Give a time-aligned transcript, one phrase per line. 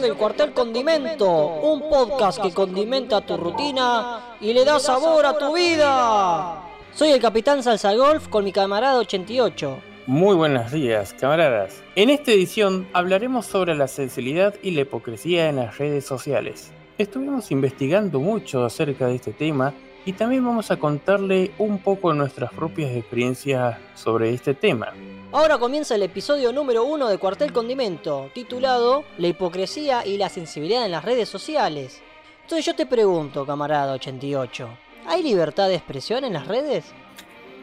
[0.00, 1.28] del Cuartel Condimento,
[1.62, 6.62] un podcast que condimenta tu rutina y le da sabor a tu vida.
[6.92, 9.78] Soy el capitán Salsa Golf con mi camarada 88.
[10.06, 11.82] Muy buenos días, camaradas.
[11.94, 16.72] En esta edición hablaremos sobre la sensibilidad y la hipocresía en las redes sociales.
[16.98, 19.72] Estuvimos investigando mucho acerca de este tema
[20.04, 24.92] y también vamos a contarle un poco nuestras propias experiencias sobre este tema.
[25.36, 30.86] Ahora comienza el episodio número uno de Cuartel Condimento, titulado La hipocresía y la sensibilidad
[30.86, 32.00] en las redes sociales.
[32.40, 34.66] Entonces yo te pregunto, camarada 88,
[35.06, 36.86] ¿hay libertad de expresión en las redes?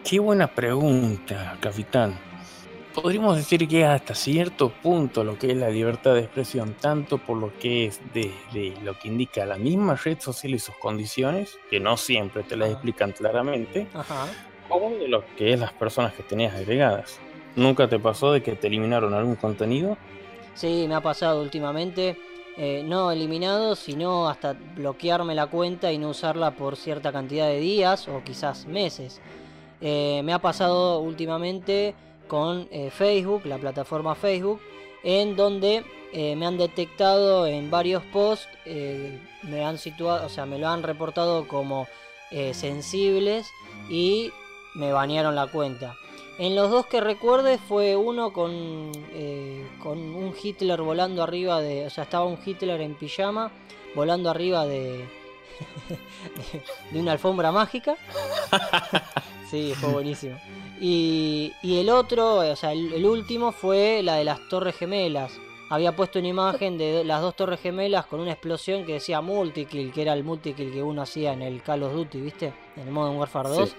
[0.08, 2.20] Qué buena pregunta, capitán.
[2.94, 7.38] Podríamos decir que hasta cierto punto lo que es la libertad de expresión, tanto por
[7.38, 11.80] lo que es desde lo que indica la misma red social y sus condiciones, que
[11.80, 13.88] no siempre te las explican claramente,
[14.70, 17.20] como de lo que es las personas que tenías agregadas.
[17.56, 19.98] ¿Nunca te pasó de que te eliminaron algún contenido?
[20.56, 22.18] Sí, me ha pasado últimamente.
[22.56, 27.60] Eh, no eliminado, sino hasta bloquearme la cuenta y no usarla por cierta cantidad de
[27.60, 29.22] días o quizás meses.
[29.82, 31.96] Eh, me ha pasado últimamente
[32.28, 34.62] con eh, Facebook, la plataforma Facebook,
[35.04, 38.48] en donde me han detectado en varios posts,
[39.42, 41.88] me han situado, o sea, me lo han reportado como
[42.52, 43.48] sensibles
[43.90, 44.32] y
[44.76, 45.96] me banearon la cuenta.
[46.40, 48.92] En los dos que recuerde fue uno con,
[49.82, 53.52] con un Hitler volando arriba de, o sea, estaba un Hitler en pijama
[53.96, 55.08] volando arriba de,
[56.92, 57.96] de una alfombra mágica.
[59.54, 60.36] Sí, fue buenísimo.
[60.82, 65.32] Y, el otro, o sea, el, último fue la de las Torres Gemelas.
[65.70, 69.92] Había puesto una imagen de las dos Torres Gemelas con una explosión que decía multikill,
[69.92, 72.52] que era el multikill que uno hacía en el Call of Duty, ¿viste?
[72.78, 73.76] En el Modern Warfare 2.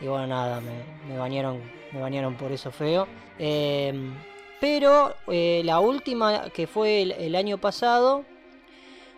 [0.00, 1.60] Y bueno, nada, me, bañaron,
[1.92, 3.06] me bañaron por eso feo.
[3.38, 4.14] Em,
[4.60, 8.24] pero eh, la última, que fue el, año pasado,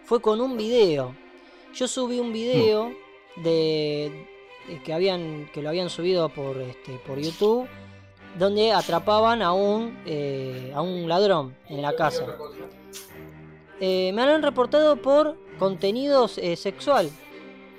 [0.05, 1.15] fue con un video.
[1.75, 2.93] Yo subí un video
[3.37, 4.07] de,
[4.69, 7.67] eh, que, habían, que lo habían subido por, este, por YouTube,
[8.39, 12.27] donde atrapaban a un, eh, a un ladrón en la casa.
[13.81, 17.11] Eh, me han reportado por contenidos sexual.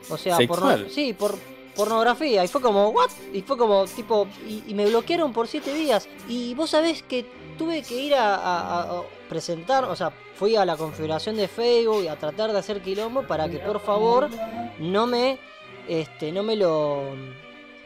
[0.10, 1.38] O sea, por sí, por
[1.76, 2.44] pornografía.
[2.44, 3.10] Y fue como, ¿what?
[3.34, 6.08] Y fue como, tipo, y, me bloquearon por siete días.
[6.28, 7.26] Y vos sabés que
[7.58, 12.18] tuve que ir a, presentar, o sea, fui a la configuración de Facebook y a
[12.18, 14.28] tratar de hacer quilombo para que por favor
[14.78, 15.40] no me
[15.88, 17.16] este, no me lo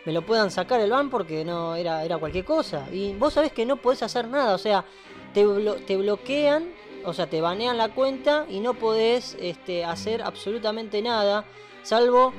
[0.06, 2.88] me lo puedan sacar el ban porque no era, era cualquier cosa.
[2.92, 4.86] Y vos sabés que no podés hacer nada, o sea,
[5.34, 5.46] te,
[5.88, 6.72] te bloquean,
[7.04, 11.46] o sea, te banean la cuenta y no podés este, hacer absolutamente nada,
[11.84, 12.34] salvo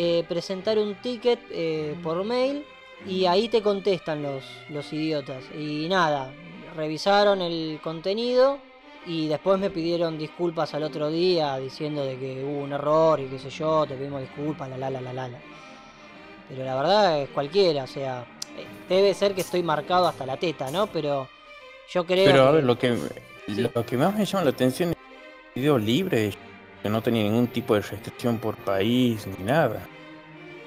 [0.00, 2.64] eh, presentar un ticket eh, por mail
[3.04, 5.42] y ahí te contestan los, los idiotas.
[5.58, 6.30] Y nada,
[6.76, 8.60] revisaron el contenido
[9.06, 13.26] y después me pidieron disculpas al otro día diciendo de que hubo un error y
[13.26, 15.38] qué sé yo, te pedimos disculpas, la la la la la.
[16.48, 18.24] Pero la verdad es cualquiera, o sea,
[18.56, 20.86] eh, debe ser que estoy marcado hasta la teta, ¿no?
[20.86, 21.28] Pero
[21.90, 22.96] yo creo Pero a ver, lo que
[23.48, 24.96] lo que más me llama la atención es
[25.56, 26.30] el video libre,
[26.82, 29.86] que no tenía ningún tipo de restricción por país ni nada.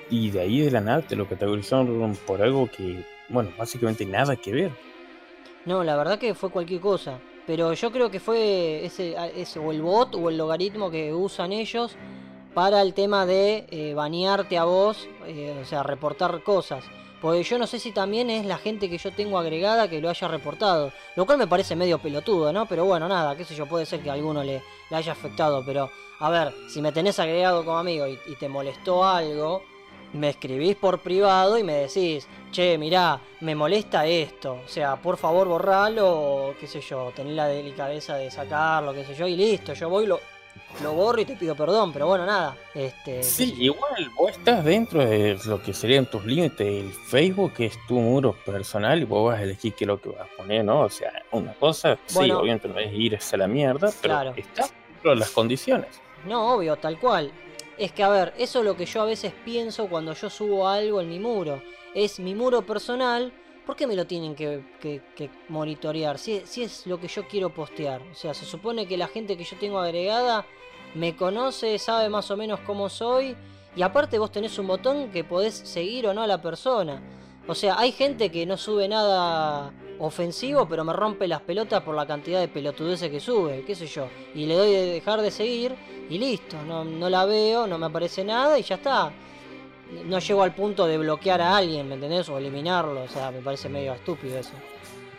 [0.10, 4.36] Y de ahí de la nada te lo categorizaron por algo que, bueno, básicamente nada
[4.36, 4.72] que ver.
[5.66, 7.20] No, la verdad que fue cualquier cosa.
[7.48, 11.52] Pero yo creo que fue ese, ese o el bot o el logaritmo que usan
[11.52, 11.96] ellos
[12.54, 16.84] para el tema de eh, banearte a vos, eh, o sea, reportar cosas.
[17.22, 20.09] Porque yo no sé si también es la gente que yo tengo agregada que lo
[20.09, 20.92] haya reportado.
[21.16, 22.66] Lo cual me parece medio pelotudo, ¿no?
[22.66, 25.64] Pero bueno, nada, qué sé yo, puede ser que alguno le, haya afectado.
[25.66, 29.62] Pero, a ver, si me tenés agregado como amigo y te molestó algo,
[30.14, 35.18] me escribís por privado y me decís, che, mirá, me molesta esto, o sea, por
[35.18, 39.73] favor borralo, qué sé yo, tenés la delicadeza de sacarlo, qué sé yo, y listo,
[39.73, 40.20] yo voy, lo,
[40.82, 42.58] lo borro y te pido perdón, pero bueno, nada.
[42.73, 46.68] Este, sí, igual vos estás dentro de lo que serían tus límites.
[46.68, 50.09] El Facebook es tu muro personal y vos vas a elegir qué es lo que
[50.09, 50.82] vas a poner, ¿no?
[50.82, 54.34] O sea, una cosa, sí, obviamente no es ir a la mierda, pero claro.
[54.35, 56.02] estás dentro de las condiciones.
[56.26, 57.32] No, obvio, tal cual.
[57.78, 60.68] Es que, a ver, eso es lo que yo a veces pienso cuando yo subo
[60.68, 61.62] algo en mi muro.
[61.96, 63.34] Es mi muro personal.
[63.66, 66.18] ¿Por qué me lo tienen que, monitorear?
[66.18, 68.02] Si, si, es lo que yo quiero postear.
[68.12, 70.46] O sea, se supone que la gente que yo tengo agregada
[70.96, 73.35] me conoce, sabe más o menos cómo soy.
[73.76, 77.02] Y aparte vos tenés un botón que podés seguir o no a la persona.
[77.47, 81.96] O sea, hay gente que no sube nada ofensivo, pero me rompe las pelotas por
[81.96, 84.08] la cantidad de pelotudeces que sube, qué sé yo.
[84.35, 85.76] Y le doy de dejar de seguir
[86.09, 89.11] y listo, no, no la veo, no me aparece nada y ya está.
[90.05, 92.29] No llego al punto de bloquear a alguien, ¿me entendés?
[92.29, 94.53] O eliminarlo, o sea, me parece medio estúpido eso.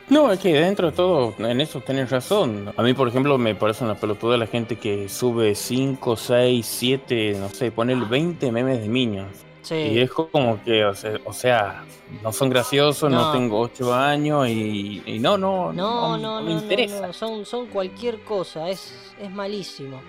[0.09, 2.73] No, es que dentro de todo, en eso tenés razón.
[2.77, 7.37] A mí, por ejemplo, me parece una pelotuda la gente que sube 5, 6, 7,
[7.39, 9.29] no sé, pone 20 memes de niños.
[9.63, 9.75] Sí.
[9.75, 11.85] Y es como que, o sea,
[12.23, 17.13] no son graciosos, no, tengo 8 años y, no, no, no, no, no, me interesa.
[17.13, 20.01] Son, son cualquier cosa, es, es malísimo.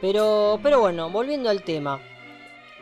[0.00, 2.00] Pero, pero bueno, volviendo al tema.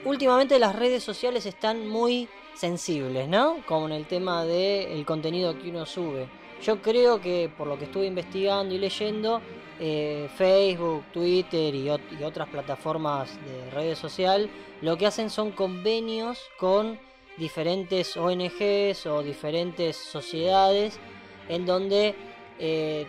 [0.04, 2.26] Últimamente las redes sociales están muy
[2.60, 3.64] sensibles, ¿no?
[3.66, 6.28] Como en el tema del contenido que uno sube.
[6.62, 9.40] Yo creo que por lo que estuve investigando y leyendo,
[9.80, 14.50] eh, Facebook, Twitter y, otras plataformas de redes sociales
[14.82, 16.98] lo que hacen son convenios con
[17.38, 21.00] diferentes ONGs o diferentes sociedades
[21.48, 22.14] en donde
[22.58, 23.06] eh,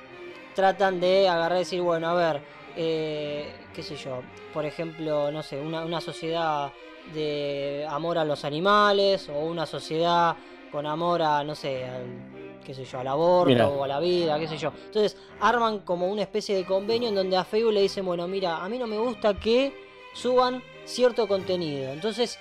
[0.56, 2.42] tratan de agarrar y decir, bueno, a ver,
[2.76, 4.22] eh, qué sé yo,
[4.54, 6.72] por ejemplo, no sé, una, una sociedad
[7.14, 10.36] de amor a los animales o una sociedad
[10.72, 14.40] con amor a, no sé, al, qué sé yo, al aborto o a la vida,
[14.40, 14.72] qué sé yo.
[14.86, 18.64] Entonces arman como una especie de convenio en donde a Facebook le dicen, bueno, mira,
[18.64, 19.74] a mí no me gusta que
[20.14, 21.92] suban cierto contenido.
[21.92, 22.40] Entonces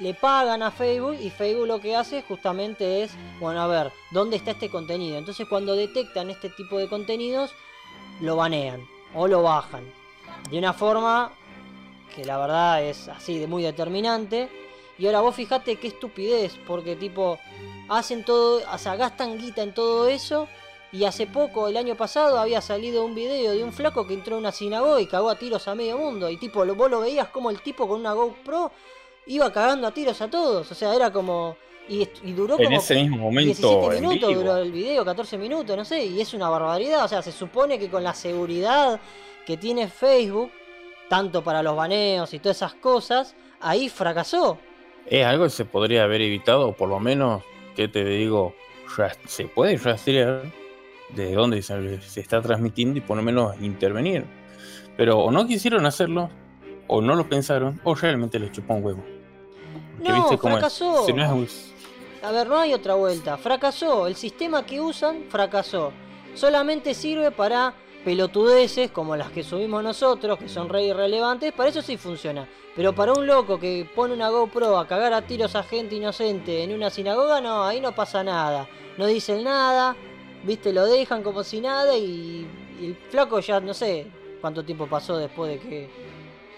[0.00, 4.36] le pagan a Facebook y Facebook lo que hace justamente es, bueno, a ver, ¿dónde
[4.36, 5.18] está este contenido?
[5.18, 7.52] Entonces cuando detectan este tipo de contenidos,
[8.20, 8.80] lo banean
[9.14, 9.84] o lo bajan.
[10.50, 11.32] De una forma
[12.14, 14.48] que la verdad es así de muy determinante.
[14.98, 17.38] Y ahora vos fijate qué estupidez, porque tipo,
[17.88, 20.48] hacen todo, o sea, gastan guita en todo eso.
[20.92, 24.34] Y hace poco, el año pasado, había salido un video de un flaco que entró
[24.34, 26.28] a una sinagoga y cagó a tiros a medio mundo.
[26.28, 28.72] Y tipo, vos lo veías como el tipo con una GoPro
[29.26, 30.70] iba cagando a tiros a todos.
[30.70, 31.56] O sea, era como.
[31.88, 32.68] Y, duró como.
[32.68, 33.90] En ese mismo momento.
[33.90, 36.04] 17 minutos duró el video, 14 minutos, no sé.
[36.04, 37.04] Y es una barbaridad.
[37.04, 39.00] O sea, se supone que con la seguridad
[39.44, 40.52] que tiene Facebook,
[41.08, 44.58] tanto para los baneos y todas esas cosas, ahí fracasó.
[45.06, 47.42] Es algo que se podría haber evitado, por lo menos,
[47.74, 48.54] que te digo,
[49.26, 50.42] se puede rastrear
[51.14, 54.24] de dónde se, está transmitiendo y por lo menos intervenir.
[54.96, 56.30] Pero o no quisieron hacerlo,
[56.86, 59.04] o no lo pensaron, o realmente les chupó un huevo.
[60.02, 61.06] no, fracasó.
[62.22, 63.36] A ver, no hay otra vuelta.
[63.36, 64.06] Fracasó.
[64.06, 65.92] El sistema que usan fracasó.
[66.34, 67.74] Solamente sirve para
[68.04, 72.48] pelotudeces como las que subimos nosotros, que son re irrelevantes, para eso sí funciona.
[72.76, 76.62] Pero para un loco que pone una GoPro a cagar a tiros a gente inocente
[76.62, 78.68] en una sinagoga, no, ahí no pasa nada.
[78.96, 79.96] No dicen nada,
[80.44, 82.46] viste, lo dejan como si nada y,
[82.80, 84.06] el flaco ya no sé
[84.40, 85.90] cuánto tiempo pasó después de que,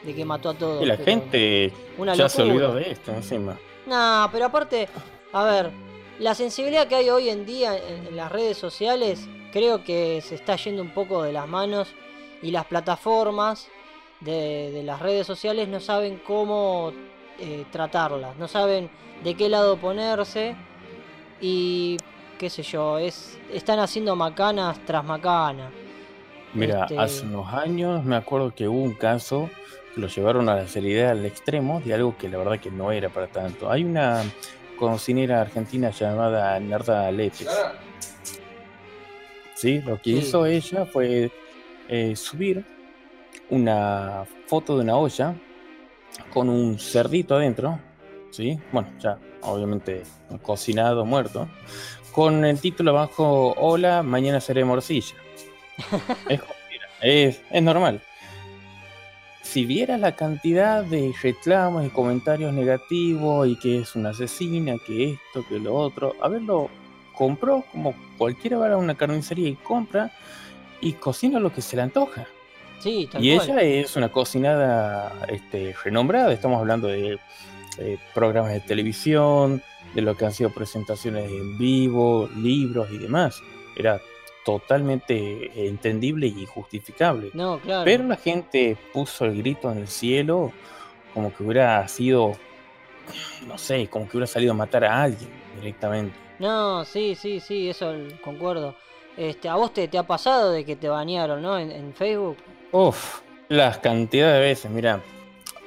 [0.04, 0.82] de que mató a todos.
[0.82, 1.72] Y la gente
[2.14, 3.58] ya se olvidó de esto encima.
[3.86, 4.88] No, pero aparte,
[5.32, 5.70] a ver,
[6.18, 10.56] la sensibilidad que hay hoy en día en las redes sociales creo que se está
[10.56, 11.94] yendo un poco de las manos
[12.42, 13.68] y las plataformas
[14.20, 16.92] de, las redes sociales no saben cómo
[17.38, 18.90] eh, tratarlas, no saben
[19.24, 20.54] de qué lado ponerse
[21.40, 21.96] y
[22.38, 25.72] qué sé yo, es, están haciendo macanas tras macanas.
[26.54, 29.48] Mira, este, hace unos años me acuerdo que hubo un caso
[29.94, 32.92] que lo llevaron a la seriedad al extremo de algo que la verdad que no
[32.92, 33.70] era para tanto.
[33.70, 34.22] Hay una
[34.78, 37.48] cocinera argentina llamada Nerda Leches
[39.62, 39.80] ¿sí?
[39.80, 41.30] Lo que hizo ella fue
[41.88, 42.64] eh, subir
[43.48, 45.36] una foto de una olla
[46.32, 47.78] con un cerdito adentro,
[48.30, 48.58] ¿sí?
[48.72, 50.02] Bueno, ya obviamente
[50.42, 51.48] cocinado, muerto,
[52.12, 55.14] con el título abajo, hola, mañana seré morcilla.
[57.00, 58.02] es, es, normal.
[59.42, 65.12] Si viera la cantidad de reclamos y comentarios negativos y que es una asesina, que
[65.12, 66.70] esto, que lo otro, a verlo
[67.14, 70.12] compró, como cualquiera va a una carnicería y compra
[70.80, 72.26] y cocina lo que se le antoja.
[72.80, 77.18] Sí, y ella es una cocinada este, renombrada, estamos hablando de
[78.14, 79.62] programas de televisión,
[79.94, 83.42] de lo que han sido presentaciones en vivo, libros y demás.
[83.76, 84.00] Era
[84.44, 87.30] totalmente entendible y justificable.
[87.34, 87.84] No, claro.
[87.84, 90.52] Pero la gente puso el grito en el cielo
[91.14, 92.32] como que hubiera sido,
[93.46, 96.16] no sé, como que hubiera salido a matar a alguien directamente.
[96.38, 98.74] No, sí, sí, sí, eso concuerdo.
[99.16, 101.58] Este, ¿A vos te, te ha pasado de que te banearon, no?
[101.58, 102.38] En, Facebook.
[102.72, 105.00] Uf, las cantidades de veces, mira.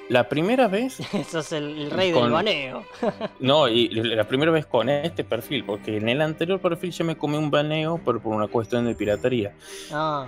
[0.09, 0.99] La primera vez.
[1.13, 2.83] Eso es el, rey del baneo.
[3.39, 7.17] no, y la primera vez con este perfil, porque en el anterior perfil ya me
[7.17, 9.53] comí un baneo, pero por una cuestión de piratería.
[9.91, 10.27] Ah.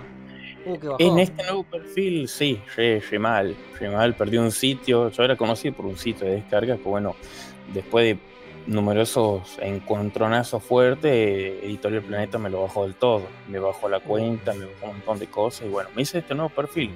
[0.66, 5.08] Uh, qué en este nuevo perfil, sí, re, re mal, re mal, perdí un sitio,
[5.08, 7.14] yo era conocido por un sitio de descarga, que bueno,
[7.72, 8.18] después de
[8.68, 13.22] numerosos encontronazos fuertes, Editorial Planeta me lo bajó del todo.
[13.48, 16.34] Me bajó la cuenta, me bajó un montón de cosas y bueno, me hice este
[16.34, 16.90] nuevo perfil.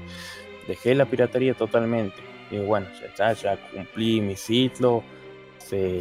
[0.68, 2.31] Dejé la piratería totalmente.
[2.52, 5.02] Y bueno, ya está, ya cumplí mi ciclo.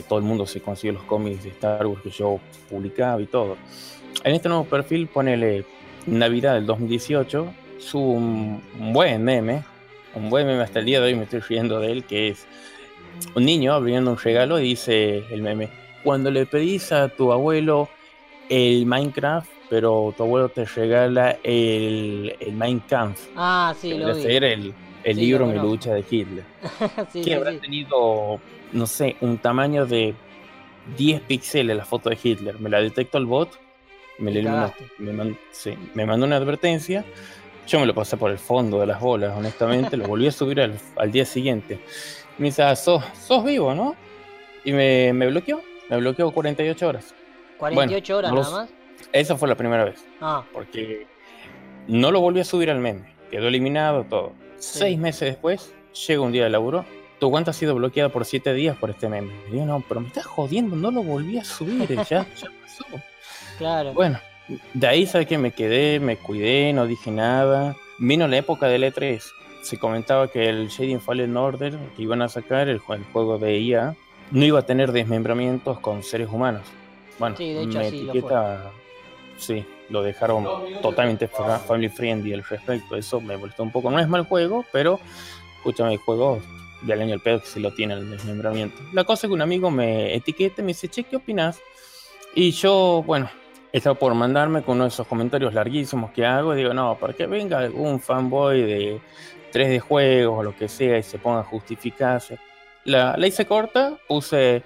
[0.07, 2.39] todo el mundo se consiguió los cómics de Star Wars que yo
[2.69, 3.57] publicaba y todo.
[4.23, 5.65] en este nuevo perfil ponele
[6.05, 9.63] Navidad del 2018, subo un, buen meme,
[10.13, 12.45] un buen meme hasta el día de hoy me estoy riendo de él, que es
[13.35, 15.69] un niño abriendo un regalo y dice el meme,
[16.03, 17.87] cuando le pedís a tu abuelo
[18.49, 23.19] el Minecraft, pero tu abuelo te regala el, el Minecraft.
[23.35, 24.25] Ah, sí, lo vi.
[24.25, 26.43] el, el libro Mi lucha de Hitler.
[27.13, 28.39] que habrá tenido,
[28.71, 30.13] no sé, un tamaño de
[30.97, 32.59] 10 píxeles la foto de Hitler.
[32.59, 33.59] Me la detectó el bot,
[34.17, 35.35] me, le me,
[35.93, 37.05] me mandó una advertencia.
[37.67, 39.95] Yo me lo pasé por el fondo de las bolas, honestamente.
[39.95, 41.79] lo volví a subir al, al día siguiente.
[42.37, 43.95] Me dice, ah, sos, sos vivo, ¿no?
[44.63, 45.61] Y me, me bloqueó.
[45.89, 47.13] Me bloqueó 48 horas.
[47.59, 48.69] ¿48 horas nada más?
[49.11, 50.03] Esa fue la primera vez.
[50.19, 50.43] Ah.
[50.51, 51.05] Porque
[51.87, 53.13] no lo volví a subir al meme.
[53.29, 54.33] Quedó eliminado todo.
[54.61, 55.73] Seis meses después,
[56.07, 56.85] llega un día de laburo.
[57.19, 59.33] Tu cuenta ha sido bloqueada por siete días por este meme.
[59.51, 62.85] Y no, pero me estás jodiendo, no lo volví a subir, ya, ya pasó.
[63.57, 63.93] Claro.
[63.93, 64.19] Bueno,
[64.73, 67.75] de ahí sabes que me quedé, me cuidé, no dije nada.
[67.99, 69.21] Vino la época del E3.
[69.61, 73.95] Se comentaba que el Shading Fallen Order que iban a sacar, el, juego de IA,
[74.31, 76.63] no iba a tener desmembramientos con seres humanos.
[77.19, 78.71] Bueno, sí, de hecho, me etiqueta,
[79.41, 80.47] sí, lo dejaron
[80.81, 82.95] totalmente family friendly al respecto.
[82.95, 83.91] Eso me molestó un poco.
[83.91, 84.99] No es mal juego, pero
[85.57, 86.39] escúchame, el juego
[86.81, 88.81] del año el pedo que se lo tiene el desmembramiento.
[88.93, 91.59] La cosa es que un amigo me etiqueta y me dice, che, ¿qué opinas?
[92.33, 93.29] Y yo, bueno,
[93.71, 96.53] estaba por mandarme con uno de esos comentarios larguísimos que hago.
[96.53, 99.01] Y digo, no, para que venga algún fanboy de
[99.53, 102.39] 3D juegos o lo que sea y se ponga a justificarse.
[102.85, 104.63] La, la hice corta, puse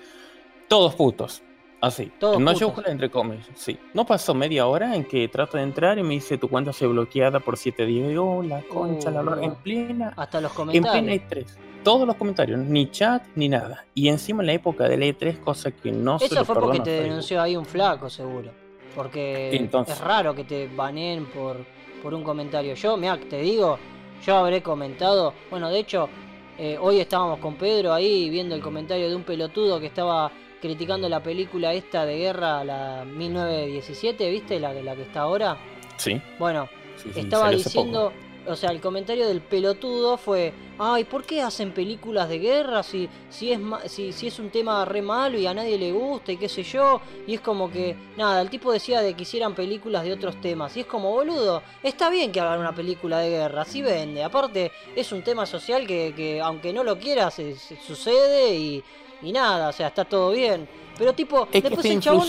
[0.68, 1.42] todos putos.
[1.82, 3.78] Así, ah, en mayúscula entre comillas, sí.
[3.94, 6.88] No pasó media hora en que trato de entrar y me dice tu cuenta se
[6.88, 8.12] bloqueada por siete días.
[8.12, 10.14] Y oh, la concha, la uh, en plena.
[10.16, 10.96] Hasta los comentarios.
[10.96, 11.46] En plena E3.
[11.84, 13.86] Todos los comentarios, ni chat ni nada.
[13.94, 17.42] Y encima en la época del E3, cosa que no Eso fue porque te denunció
[17.42, 18.52] ahí un flaco, seguro.
[18.96, 21.58] Porque es raro que te baneen por,
[22.02, 22.74] por un comentario.
[22.74, 23.78] Yo, mira, te digo,
[24.26, 25.34] yo habré comentado.
[25.52, 26.10] Bueno, de hecho,
[26.58, 31.10] eh, hoy estábamos con Pedro ahí viendo el comentario de un pelotudo que estaba criticando
[31.10, 34.60] la película esta de guerra, la 1917, ¿viste?
[34.60, 35.58] La, la que está ahora.
[35.98, 36.22] Sí.
[36.40, 36.68] Bueno,
[37.16, 38.12] estaba diciendo,
[38.48, 43.10] o sea, el comentario del pelotudo fue, ay, ¿por qué hacen películas de guerra si,
[43.30, 46.38] si, es, si, si es un tema re malo y a nadie le gusta y
[46.38, 47.02] qué sé yo?
[47.28, 50.76] Y es como que, nada, el tipo decía de que hicieran películas de otros temas.
[50.78, 54.24] Y es como, boludo, está bien que hagan una película de guerra, así vende.
[54.24, 57.42] Aparte, es un tema social que, que aunque no lo quieras,
[57.86, 58.84] sucede y
[59.22, 60.68] y nada, o sea, está todo bien.
[60.98, 62.28] Pero tipo, después el chabón.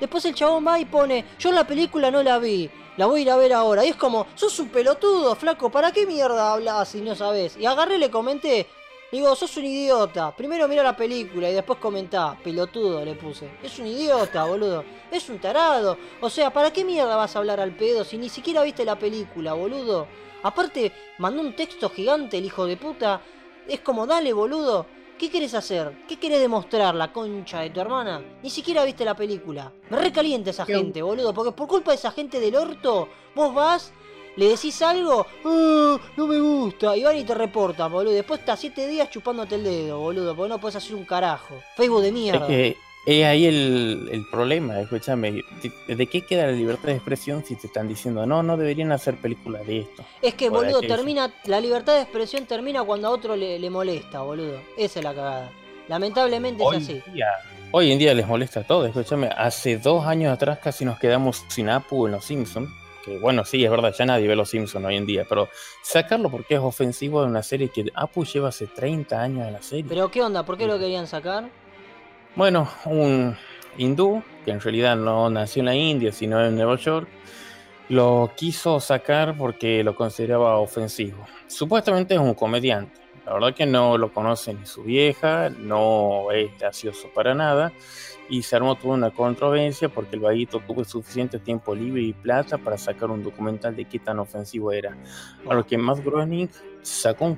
[0.00, 3.22] después el chabón va y pone, yo la película no la vi, la voy a
[3.22, 3.84] ir a ver ahora.
[3.84, 7.56] Y es como, sos un pelotudo, flaco, ¿para qué mierda hablas si no sabes?
[7.56, 8.66] Y agarré y le comenté,
[9.10, 10.34] digo, sos un idiota.
[10.36, 13.48] Primero mira la película y después comentá, pelotudo le puse.
[13.62, 14.84] Es un idiota, boludo.
[15.10, 15.98] Es un tarado.
[16.20, 18.98] O sea, ¿para qué mierda vas a hablar al pedo si ni siquiera viste la
[18.98, 20.06] película, boludo?
[20.42, 23.20] Aparte, mandó un texto gigante el hijo de puta.
[23.66, 24.86] Es como, dale, boludo.
[25.18, 26.04] ¿Qué querés hacer?
[26.06, 28.22] ¿Qué querés demostrar, la concha de tu hermana?
[28.40, 29.72] Ni siquiera viste la película.
[29.90, 33.92] Me recalienta esa gente, boludo, porque por culpa de esa gente del orto, vos vas,
[34.36, 38.12] le decís algo, ah, no me gusta, y van y te reportan, boludo.
[38.12, 41.56] Después estás siete días chupándote el dedo, boludo, porque no puedes hacer un carajo.
[41.76, 42.46] Facebook de mierda.
[42.48, 42.76] Es
[43.06, 45.44] ahí el, problema, escúchame,
[45.86, 49.16] ¿de, qué queda la libertad de expresión si te están diciendo no, no deberían hacer
[49.16, 50.04] películas de esto?
[50.20, 54.60] Es que, boludo, termina, la libertad de expresión termina cuando a otro le, molesta, boludo.
[54.76, 55.50] Esa es la cagada.
[55.88, 57.02] Lamentablemente es así.
[57.70, 61.70] hoy en día les molesta todo, escúchame, hace dos años atrás casi nos quedamos sin
[61.70, 62.68] Apu en Los Simpsons.
[63.06, 65.48] Que bueno, sí, es verdad, ya nadie ve Los Simpsons hoy en día, pero
[65.82, 69.62] sacarlo porque es ofensivo de una serie que Apu lleva hace 30 años en la
[69.62, 69.86] serie.
[69.88, 70.42] Pero ¿qué onda?
[70.42, 71.48] ¿Por qué lo querían sacar?
[72.38, 73.36] Bueno, un
[73.78, 77.08] hindú, que en realidad no nació en la India, sino en Nueva York,
[77.88, 81.26] lo quiso sacar porque lo consideraba ofensivo.
[81.48, 83.00] Supuestamente es un comediante.
[83.26, 87.72] La verdad que no lo conoce ni su vieja, no es gracioso para nada
[88.30, 92.56] y se armó toda una controversia porque el vaguito tuvo suficiente tiempo libre y plata
[92.56, 94.96] para sacar un documental de qué tan ofensivo era.
[95.48, 96.48] A lo que Matt Groening
[96.82, 97.36] sacó un,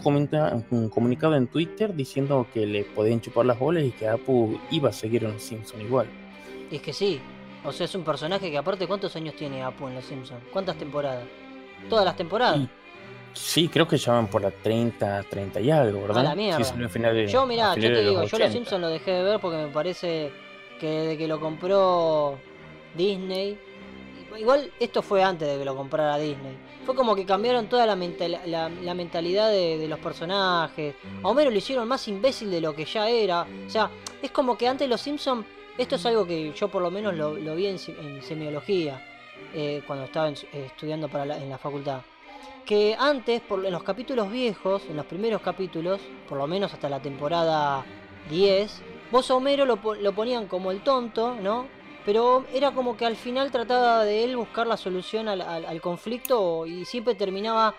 [0.71, 4.91] un, comunicado en Twitter diciendo que le podían chupar las bolas y que Apu iba
[4.91, 6.07] a seguir en Los Simpsons igual.
[6.71, 7.21] Y es que sí,
[7.65, 10.41] o sea, es un personaje que aparte, ¿cuántos años tiene Apu en Los Simpsons?
[10.53, 11.25] ¿Cuántas temporadas?
[11.89, 12.69] Todas las temporadas.
[13.33, 16.19] Sí, creo que llaman por la 30, 30 y algo, ¿verdad?
[16.19, 17.27] A la mierda.
[17.27, 20.33] yo, mirá, yo te digo, yo Los Simpsons lo dejé de ver porque me parece
[20.81, 22.39] que desde que lo compró
[22.97, 23.59] Disney,
[24.39, 27.97] igual esto fue antes de que lo comprara Disney, fue como que cambiaron toda la,
[27.97, 30.95] la, mentalidad de, los personajes.
[31.23, 33.47] A Homero lo hicieron más imbécil de lo que ya era.
[33.67, 33.91] O sea,
[34.23, 35.47] es como que antes los Simpsons
[35.79, 37.79] Esto es algo que yo por lo menos lo, vi en,
[38.23, 39.05] semiología,
[39.55, 42.03] eh, cuando estaba estudiando para en la facultad.
[42.65, 46.89] Que antes, por, en los capítulos viejos, en los primeros capítulos, por lo menos hasta
[46.89, 47.85] la temporada
[48.29, 51.80] 10, vos a Homero lo, lo ponían como el tonto, ¿no?
[52.05, 56.85] Pero era como que al final trataba de él buscar la solución al, conflicto y
[56.85, 57.75] siempre terminaba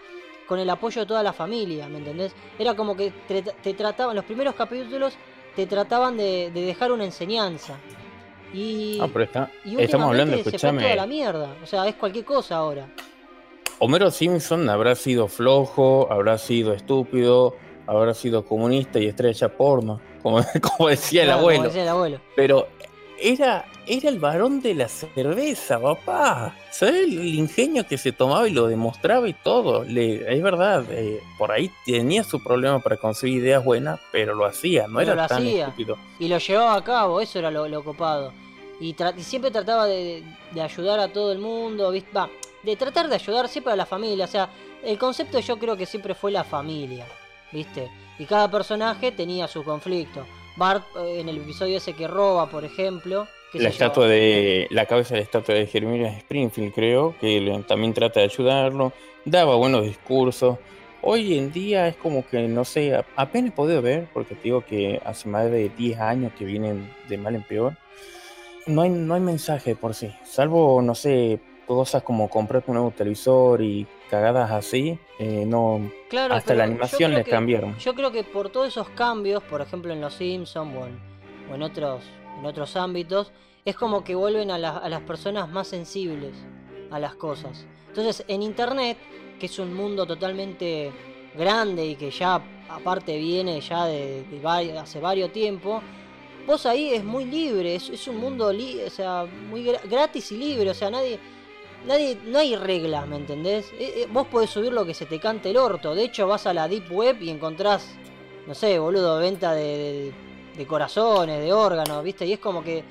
[0.47, 2.33] con el apoyo de toda la familia, ¿me entendés?
[2.59, 5.13] Era como que te, trataban, los primeros capítulos
[5.55, 7.77] te trataban de, dejar una enseñanza.
[8.53, 10.83] Y, ah, pero está, estamos hablando, escuchame.
[10.83, 12.87] Se la mierda, o sea, es cualquier cosa ahora.
[13.79, 17.55] Homero Simpson habrá sido flojo, habrá sido estúpido,
[17.87, 20.41] habrá sido comunista y estrella porno, como,
[20.77, 21.57] como decía, el abuelo.
[21.57, 22.21] Como decía el abuelo.
[22.35, 22.67] Pero
[23.21, 26.55] era, era el varón de la cerveza, papá.
[26.71, 29.83] ¿Sabes el ingenio que se tomaba y lo demostraba y todo?
[29.83, 34.45] Le, es verdad, eh, por ahí tenía su problema para conseguir ideas buenas, pero lo
[34.45, 35.97] hacía, no era tan estúpido.
[36.19, 38.33] Y lo llevaba a cabo, eso era lo, copado.
[38.79, 40.23] Y, siempre trataba de,
[40.59, 42.29] ayudar a todo el mundo, Va,
[42.63, 44.25] de tratar de ayudar siempre a la familia.
[44.25, 44.49] O sea,
[44.83, 47.05] el concepto yo creo que siempre fue la familia,
[47.51, 47.89] ¿viste?
[48.17, 50.25] Y cada personaje tenía su conflicto.
[50.55, 53.27] Bart eh, en el episodio ese que roba, por ejemplo.
[53.53, 54.67] La estatua de.
[54.69, 58.93] La cabeza de la estatua de Jeremiah Springfield, creo, que también trata de ayudarlo.
[59.25, 60.57] Daba buenos discursos.
[61.03, 64.63] Hoy en día es como que, no sé, apenas he podido ver, porque te digo
[64.63, 67.75] que hace más de 10 años que vienen de mal en peor.
[68.67, 72.91] No hay, no hay mensaje por sí, salvo, no sé, cosas como comprar un nuevo
[72.91, 77.77] televisor y cagadas así, eh, no claro, hasta la animación le cambiaron.
[77.77, 82.03] Yo creo que por todos esos cambios, por ejemplo en Los Simpsons o en, otros,
[82.37, 83.31] en otros ámbitos,
[83.63, 86.33] es como que vuelven a, a las personas más sensibles
[86.91, 87.65] a las cosas.
[87.87, 88.97] Entonces en Internet,
[89.39, 90.91] que es un mundo totalmente
[91.33, 94.25] grande y que ya aparte viene ya de,
[94.77, 95.81] hace varios tiempo,
[96.45, 100.73] vos ahí es muy libre, es, un mundo o sea, muy gratis y libre, o
[100.73, 101.17] sea, nadie
[101.85, 103.71] nadie, no hay reglas, ¿me entendés?
[103.79, 105.95] Eh, eh, vos podés subir lo que se te cante el orto.
[105.95, 107.95] De hecho, vas a la Deep Web y encontrás,
[108.47, 110.11] no sé, boludo, venta de,
[110.55, 112.25] de, corazones, de órganos, ¿viste?
[112.25, 112.83] Y es como que,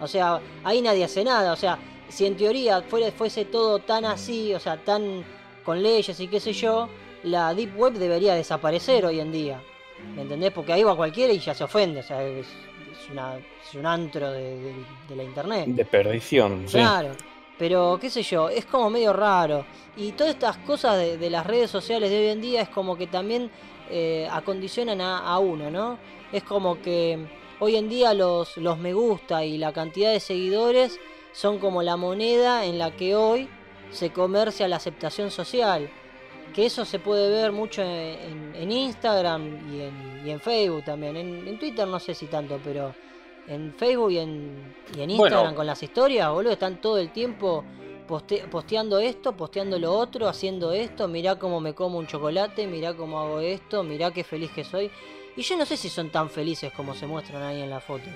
[0.00, 1.52] o sea, ahí nadie hace nada.
[1.52, 5.24] O sea, si en teoría fuese todo tan así, o sea, tan
[5.64, 6.88] con leyes y qué sé yo,
[7.24, 9.60] la Deep Web debería desaparecer hoy en día.
[10.14, 10.52] ¿Me entendés?
[10.52, 12.00] Porque ahí va cualquiera y ya se ofende.
[12.00, 12.46] O sea, es,
[13.74, 14.74] un antro de,
[15.14, 15.66] la internet.
[15.66, 17.10] De perdición, Claro.
[17.58, 19.64] Pero qué sé yo, es como medio raro.
[19.96, 23.08] Y todas estas cosas de, las redes sociales de hoy en día es como que
[23.08, 23.50] también
[23.90, 25.98] eh, acondicionan a, uno, ¿no?
[26.30, 27.18] Es como que
[27.58, 31.00] hoy en día los, los me gusta y la cantidad de seguidores
[31.32, 33.48] son como la moneda en la que hoy
[33.90, 35.90] se comercia la aceptación social.
[36.54, 41.16] Que eso se puede ver mucho en, Instagram y en, y en, Facebook también.
[41.16, 42.94] en Twitter no sé si tanto, pero
[43.48, 44.74] en Facebook y en,
[45.10, 47.64] Instagram con las historias, boludo, están todo el tiempo
[48.06, 53.20] posteando esto, posteando lo otro, haciendo esto, mirá cómo me como un chocolate, mirá cómo
[53.20, 54.90] hago esto, mirá qué feliz que soy.
[55.36, 58.08] Y yo no sé si son tan felices como se muestran ahí en las fotos.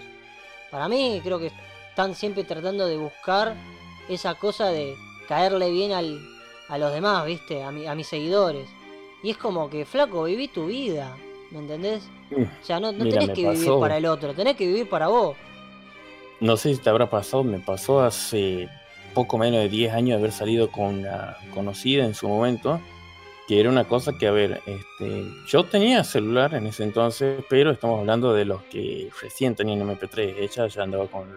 [0.71, 1.53] Para mí creo que
[1.91, 3.55] están siempre tratando de buscar
[4.09, 4.97] esa cosa de
[5.29, 6.21] caerle bien al,
[6.69, 7.63] a los demás, ¿viste?
[7.63, 8.69] A, a mis seguidores.
[9.23, 11.17] Y es como que, flaco, viví tu vida.
[11.53, 12.09] ¿Me entendés?
[12.31, 12.43] Mm.
[12.43, 15.37] O sea, no, tenés que vivir para el otro, tenés que vivir para vos.
[16.41, 18.69] No sé si te habrá pasado, me pasó hace
[19.15, 22.81] poco menos de 10 años de haber salido con una conocida en su momento,
[23.47, 27.71] que era una cosa que, a ver, este, yo tenía celular en ese entonces, pero
[27.71, 31.29] estamos hablando de los que recién tenían MP3, ella ya andaba con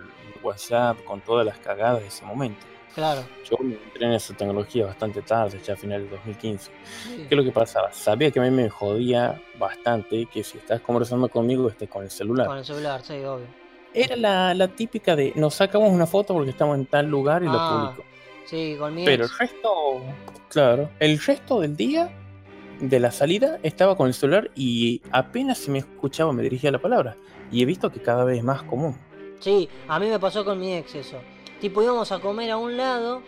[0.42, 2.66] WhatsApp, con todas las cagadas de ese momento.
[2.96, 3.26] Claro.
[3.44, 6.72] Yo me entré en esa tecnología bastante tarde, ya a finales del 2015.
[7.18, 7.92] ¿Qué es lo que pasaba?
[7.92, 12.10] Sabía que a mí me jodía bastante que si estás conversando conmigo estés con el
[12.10, 12.48] celular.
[12.48, 13.48] Con el celular, sí, obvio.
[13.94, 17.48] Era la, la típica de nos sacamos una foto porque estamos en tal lugar y
[17.48, 18.10] lo ah, publico.
[18.46, 20.02] Sí, con Pero el resto,
[20.50, 22.10] claro, el resto del día
[22.80, 26.80] de la salida estaba con el celular y apenas se me escuchaba me dirigía la
[26.80, 27.18] palabra.
[27.52, 28.98] Y he visto que cada vez es más común.
[29.40, 31.18] Sí, a mí me pasó con mi ex eso.
[31.60, 33.22] Tipo, íbamos a comer a un lado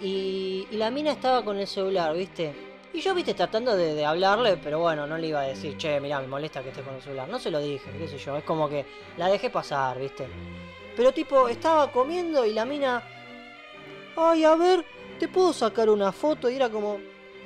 [0.00, 2.54] y, la mina estaba con el celular, ¿viste?
[2.92, 6.20] Y yo, viste, tratando de, hablarle, pero bueno, no le iba a decir, che, mirá,
[6.20, 7.28] me molesta que estés con el celular.
[7.28, 8.36] No se lo dije, qué sé yo.
[8.36, 10.26] Es como que la dejé pasar, ¿viste?
[10.96, 13.02] Pero tipo, estaba comiendo y la mina.
[14.16, 14.84] Ay, a ver,
[15.18, 16.48] ¿te puedo sacar una foto?
[16.48, 16.98] Y era como.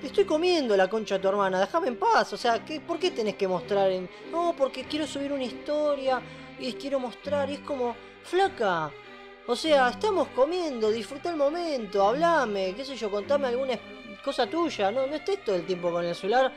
[0.02, 2.32] Estoy comiendo la concha de tu hermana, déjame en paz.
[2.32, 4.08] O sea, ¿qué, ¿por qué tenés que mostrar en.?
[4.30, 6.20] No, porque quiero subir una historia
[6.58, 7.50] y quiero mostrar.
[7.50, 7.94] Y es como.
[8.22, 8.90] Flaca,
[9.46, 13.78] o sea, estamos comiendo, disfruta el momento, hablame, qué sé yo, contame alguna
[14.24, 14.90] cosa tuya.
[14.90, 16.52] No, no estés todo el tiempo con el celular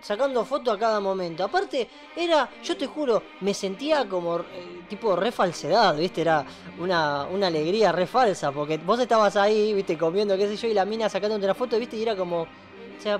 [0.00, 1.44] sacando fotos a cada momento.
[1.44, 6.20] Aparte, era, yo te juro, me sentía como eh, tipo re falsedad, ¿viste?
[6.20, 6.44] Era
[6.78, 9.96] una, una alegría re falsa, porque vos estabas ahí, ¿viste?
[9.96, 11.96] Comiendo, qué sé yo, y la mina sacándote la foto, ¿viste?
[11.96, 13.18] Y era como, o sea,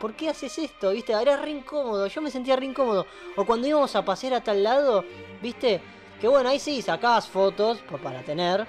[0.00, 0.90] ¿por qué haces esto?
[0.90, 1.12] ¿Viste?
[1.12, 3.06] Era re incómodo, yo me sentía re incómodo.
[3.36, 5.04] O cuando íbamos a pasear a tal lado,
[5.42, 5.80] ¿viste?
[6.20, 8.66] Que bueno, ahí sí, sacabas fotos para tener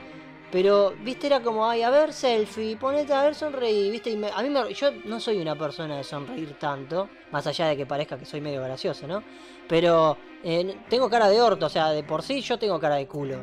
[0.56, 4.12] pero, viste, era como, ay, a ver, selfie, ponete a ver, sonreír, viste.
[4.12, 7.76] Y a mí me, yo no soy una persona de sonreír tanto, más allá de
[7.76, 9.22] que parezca que soy medio gracioso, ¿no?
[9.68, 13.06] Pero eh, tengo cara de orto, o sea, de por sí yo tengo cara de
[13.06, 13.38] culo.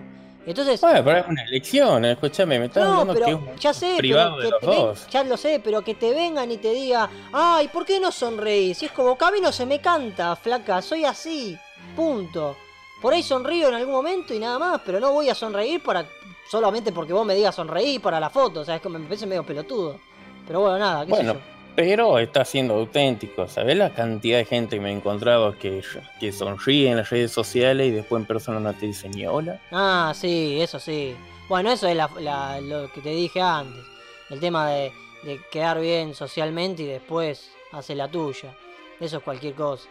[0.46, 0.80] Entonces.
[0.80, 4.94] Bueno, pero es una elección, escúchame, me estás no, pero que ya sé, pero que
[5.10, 8.78] ya lo sé, pero que te vengan y te diga, ay, ¿por qué no sonreís?
[8.78, 11.58] Si es como, camino se me canta, flaca, soy así,
[11.94, 12.56] punto.
[13.02, 16.06] Por ahí sonrío en algún momento y nada más, pero no voy a sonreír para
[16.48, 19.26] solamente porque vos me digas sonreí para la foto, o sea, es que me parece
[19.26, 19.98] medio pelotudo.
[20.46, 21.36] Pero bueno, nada, qué bueno,
[21.74, 25.82] Pero está siendo auténtico, ¿sabés la cantidad de gente que me he encontrado que,
[26.20, 29.60] que sonríe en las redes sociales y después en persona no te dice ni hola?
[29.72, 31.16] Ah, sí, eso sí.
[31.48, 33.84] Bueno, eso es lo que te dije antes.
[34.30, 34.92] El tema de,
[35.24, 38.54] de quedar bien socialmente y después hace la tuya.
[39.00, 39.88] Eso es cualquier cosa.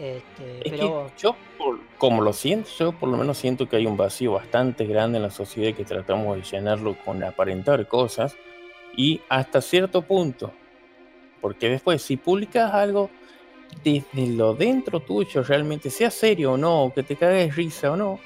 [0.00, 1.10] Este, pero...
[1.18, 1.36] yo,
[1.98, 5.24] como lo siento, yo por lo menos siento que hay un vacío bastante grande en
[5.24, 8.34] la sociedad que tratamos de llenarlo con aparentar cosas
[8.96, 10.52] y hasta cierto punto.
[11.42, 13.10] Porque después, si publicas algo
[13.84, 18.18] desde lo dentro tuyo, realmente sea serio o no, que te cagues risa o no,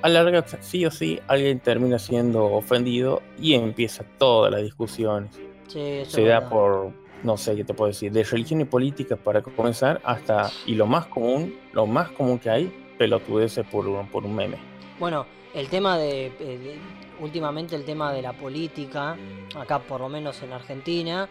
[0.00, 5.28] a larga sí o sí alguien termina siendo ofendido y empieza toda la discusión.
[5.66, 6.92] Se da por
[7.24, 10.86] no sé qué te puedo decir, de religión y política para comenzar hasta, y lo
[10.86, 14.58] más común, lo más común que hay, pelotudeces por un, por un meme.
[15.00, 16.78] Bueno, el tema de, eh,
[17.20, 19.16] últimamente el tema de la política,
[19.56, 21.28] acá por lo menos en Argentina,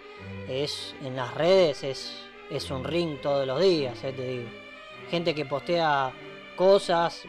[0.50, 2.12] es en las redes es,
[2.50, 4.50] es un ring todos los días, eh, te digo.
[5.12, 6.12] Gente que postea
[6.56, 7.24] cosas,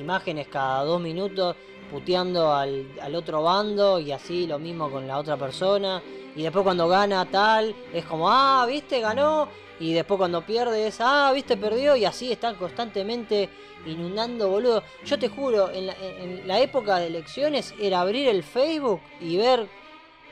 [0.00, 1.56] imágenes cada dos minutos,
[1.90, 6.02] puteando al, al otro bando y así lo mismo con la otra persona
[6.34, 11.00] y después cuando gana tal, es como, ah, viste, ganó, y después cuando pierde es,
[11.00, 13.48] ah, viste, perdió, y así están constantemente
[13.84, 14.82] inundando, boludo.
[15.04, 19.68] Yo te juro, en la, época de elecciones era abrir el Facebook y ver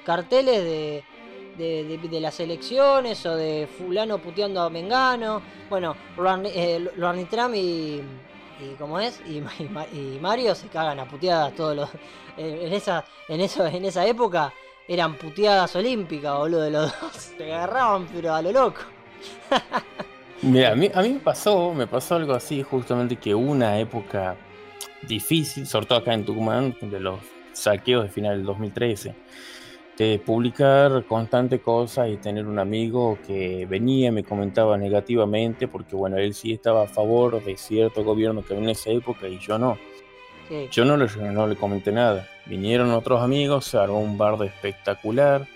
[0.04, 1.04] carteles de,
[1.58, 5.42] de, las elecciones o de fulano puteando a Mengano.
[5.68, 5.96] Bueno,
[6.44, 6.88] eh,
[7.30, 8.02] Trump y,
[8.60, 11.90] y como es y, y, Mario se cagan a puteadas todos los
[12.36, 14.52] en esa en eso en esa época
[14.90, 17.12] eran puteadas olímpicas, boludo, de los dos.
[17.38, 18.80] Se agarraban, pero a lo loco.
[20.42, 24.36] Mira, a mí, a mí me pasó, me pasó algo así, justamente que una época
[25.06, 27.20] difícil, sobre todo acá en Tucumán, de los
[27.52, 29.14] saqueos de final del 2013,
[29.96, 35.94] de publicar constante cosas y tener un amigo que venía y me comentaba negativamente, porque
[35.94, 39.38] bueno, él sí estaba a favor de cierto gobierno que había en esa época y
[39.38, 39.78] yo no.
[40.70, 42.28] Yo no le, no le comenté nada.
[42.46, 45.46] Vinieron otros amigos, se armó un bardo espectacular,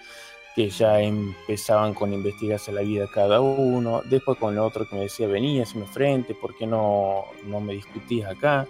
[0.54, 4.02] que ya empezaban con investigarse la vida cada uno.
[4.04, 7.74] Después con el otro que me decía, vení, hazme frente, ¿por qué no, no me
[7.74, 8.66] discutís acá?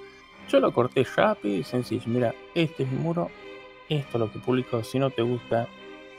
[0.48, 2.04] Yo lo corté rápido y sencillo.
[2.06, 3.30] Mira, este es mi muro,
[3.88, 4.82] esto es lo que publico.
[4.82, 5.68] Si no te gusta,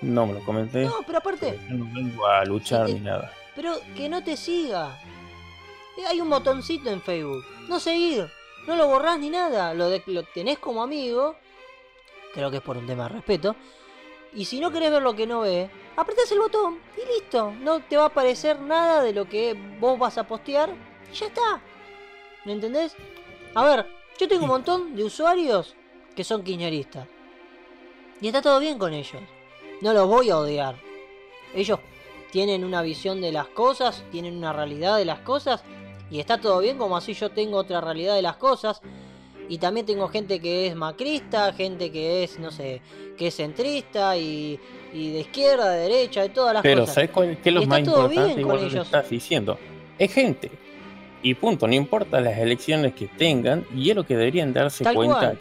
[0.02, 0.86] no me lo comenté.
[0.86, 1.60] No, pero aparte.
[1.70, 3.32] no vengo a luchar ni nada.
[3.56, 5.00] Pero que no te siga.
[6.08, 7.44] Hay un botoncito en Facebook.
[7.70, 8.28] No seguir.
[8.68, 9.74] No lo borrás ni nada.
[9.74, 11.36] Lo, de, lo tenés como amigo
[12.36, 13.56] creo que es por un tema de respeto.
[14.34, 17.54] Y si no querés ver lo que no ve, apretás el botón y listo.
[17.62, 20.70] No te va a aparecer nada de lo que vos vas a postear
[21.10, 21.62] y ya está.
[22.44, 22.94] ¿Me entendés?
[23.56, 23.88] A ver,
[24.20, 25.76] yo tengo un montón de usuarios
[26.14, 27.08] que son kirchneristas.
[28.20, 29.22] Y está todo bien con ellos.
[29.80, 30.76] No los voy a odiar.
[31.54, 31.80] Ellos
[32.32, 35.64] tienen una visión de las cosas, tienen una realidad de las cosas.
[36.10, 38.82] Y está todo bien como así yo tengo otra realidad de las cosas.
[39.48, 42.82] Y también tengo gente que es macrista, gente que es, no sé,
[43.16, 44.60] que es centrista y,
[44.92, 46.74] de izquierda, de derecha, de todas las cosas.
[46.74, 48.42] Pero ¿sabes qué es lo más importante?
[48.42, 49.60] Igual lo estás diciendo.
[50.00, 50.50] Es gente.
[51.22, 55.36] Y punto, no importa las elecciones que tengan, y es lo que deberían darse cuenta.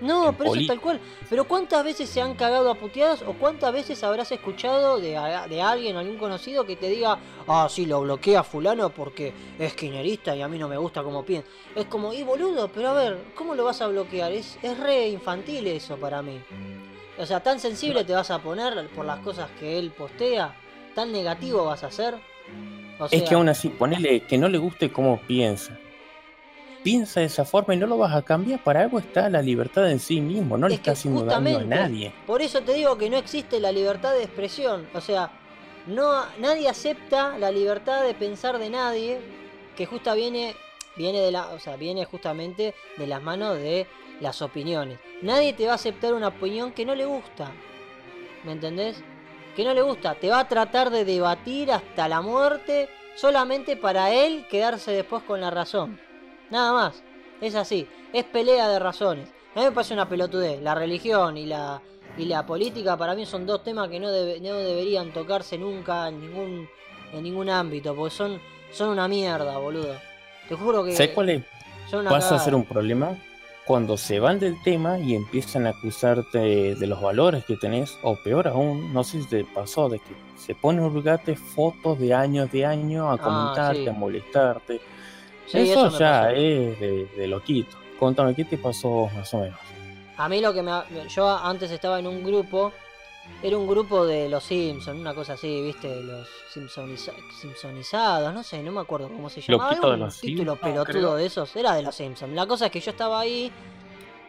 [0.00, 1.00] No, pero eso tal cual.
[1.28, 5.62] Pero ¿cuántas veces se han cagado a puteadas o cuántas veces habrás escuchado de, de
[5.62, 10.36] alguien o algún conocido que te diga, ah, sí, lo bloquea fulano porque es quinerista
[10.36, 11.48] y a mí no me gusta como piensa?
[11.74, 14.32] Es como, y boludo, pero a ver, ¿cómo lo vas a bloquear?
[14.32, 16.40] Es, es re infantil eso para mí.
[17.18, 20.54] O sea, tan sensible te vas a poner por las cosas que él postea,
[20.94, 22.14] tan negativo vas a ser.
[23.10, 25.76] es que aún así, ponele que no le guste cómo piensa
[26.82, 28.62] piensa de esa forma y no lo vas a cambiar.
[28.62, 32.12] Para algo está la libertad en sí mismo, no le está haciendo daño a nadie.
[32.26, 34.86] Por eso te digo que no existe la libertad de expresión.
[34.94, 35.30] O sea,
[35.86, 39.20] no, nadie acepta la libertad de pensar de nadie,
[39.76, 40.54] que justa viene,
[40.96, 43.86] viene de la, o sea, viene justamente de las manos de
[44.20, 44.98] las opiniones.
[45.22, 47.50] Nadie te va a aceptar una opinión que no le gusta.
[48.44, 49.02] ¿Me entendés?
[49.56, 50.14] Que no le gusta.
[50.14, 55.40] Te va a tratar de debatir hasta la muerte solamente para él quedarse después con
[55.40, 55.98] la razón.
[56.50, 57.02] Nada más.
[57.40, 57.86] Es así.
[58.12, 59.28] Es pelea de razones.
[59.54, 60.60] A mí me parece una pelotudez.
[60.62, 61.80] La religión y la,
[62.16, 66.20] y la política para mí son dos temas que no, no deberían tocarse nunca en
[66.20, 66.68] ningún,
[67.12, 67.94] en ningún ámbito.
[67.94, 68.40] Porque son,
[68.72, 69.94] son una mierda, boludo.
[70.48, 70.92] Te juro que...
[70.92, 71.42] ¿Sabes cuál es?
[71.92, 73.16] Vas a ser un problema
[73.68, 76.38] cuando se van del tema y empiezan a acusarte
[76.74, 80.14] de los valores que tenés, o peor aún, no sé si te pasó, de que
[80.38, 84.80] se ponen a fotos de años de años a ah, comentarte, a molestarte.
[85.52, 87.76] Eso, ya es de, loquito.
[87.98, 89.58] Contame, ¿qué te pasó más o menos?
[90.16, 90.72] A mí lo que me...
[91.08, 92.72] Yo antes estaba en un grupo,
[93.42, 96.28] era un grupo de los Simpsons, una cosa así, viste, los
[97.40, 99.72] Simpsonizados, no sé, no me acuerdo cómo se llamaba.
[99.76, 102.32] Era un título pelotudo de esos, era de los Simpsons.
[102.34, 103.52] La cosa es que yo estaba ahí,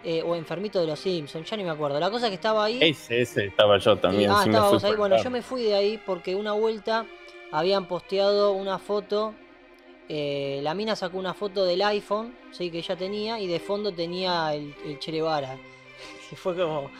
[0.04, 2.00] eh, o enfermito de los Simpsons, ya ni me acuerdo.
[2.00, 2.80] La cosa es que estaba ahí.
[2.82, 4.30] Ese, ese estaba yo también.
[4.32, 4.96] ah, estábamos ahí.
[4.96, 7.06] Bueno, yo me fui de ahí porque una vuelta
[7.52, 9.34] habían posteado una foto.
[10.10, 13.94] Eh, la mina sacó una foto del iPhone, sí, que ella tenía, y de fondo
[13.94, 15.56] tenía el, el Cherevara.
[16.32, 16.92] Y fue como.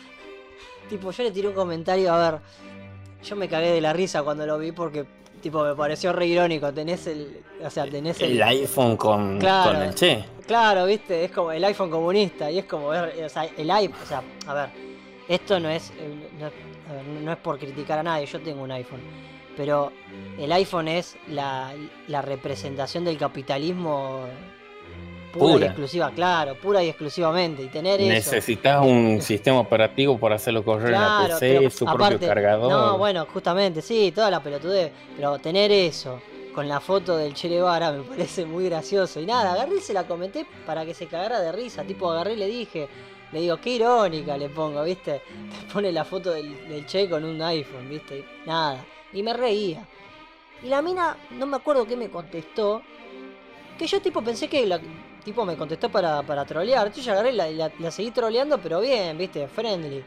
[0.88, 2.40] Tipo, yo le tiré un comentario, a ver.
[3.22, 5.06] Yo me cagué de la risa cuando lo vi porque
[5.40, 9.94] tipo me pareció re irónico, tenés el, o sea, tenés el, iPhone con, con, el
[9.94, 10.24] Che.
[10.46, 14.06] Claro, viste, es como el iPhone comunista y es como, o sea, el iPhone, o
[14.06, 14.70] sea, a ver,
[15.28, 15.92] esto no es,
[17.24, 19.00] no, es por criticar a nadie, yo tengo un iPhone,
[19.60, 19.92] pero
[20.38, 21.74] el iPhone es la,
[22.08, 24.24] la representación del capitalismo
[25.34, 27.64] Pura, y exclusiva, claro, pura y exclusivamente.
[27.64, 32.72] Y tener Necesitas un sistema operativo para hacerlo correr en la PC, su propio cargador.
[32.72, 34.92] No, bueno, justamente, sí, toda la pelotudez.
[35.14, 36.22] Pero tener eso
[36.54, 39.20] con la foto del Che Guevara me parece muy gracioso.
[39.20, 41.84] Y nada, agarré y se la comenté para que se cagara de risa.
[41.84, 42.88] Tipo, agarré y le dije,
[43.32, 45.22] le digo, qué irónica le pongo, ¿viste?
[45.66, 48.24] Te pone la foto del, Che con un iPhone, ¿viste?
[48.46, 48.84] nada.
[49.12, 49.86] Y me reía.
[50.62, 52.82] Y la mina, no me acuerdo qué me contestó.
[53.78, 54.80] Que yo tipo pensé que la,
[55.24, 56.86] tipo me contestó para, para trolear.
[56.86, 60.04] Entonces yo agarré y la, la, seguí troleando, pero bien, viste, friendly.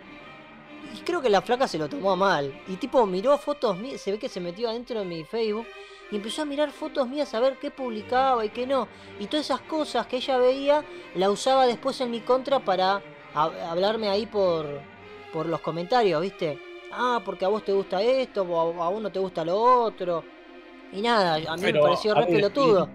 [0.94, 2.62] Y creo que la flaca se lo tomó mal.
[2.68, 5.66] Y tipo miró fotos mías, se ve que se metió adentro de mi Facebook.
[6.12, 8.88] Y empezó a mirar fotos mías a ver qué publicaba y qué no.
[9.20, 10.84] Y todas esas cosas que ella veía,
[11.16, 13.02] la usaba después en mi contra para
[13.34, 14.66] hablarme ahí por,
[15.32, 16.60] por los comentarios, ¿viste?
[16.92, 20.24] Ah, porque a vos te gusta esto, o a, vos no te gusta lo otro.
[20.92, 22.88] Y nada, a mí me pareció re pelotudo.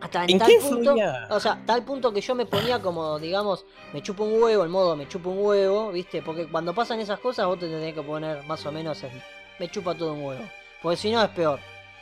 [0.00, 0.94] Hasta en, tal punto,
[1.30, 4.68] o sea, tal punto que yo me ponía como, digamos, me chupo un huevo, el
[4.68, 6.20] modo me chupo un huevo, ¿viste?
[6.20, 9.10] Porque cuando pasan esas cosas vos te tenés que poner más o menos en,
[9.58, 10.42] me chupa todo un huevo.
[10.82, 11.60] Porque si no es peor.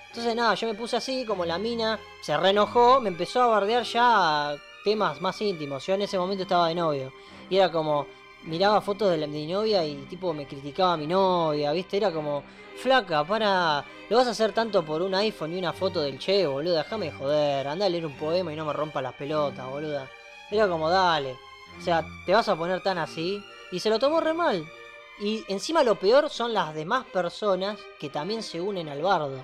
[0.09, 3.85] Entonces nada, yo me puse así, como la mina se reenojó, me empezó a bardear
[3.85, 5.87] ya temas más íntimos.
[5.87, 7.12] Yo en ese momento estaba de novio.
[7.50, 8.07] Y era como,
[8.44, 11.96] miraba fotos de, mi novia y tipo me criticaba a mi novia, ¿viste?
[11.96, 12.42] Era como,
[12.76, 13.85] flaca, para.
[14.09, 16.76] Lo vas a hacer tanto por un iPhone y una foto del che, boludo.
[16.76, 17.66] Déjame joder.
[17.66, 20.09] Anda a leer un poema y no me rompa las pelotas, boluda.
[20.50, 21.37] Era como, dale.
[21.78, 23.42] O sea, te vas a poner tan así.
[23.72, 24.66] Y se lo tomó re mal.
[25.18, 29.40] Y encima lo peor son las demás personas que también se unen al bardo.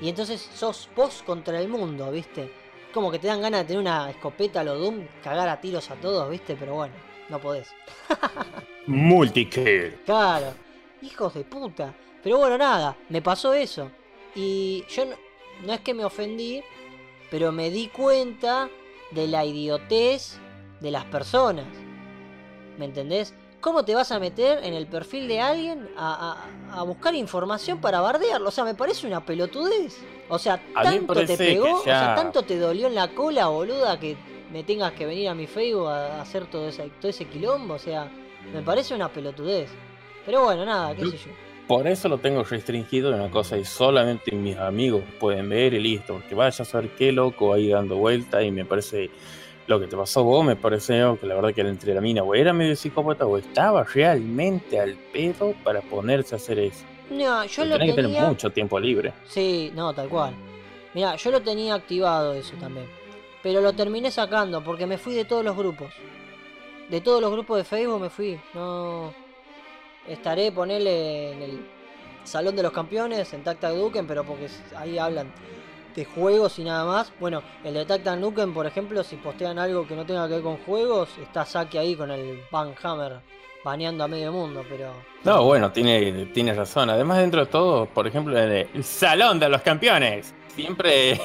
[0.00, 2.50] Y entonces sos vos contra el mundo, ¿viste?
[2.92, 5.90] Como que te dan ganas de tener una escopeta a lo Doom, cagar a tiros
[5.90, 6.56] a todos, ¿viste?
[6.56, 6.94] Pero bueno,
[7.28, 7.68] no podés.
[8.86, 10.00] Multikill.
[10.04, 10.54] Claro.
[11.02, 11.94] Hijos de puta.
[12.22, 13.90] Pero bueno, nada, me pasó eso.
[14.34, 16.62] Y yo no, es que me ofendí,
[17.30, 18.68] pero me di cuenta
[19.10, 20.38] de la idiotez
[20.80, 21.66] de las personas.
[22.78, 23.34] ¿Me entendés?
[23.60, 28.48] ¿Cómo te vas a meter en el perfil de alguien a, buscar información para bardearlo?
[28.48, 29.98] O sea, me parece una pelotudez.
[30.28, 34.16] O sea, tanto te pegó, o sea, tanto te dolió en la cola, boluda, que
[34.54, 37.74] me tengas que venir a mi Facebook a hacer todo ese, todo ese quilombo.
[37.74, 38.08] O sea,
[38.52, 39.68] me parece una pelotudez.
[40.24, 41.30] Pero bueno, nada, qué sé yo.
[41.66, 45.80] Por eso lo tengo restringido en una cosa y solamente mis amigos pueden ver y
[45.80, 46.14] listo.
[46.14, 49.10] Porque vaya a saber qué loco ahí dando vuelta y me parece
[49.66, 52.32] lo que te pasó vos, me parece que la verdad que entre la mina o
[52.32, 56.84] era medio psicópata o estaba realmente al pedo para ponerse a hacer eso.
[57.10, 57.96] No, yo lo tenía...
[57.96, 59.14] que tener mucho tiempo libre.
[59.26, 60.32] Sí, no, tal cual.
[60.94, 62.86] Mira, yo lo tenía activado eso también.
[63.44, 65.92] Pero lo terminé sacando porque me fui de todos los grupos.
[66.88, 68.40] De todos los grupos de Facebook me fui.
[68.54, 69.12] No
[70.08, 71.66] estaré, ponerle en el
[72.24, 75.30] Salón de los Campeones, en Tactac Duken, pero porque ahí hablan
[75.94, 77.12] de juegos y nada más.
[77.20, 80.42] Bueno, el de Tactac Duken, por ejemplo, si postean algo que no tenga que ver
[80.42, 83.20] con juegos, está Saki ahí con el Van Hammer
[83.62, 84.90] baneando a medio mundo, pero...
[85.22, 86.88] No, bueno, tiene, tiene razón.
[86.88, 90.34] Además, dentro de todo, por ejemplo, el, el Salón de los Campeones.
[90.48, 91.20] Siempre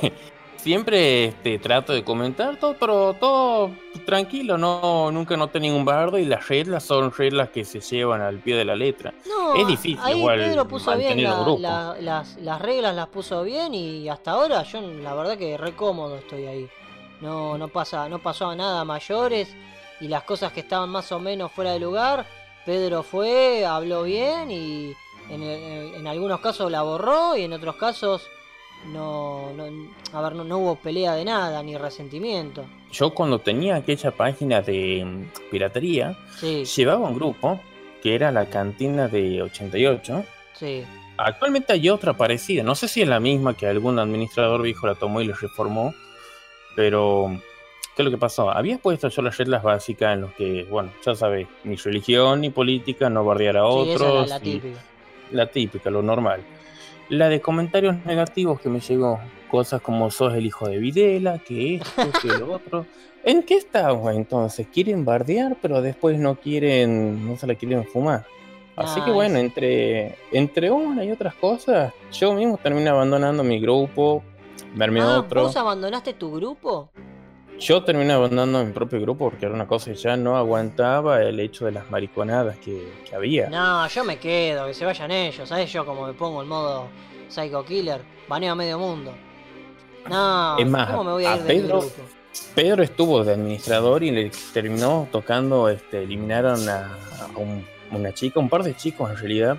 [0.59, 3.71] siempre este, trato de comentar todo, pero todo
[4.05, 8.39] tranquilo, no, nunca noté ningún bardo y las reglas son reglas que se llevan al
[8.39, 9.13] pie de la letra.
[9.55, 14.31] es difícil ahí igual Pedro puso bien las, las, reglas, las puso bien y hasta
[14.31, 16.69] ahora yo la verdad que re cómodo estoy ahí.
[17.21, 19.53] No, no pasa, no pasó nada mayores
[19.99, 22.25] y las cosas que estaban más o menos fuera de lugar,
[22.65, 24.93] Pedro fue, habló bien y
[25.29, 28.29] en, en algunos casos la borró y en otros casos
[28.87, 29.65] no, no,
[30.13, 32.65] a ver, no, hubo pelea de nada, ni resentimiento.
[32.91, 37.59] Yo cuando tenía aquella página de mm, piratería, llevaba un grupo
[38.01, 40.25] que era la cantina de 88.
[40.53, 40.83] Sí.
[41.17, 44.95] Actualmente hay otra parecida, no sé si es la misma que algún administrador viejo la
[44.95, 45.93] tomó y la reformó,
[46.75, 47.37] pero
[47.95, 48.49] ¿qué es lo que pasó?
[48.49, 52.49] Había puesto yo las reglas básicas en los que, bueno, ya sabes, ni religión ni
[52.49, 54.29] política, no bardear a otros.
[54.29, 54.79] la típica.
[55.31, 56.41] La típica, lo normal.
[57.09, 59.19] La de comentarios negativos que me llegó.
[59.49, 62.85] Cosas como sos el hijo de Videla, que esto, que lo otro.
[63.23, 64.67] ¿En qué estamos entonces?
[64.71, 68.25] Quieren bardear, pero después no quieren, no se la quieren fumar.
[68.75, 74.23] Así que bueno, entre, entre una y otras cosas, yo mismo terminé abandonando mi grupo,
[74.73, 75.43] verme ah, otro.
[75.43, 76.89] ¿Vos abandonaste tu grupo?
[77.59, 81.39] Yo terminé abandonando mi propio grupo porque era una cosa que ya no aguantaba el
[81.41, 83.49] hecho de las mariconadas que, había.
[83.49, 85.71] No, yo me quedo, que se vayan ellos, ¿sabes?
[85.71, 86.87] Yo como me pongo el modo
[87.27, 89.13] Psycho Killer, baneo a medio mundo.
[90.09, 91.95] No, es más, ¿cómo me voy a, ir Pedro, grupo?
[92.55, 96.97] Pedro estuvo de administrador y le terminó tocando, este, eliminaron a,
[97.91, 99.57] una chica, un par de chicos en realidad,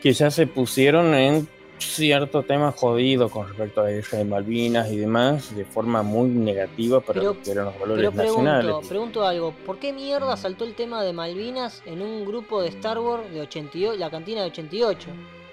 [0.00, 4.96] que ya se pusieron en cierto tema jodido con respecto a la de Malvinas y
[4.96, 8.88] demás, de forma muy negativa para pero, que eran los valores pero pregunto, nacionales.
[8.88, 12.98] Pregunto algo, ¿por qué mierda saltó el tema de Malvinas en un grupo de Star
[12.98, 15.08] Wars de 88, la cantina de 88?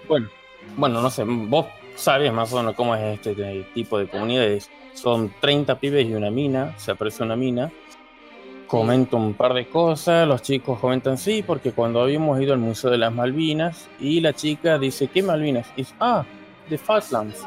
[0.07, 0.29] Bueno,
[0.77, 4.69] bueno, no sé, vos sabes más o menos cómo es este tipo de comunidades.
[4.93, 7.71] Son 30 pibes y una mina, se aparece una mina
[8.73, 12.89] comento un par de cosas, los chicos comentan sí, porque cuando habíamos ido al Museo
[12.89, 15.67] de las Malvinas y la chica dice, ¿qué Malvinas?
[15.77, 16.25] Y ah,
[16.67, 17.39] de Falklands.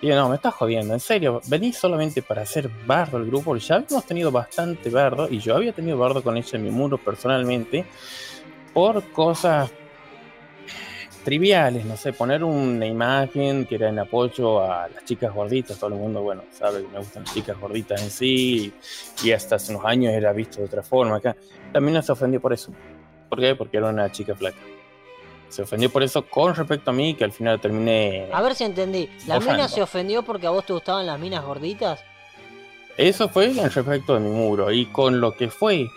[0.00, 3.54] Y yo, no, me estás jodiendo, en serio, venís solamente para hacer bardo el grupo,
[3.56, 6.96] ya habíamos tenido bastante bardo y yo había tenido bardo con ella en mi muro
[6.96, 7.84] personalmente
[8.72, 9.70] por cosas
[11.28, 15.90] triviales, no sé, poner una imagen que era en apoyo a las chicas gorditas, todo
[15.90, 18.72] el mundo, bueno, sabe que me gustan las chicas gorditas en sí,
[19.22, 21.36] y hasta hace unos años era visto de otra forma acá.
[21.70, 22.72] También se ofendió por eso.
[23.28, 23.54] ¿Por qué?
[23.54, 24.56] Porque era una chica flaca.
[25.50, 28.30] Se ofendió por eso con respecto a mí, que al final terminé.
[28.32, 29.10] A ver si entendí.
[29.26, 32.00] ¿La mina se ofendió porque a vos te gustaban las minas gorditas?
[32.96, 34.72] Eso fue en respecto de mi muro.
[34.72, 35.88] Y con lo que fue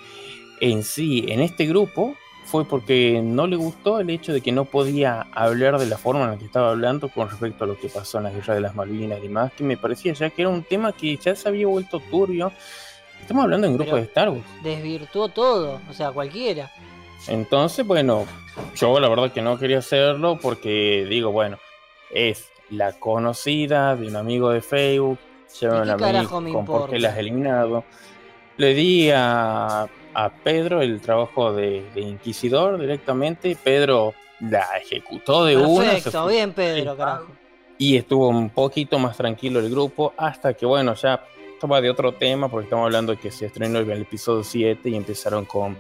[0.59, 4.65] en sí, en este grupo, fue porque no le gustó el hecho de que no
[4.65, 7.87] podía hablar de la forma en la que estaba hablando con respecto a lo que
[7.87, 10.49] pasó en la guerra de las Malvinas y demás, que me parecía ya que era
[10.49, 12.51] un tema que ya se había vuelto turbio.
[13.21, 14.43] Estamos hablando en grupo de Star Wars.
[14.63, 16.71] Desvirtuó todo, o sea, cualquiera.
[17.27, 18.25] Entonces, bueno,
[18.75, 21.57] yo la verdad que no quería hacerlo porque digo, bueno,
[22.09, 25.19] es la conocida de un amigo de Facebook,
[25.59, 27.83] lleva una amigo con por qué la has eliminado.
[28.57, 33.57] Le di a a Pedro el trabajo de, Inquisidor directamente.
[33.61, 35.91] Pedro la ejecutó de una.
[35.91, 37.27] Perfecto, bien Pedro, carajo.
[37.77, 42.13] Y estuvo un poquito más tranquilo el grupo hasta que, bueno, ya estaba de otro
[42.13, 45.77] tema porque estamos hablando de que se estrenó el, episodio 7 y empezaron con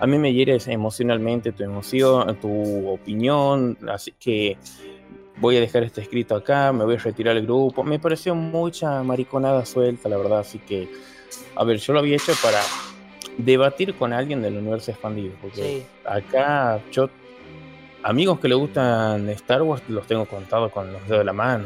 [0.00, 4.56] a mí me hieres emocionalmente tu emoción, tu opinión, así que
[5.36, 7.82] voy a dejar este escrito acá, me voy a retirar el grupo.
[7.82, 10.88] Me pareció mucha mariconada suelta, la verdad, así que,
[11.54, 12.60] a ver, yo lo había hecho para
[13.38, 15.34] debatir con alguien del universo expandido.
[15.40, 17.08] Porque acá yo,
[18.02, 21.64] amigos que le gustan Star Wars, los tengo contados con los dedos de la mano.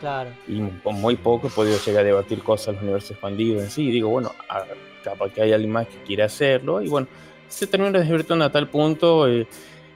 [0.00, 0.30] Claro.
[0.48, 3.90] Y con muy poco he podido llegar a debatir cosas del universo expandido en sí.
[3.90, 4.32] digo, bueno,
[5.02, 6.82] capaz que hay alguien más que quiera hacerlo.
[6.82, 7.06] Y bueno,
[7.48, 9.46] se termina divirtiendo a tal punto, eh,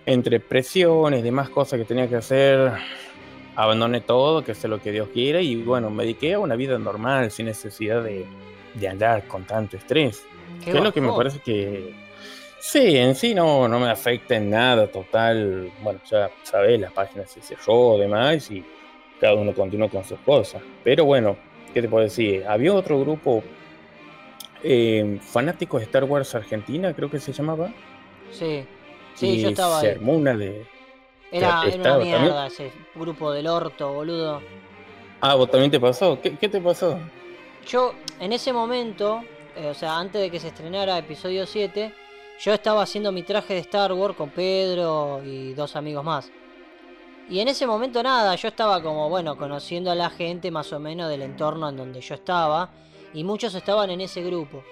[0.06, 2.72] entre presiones, demás cosas que tenía que hacer,
[3.54, 5.42] abandoné todo, que sé lo que Dios quiere.
[5.42, 8.24] Y bueno, me dediqué a una vida normal, sin necesidad de,
[8.74, 10.24] de andar con tanto estrés
[10.64, 11.92] que es lo que me parece que.
[12.60, 15.70] Sí, en sí no, no me afecta en nada, total.
[15.80, 18.64] Bueno, ya sabes, la página se cerró, demás, y
[19.20, 20.62] cada uno continúa con sus cosas.
[20.82, 21.36] Pero bueno,
[21.72, 22.44] ¿qué te puedo decir?
[22.46, 23.42] Había otro grupo
[24.62, 27.72] eh, fanáticos de Star Wars Argentina, creo que se llamaba.
[28.32, 28.64] Sí,
[29.14, 30.66] sí, yo estaba se Armó una de.
[31.30, 34.40] Era, una mierda ese grupo del orto, boludo.
[35.20, 36.20] Ah, ¿vos también te pasó?
[36.20, 36.98] ¿Qué, qué te pasó?
[37.66, 39.22] Yo, en ese momento,
[39.58, 41.92] eh, o sea, antes de que se estrenara episodio 7,
[42.40, 46.30] yo estaba haciendo mi traje de Star Wars con Pedro y dos amigos más.
[47.28, 50.78] Y en ese momento nada, yo estaba como, bueno, conociendo a la gente más o
[50.78, 52.70] menos del entorno en donde yo estaba.
[53.12, 54.62] Y muchos estaban en ese grupo.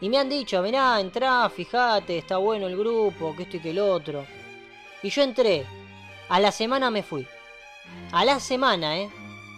[0.00, 3.70] Y me han dicho, mirá, entrá, fíjate, está bueno el grupo, que esto y que
[3.70, 4.24] el otro.
[5.02, 5.64] Y yo entré.
[6.28, 7.26] A la semana me fui.
[8.10, 9.10] A la semana, ¿eh?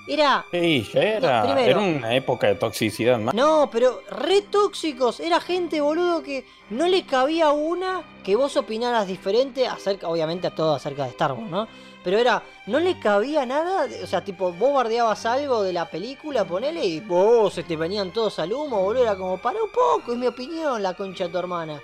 [0.06, 0.44] Era.
[0.50, 1.60] Sí, ya era.
[1.60, 3.34] era una época de toxicidad más.
[3.34, 5.20] No, pero re tóxicos.
[5.20, 10.54] Era gente, boludo, que no le cabía una que vos opinaras diferente acerca, obviamente, a
[10.54, 11.68] todo acerca de Star Wars, ¿no?
[12.02, 16.44] Pero era, no le cabía nada, o sea, tipo, vos bardeabas algo de la película,
[16.44, 20.12] ponele, y vos se te venían todos al humo, boludo, era como, para un poco,
[20.12, 21.80] es mi opinión, la concha de tu hermana.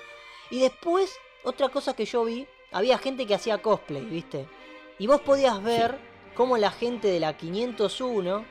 [0.51, 4.47] Y después, otra cosa que yo vi, había gente que hacía cosplay, ¿viste?
[4.99, 8.45] Y vos podías ver cómo la gente de la 501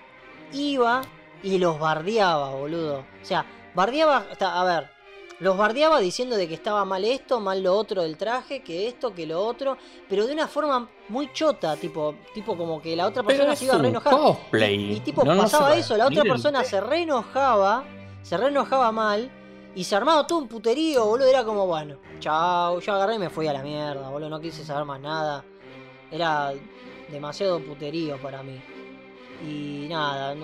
[0.53, 1.01] iba
[1.43, 3.05] y los bardeaba, boludo.
[3.21, 4.89] O sea, bardeaba, a ver,
[5.39, 9.13] los bardeaba diciendo de que estaba mal esto, mal lo otro del traje, que esto,
[9.13, 9.77] que lo otro,
[10.09, 13.75] pero de una forma muy chota, tipo, tipo como que la otra persona se iba
[13.75, 14.13] a reenojar.
[14.53, 17.85] Y, y, tipo pasaba eso, la otra persona se reenojaba,
[18.21, 19.31] se reenojaba mal
[19.75, 23.29] y se armaba todo un puterío, boludo, era como, bueno, chao, yo agarré y me
[23.29, 25.45] fui a la mierda, boludo, no quise saber más nada.
[26.11, 26.53] Era
[27.11, 28.59] demasiado puterío para mí.
[29.47, 30.35] Y nada,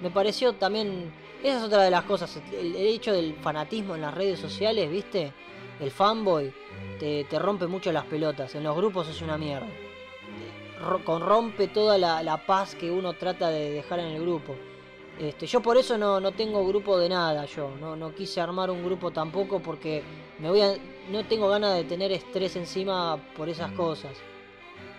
[0.00, 1.12] me pareció también
[1.42, 5.32] esa es otra de las cosas, el, hecho del fanatismo en las redes sociales, ¿viste?
[5.78, 6.52] El fanboy
[6.98, 9.68] te, rompe mucho las pelotas, en los grupos es una mierda.
[11.04, 14.54] Corrompe toda la, paz que uno trata de dejar en el grupo.
[15.20, 18.84] Este, yo por eso no, tengo grupo de nada, yo no, no quise armar un
[18.84, 20.02] grupo tampoco porque
[20.38, 20.74] me voy a,
[21.10, 24.12] no tengo ganas de tener estrés encima por esas cosas.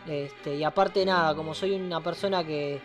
[0.07, 2.79] Este, y aparte nada, como soy una persona que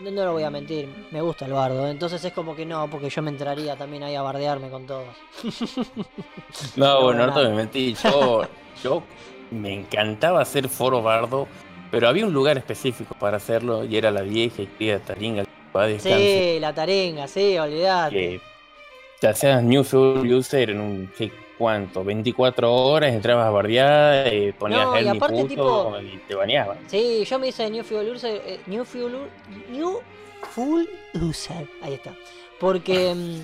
[0.00, 1.88] no, lo voy a mentir, me gusta el bardo.
[1.88, 5.14] Entonces es como que no, porque yo me entraría también ahí a bardearme con todos.
[6.76, 7.94] no, bueno, no te me mentí.
[8.02, 8.42] Yo,
[8.82, 9.02] yo
[9.50, 11.48] me encantaba hacer foro bardo,
[11.90, 15.44] pero había un lugar específico para hacerlo y era la vieja y querida taringa.
[15.98, 18.14] Sí, la taringa, sí, olvidate.
[18.14, 18.40] Que
[19.20, 21.12] te hacías New User en un
[21.62, 26.76] cuánto, 24 horas, entrabas a bardear, eh, ponías el y, puto, tipo, y te bañabas.
[26.88, 29.30] Sí, yo me hice New Fuel User, eh, New Fuel
[29.70, 30.00] New
[30.50, 32.16] Full User, ahí está.
[32.58, 33.40] Porque mm,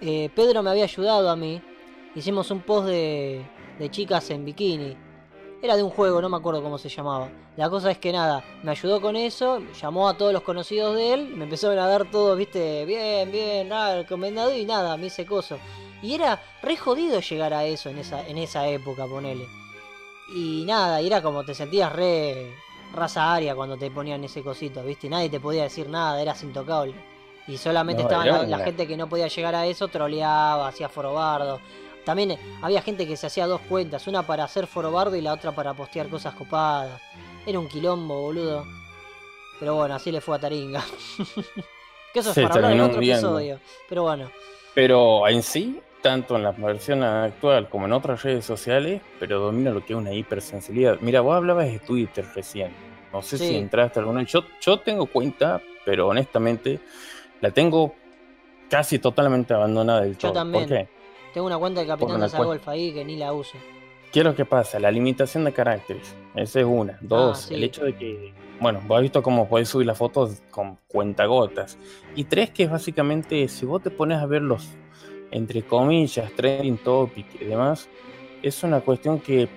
[0.00, 1.60] eh, Pedro me había ayudado a mí,
[2.14, 3.42] hicimos un post de,
[3.78, 4.96] de chicas en bikini.
[5.60, 7.28] Era de un juego, no me acuerdo cómo se llamaba.
[7.58, 11.12] La cosa es que nada, me ayudó con eso, llamó a todos los conocidos de
[11.12, 15.26] él, me empezaron a dar todo, viste, bien, bien, nada, recomendado y nada, me hice
[15.26, 15.58] coso.
[16.02, 19.46] Y era re jodido llegar a eso en esa, en esa época, ponele.
[20.34, 22.54] Y nada, y era como te sentías re
[22.94, 25.08] raza aria cuando te ponían ese cosito, ¿viste?
[25.08, 26.94] Nadie te podía decir nada, eras intocable.
[27.46, 31.60] Y solamente estaba la, gente que no podía llegar a eso, troleaba, hacía forobardo.
[32.04, 35.52] También había gente que se hacía dos cuentas, una para hacer forobardo y la otra
[35.52, 37.00] para postear cosas copadas.
[37.46, 38.66] Era un quilombo, boludo.
[39.58, 40.84] Pero bueno, así le fue a Taringa.
[42.12, 43.60] que eso es para hablar en otro episodio.
[43.88, 44.30] Pero bueno.
[44.74, 49.70] Pero en sí, tanto en la versión actual como en otras redes sociales, pero domina
[49.70, 50.96] lo que es una hipersensibilidad.
[51.02, 52.72] Mira, vos hablabas de Twitter recién.
[53.12, 54.22] No sé si entraste alguna.
[54.22, 56.80] Yo, yo tengo cuenta, pero honestamente
[57.42, 57.94] la tengo
[58.70, 60.30] casi totalmente abandonada del todo.
[60.30, 60.66] Yo también.
[60.66, 60.88] ¿Por qué?
[61.34, 63.58] Tengo una cuenta de Capitán de Golf ahí que ni la uso.
[64.10, 64.78] ¿Qué es lo que pasa?
[64.78, 66.16] La limitación de caracteres.
[66.34, 66.96] Esa es una.
[67.02, 68.32] Dos, ah, el hecho de que,
[68.62, 71.76] bueno, vos has visto cómo podés subir las fotos con cuentagotas.
[72.16, 74.70] Y tres, que es básicamente, si vos te pones a ver los
[75.30, 77.88] entre comillas, trending topic y demás,
[78.42, 79.48] es una cuestión que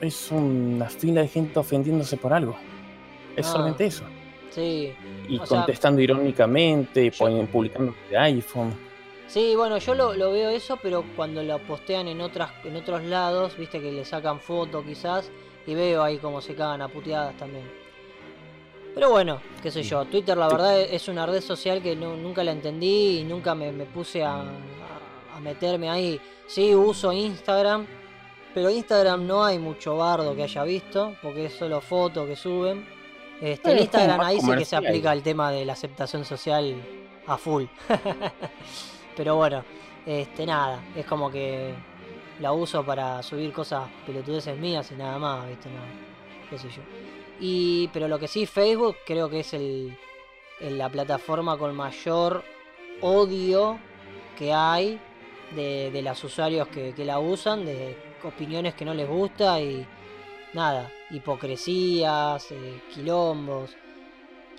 [0.00, 2.56] es una fila de gente ofendiéndose por algo.
[3.36, 4.04] Es ah, solamente eso.
[4.50, 4.92] Sí.
[5.28, 7.12] Y contestando irónicamente,
[7.50, 8.72] publicando de iPhone.
[9.26, 13.56] Sí, bueno, yo lo, veo eso, pero cuando lo postean en otras en otros lados,
[13.56, 15.30] viste que le sacan foto quizás,
[15.66, 17.64] y veo ahí como se cagan a puteadas también.
[18.94, 22.52] Pero bueno, qué sé yo, Twitter la verdad es una red social que nunca la
[22.52, 24.44] entendí y nunca me, puse a,
[25.34, 26.20] a meterme ahí.
[26.46, 27.86] Sí, uso Instagram,
[28.54, 32.86] pero Instagram no hay mucho bardo que haya visto, porque es solo fotos que suben.
[33.40, 36.74] Este, en Instagram ahí sí que se aplica el tema de la aceptación social
[37.26, 37.64] a full.
[39.16, 39.64] pero bueno,
[40.06, 41.74] este nada, es como que
[42.40, 45.68] la uso para subir cosas pelotudeces mías y nada más, ¿viste?
[45.70, 45.80] No,
[46.48, 46.82] qué sé yo.
[47.40, 49.96] Y, pero lo que sí, Facebook creo que es el,
[50.60, 52.44] la plataforma con mayor
[53.00, 53.78] odio
[54.38, 55.00] que hay
[55.52, 59.86] de, los usuarios que, la usan, de opiniones que no les gusta y
[60.52, 63.76] nada, hipocresías, eh, quilombos,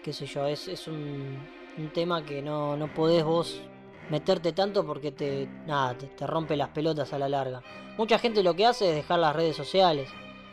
[0.04, 1.40] qué sé yo, es, es un,
[1.78, 3.62] un, tema que no, no podés vos
[4.10, 7.62] meterte tanto porque te, nada, te, rompe las pelotas a la larga.
[7.98, 10.10] Mucha gente lo que hace es dejar las redes sociales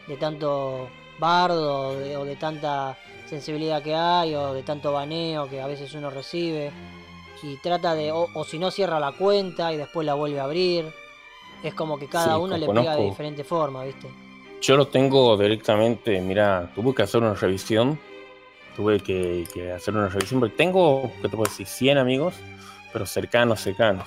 [0.07, 5.66] de tanto bardo o de, tanta sensibilidad que hay o de tanto baneo que a
[5.66, 6.72] veces uno recibe
[7.43, 10.93] y trata de o, si no cierra la cuenta y después la vuelve a abrir.
[11.62, 14.09] Es como que cada uno le pega de diferente forma, ¿viste?
[14.61, 17.99] Yo lo tengo directamente, mira, tuve que hacer una revisión,
[18.76, 21.66] tuve que, que hacer una revisión porque tengo, ¿qué te puedo decir?
[21.66, 22.34] 100 amigos
[22.93, 24.07] pero cercanos, cercanos.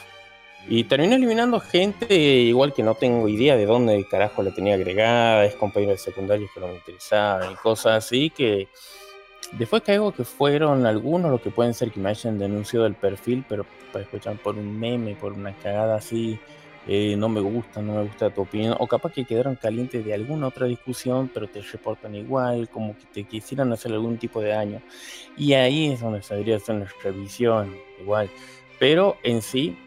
[0.68, 5.46] Y terminé eliminando gente igual que no tengo idea de dónde carajo la tenía agregada,
[5.46, 8.68] es compañeros de secundarios que no me interesaban y cosas así que
[9.54, 13.46] después caigo que fueron algunos los que pueden ser que me hayan denunciado el perfil,
[13.48, 16.40] pero para escuchar por un meme, por una cagada así,
[16.88, 20.14] eh, no me gusta, no me gusta tu opinión, o capaz que quedaron calientes de
[20.14, 24.50] alguna otra discusión, pero te reportan igual, como que te quisieran hacer algún tipo de
[24.50, 24.82] daño.
[25.36, 28.30] Y ahí es donde debería hacer una revisión, igual.
[28.78, 29.78] Pero en sí,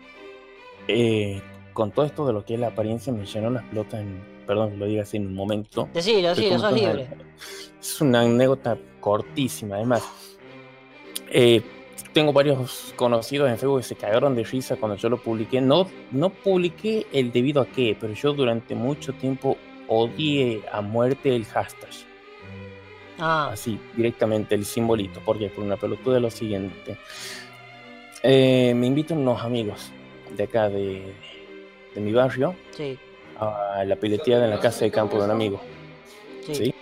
[0.89, 1.41] eh,
[1.73, 4.71] con todo esto de lo que es la apariencia, me llenó las pelotas en, perdón
[4.71, 5.91] que lo diga así en un momento.
[5.93, 7.07] Decilo, sí, sos libre.
[7.79, 10.03] Es una anécdota cortísima, además.
[11.31, 11.61] Eh,
[12.15, 15.61] tengo varios conocidos en Facebook que se cagaron de risa cuando yo lo publiqué.
[15.61, 21.37] No, no publiqué el debido a qué, pero yo durante mucho tiempo odié a muerte
[21.37, 21.91] el hashtag.
[23.19, 23.51] Ah.
[23.53, 25.21] Así, directamente, el simbolito.
[25.27, 26.97] porque Por una pelotuda de lo siguiente.
[28.23, 29.93] Eh, me invitan unos amigos
[30.35, 31.03] de acá de,
[31.97, 32.55] mi barrio
[33.39, 35.61] a la pileteada en la casa de campo de un amigo.
[36.53, 36.75] Sí.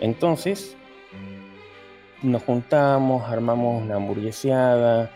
[0.00, 0.76] Entonces,
[2.22, 5.10] nos juntamos, armamos una hamburgueseada.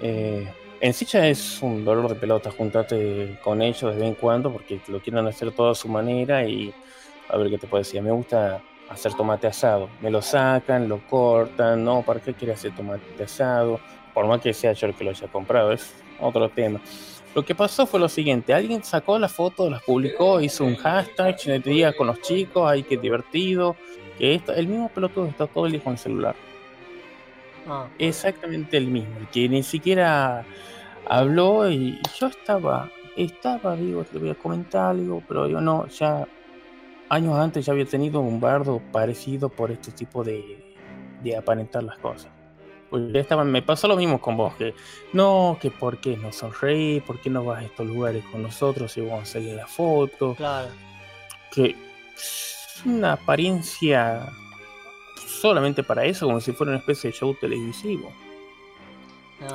[0.00, 0.46] Eh,
[0.80, 4.52] en sí ya es un dolor de pelota juntarte con ellos de vez en cuando
[4.52, 6.72] porque lo quieren hacer todo a su manera y
[7.28, 8.02] a ver qué te puedo decir.
[8.02, 9.88] Me gusta hacer tomate asado.
[10.00, 13.80] Me lo sacan, lo cortan, no, ¿para qué quiere hacer tomate asado?
[14.14, 16.80] por más que sea yo el que lo haya comprado, es otro tema.
[17.34, 21.36] Lo que pasó fue lo siguiente, alguien sacó la foto, las publicó, hizo un hashtag,
[21.64, 23.74] día con los chicos, ay, qué divertido,
[24.18, 26.36] que el mismo pelotudo está todo el día con el celular.
[27.66, 27.88] Ah.
[27.98, 30.44] Exactamente el mismo, que ni siquiera
[31.06, 36.28] habló y yo estaba, estaba, digo, te voy a comentar algo, pero yo no, ya
[37.08, 40.76] años antes ya había tenido un bardo parecido por este tipo de,
[41.22, 42.33] de aparentar las cosas.
[42.94, 44.72] Pues me pasó lo mismo con vos, que
[45.12, 48.96] no, que por qué no sonreí, por qué no vas a estos lugares con nosotros
[48.96, 50.36] y vamos a salir la foto.
[50.36, 50.68] Claro.
[51.50, 51.74] Que
[52.14, 54.28] es una apariencia
[55.26, 58.12] solamente para eso, como si fuera una especie de show televisivo.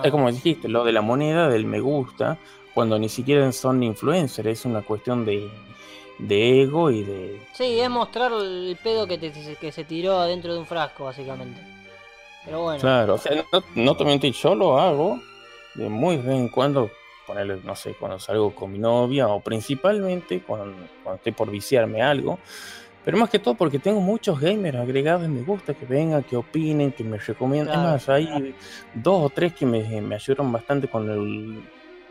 [0.04, 2.38] Es como dijiste, lo de la moneda del me gusta,
[2.74, 5.50] cuando ni siquiera son influencers, es una cuestión de,
[6.18, 7.40] de ego y de...
[7.54, 11.69] Sí, es mostrar el pedo que, que se tiró adentro de un frasco, básicamente.
[12.80, 15.20] Claro, o sea, no, te mentí, yo lo hago
[15.76, 16.90] de muy vez en cuando,
[17.28, 20.76] ponerle, no sé, cuando salgo con mi novia o principalmente cuando,
[21.16, 22.40] estoy por viciarme algo.
[23.06, 26.36] Pero más que todo porque tengo muchos gamers agregados y me gusta que vengan, que
[26.36, 27.74] opinen, que me recomienden.
[27.74, 28.54] Es más, hay
[28.94, 31.64] dos o tres que me, me, ayudaron bastante con el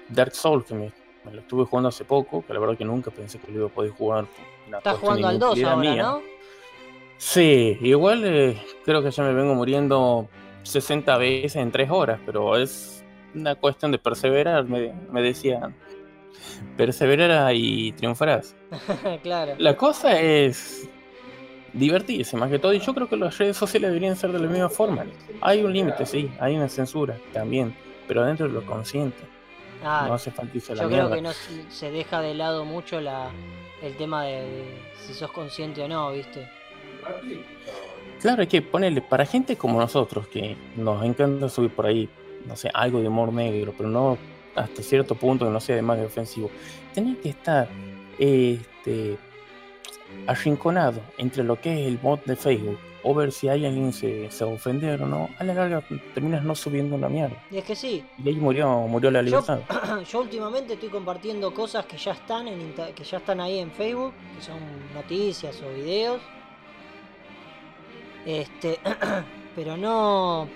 [0.09, 0.93] Dark Souls, que me,
[1.31, 3.70] lo estuve jugando hace poco, que la verdad que nunca pensé que lo iba a
[3.70, 4.26] poder jugar.
[4.66, 6.38] Estás jugando al 2 ahora, ¿no?
[7.19, 10.29] Sí, igual eh, creo que ya me vengo muriendo
[10.62, 13.05] 60 veces en 3 horas, pero es
[13.35, 15.75] una cuestión de perseverar, me, me decían.
[16.77, 18.55] Perseverar y triunfarás.
[19.23, 19.55] claro.
[19.59, 20.89] La cosa es
[21.73, 24.47] divertirse más que todo, y yo creo que las redes sociales deberían ser de la
[24.47, 25.05] misma forma.
[25.41, 27.75] Hay un límite, sí, hay una censura también,
[28.07, 29.19] pero dentro de lo consciente.
[29.85, 31.31] Ah, no hace falta Yo creo que no
[31.69, 33.31] se deja de lado mucho la,
[33.83, 34.66] el tema de
[35.07, 36.49] si sos consciente o no, ¿viste?
[38.20, 42.09] Claro, hay que ponerle para gente como nosotros, que nos encanta subir por ahí,
[42.46, 44.18] no sé, algo de humor negro, pero no
[44.56, 46.50] hasta cierto punto que no sea de ofensivo.
[46.92, 47.68] Tenés que estar
[48.18, 49.16] este,
[50.26, 54.28] arrinconado entre lo que es el bot de Facebook o ver si hay alguien se,
[54.32, 55.28] se ofender o no.
[55.38, 57.36] A la larga terminas no subiendo una mierda.
[57.52, 58.04] Y es que sí.
[58.22, 59.61] Y ahí murió, murió la libertad.
[60.11, 64.12] Yo, últimamente estoy compartiendo cosas que ya están en que ya están ahí en Facebook,
[64.36, 64.59] que son
[64.92, 66.20] noticias o videos
[68.29, 68.79] este,
[69.57, 70.47] pero no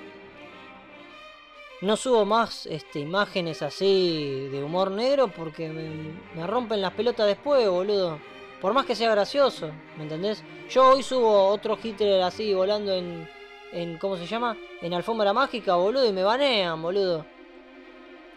[1.80, 7.66] no subo más este, imágenes así de humor negro porque me, rompen las pelotas después,
[7.68, 8.18] boludo.
[8.60, 10.44] Por más que sea gracioso, ¿me entendés?
[10.70, 13.26] Yo hoy subo otro Hitler así volando en,
[13.72, 14.56] en ¿cómo se llama?
[14.80, 17.24] En alfombra mágica, boludo, y me banean, boludo.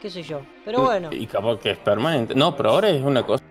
[0.01, 0.41] ¿Qué sé yo?
[0.63, 1.09] Pero bueno.
[1.11, 2.33] Y capaz que es permanente.
[2.33, 3.43] No, pero ahora es una cosa.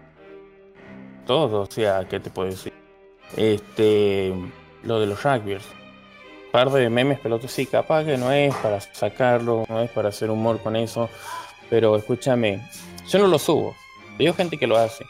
[1.27, 2.73] Todo, o sea, ¿qué te puedo decir?
[3.37, 4.35] Este
[4.85, 5.65] lo de los rugbyers.
[6.53, 10.31] par de memes pelotos, sí, capaz que no es para sacarlo, no es para hacer
[10.31, 11.11] humor con eso,
[11.69, 12.61] pero escúchame,
[13.09, 13.75] yo no lo subo,
[14.19, 15.05] veo gente que lo hace.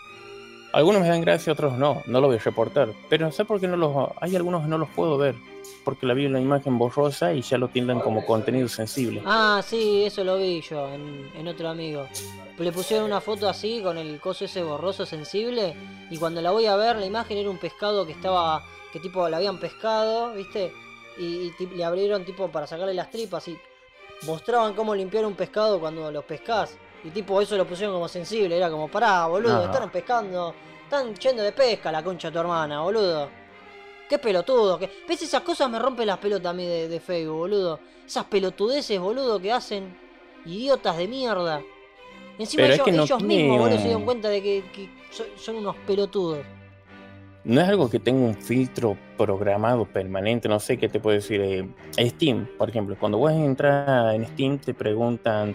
[0.72, 3.60] Algunos me dan gracia, otros no, no lo voy a reportar, pero no sé por
[3.60, 5.34] qué no los, hay algunos que no los puedo ver,
[5.84, 9.22] porque la vi una imagen borrosa y ya lo tiendan como contenido sensible.
[9.24, 12.06] Ah, sí, eso lo vi yo en, en otro amigo.
[12.58, 15.74] Le pusieron una foto así con el coso ese borroso sensible
[16.10, 19.28] y cuando la voy a ver la imagen era un pescado que estaba, que tipo
[19.28, 20.72] la habían pescado, ¿viste?
[21.18, 23.58] y, le abrieron tipo para sacarle las tripas y
[24.22, 26.76] mostraban cómo limpiar un pescado cuando los pescás.
[27.02, 30.54] Y tipo eso lo pusieron como sensible, era como, pará, boludo, están pescando,
[30.84, 33.28] están yendo de pesca la concha de tu hermana, boludo.
[34.08, 34.90] Qué pelotudo, que.
[35.08, 37.80] ¿Ves esas cosas me rompen las pelotas a mí de, Facebook, boludo?
[38.06, 39.96] Esas pelotudeces, boludo, que hacen
[40.44, 41.62] idiotas de mierda.
[42.38, 44.90] Encima ellos, mismos, boludo, se dieron cuenta de que
[45.36, 46.44] son unos pelotudos
[47.44, 51.40] no es algo que tenga un filtro programado permanente, no sé qué te puedo decir.
[51.40, 51.68] Eh,
[52.08, 55.54] Steam, por ejemplo, cuando vas a entrar en Steam te preguntan,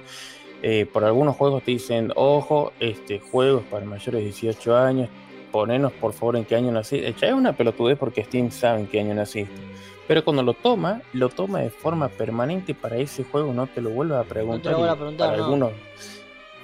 [0.62, 5.10] eh, por algunos juegos te dicen, ojo, este juego es para mayores de 18 años,
[5.52, 7.14] ponernos por favor en qué año naciste.
[7.20, 9.54] Ya es una pelotudez porque Steam sabe en qué año naciste.
[10.08, 13.92] Pero cuando lo toma, lo toma de forma permanente para ese juego, no te lo
[13.92, 14.72] vuelva a preguntar.
[14.72, 15.72] No te lo a preguntar, para algunos,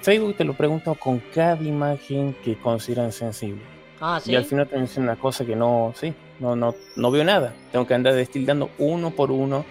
[0.02, 3.62] Facebook te lo pregunta con cada imagen que consideran sensible.
[4.00, 7.24] Ah, y al final te dicen una cosa que no, sí, no, no, no veo
[7.24, 7.54] nada.
[7.72, 9.64] Tengo que andar destildando uno por uno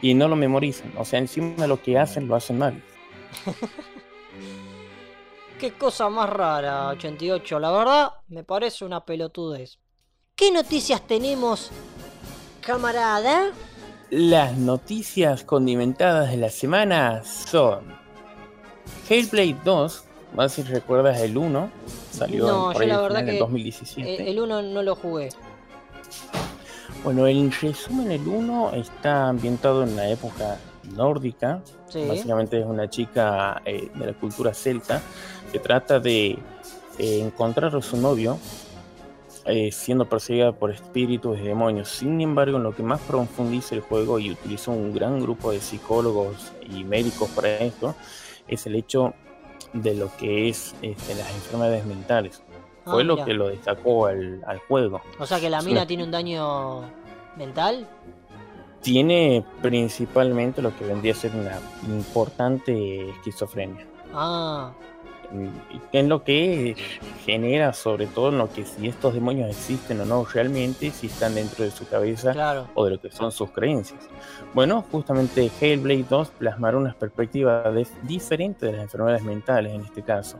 [0.00, 0.92] y no lo memorizan.
[0.96, 2.82] O sea, encima de lo que hacen, lo hacen mal.
[5.62, 7.60] Qué cosa más rara, 88.
[7.60, 9.78] La verdad, me parece una pelotudez.
[10.34, 11.70] ¿Qué noticias tenemos,
[12.60, 13.52] camarada?
[14.10, 17.94] Las noticias condimentadas de la semana son
[19.08, 20.04] Hellblade 2
[20.34, 21.70] no sé si recuerdas el 1,
[22.10, 22.90] salió por ahí
[23.20, 24.30] en el 2017.
[24.30, 25.28] El 1 no lo jugué.
[27.04, 30.58] Bueno, en resumen, el 1 está ambientado en la época
[30.96, 31.62] nórdica.
[32.08, 35.00] Básicamente es una chica eh, de la cultura celta
[35.52, 36.38] que trata de
[36.98, 38.38] eh, encontrar a su novio
[39.44, 41.88] eh, siendo perseguida por espíritus y demonios.
[41.88, 45.58] Sin embargo, en lo que más profundiza el juego y utiliza un gran grupo de
[45.58, 47.96] psicólogos y médicos para esto,
[48.46, 49.14] es el hecho
[49.72, 52.40] de lo que es este, las enfermedades mentales.
[52.84, 55.00] Ah, Fue lo que lo destacó al, juego.
[55.18, 56.82] O sea que la mina tiene un daño
[57.36, 57.88] mental.
[58.80, 63.86] Tiene principalmente lo que vendría a ser una importante esquizofrenia.
[64.14, 64.72] Ah,
[65.92, 66.76] en lo que
[67.24, 71.34] genera sobre todo en lo que si estos demonios existen o no realmente, si están
[71.34, 74.08] dentro de su cabeza o de lo que son sus creencias.
[74.54, 77.64] Bueno, justamente Hellblade 2 plasmaron una perspectiva
[78.02, 80.38] diferente de las enfermedades mentales en este caso.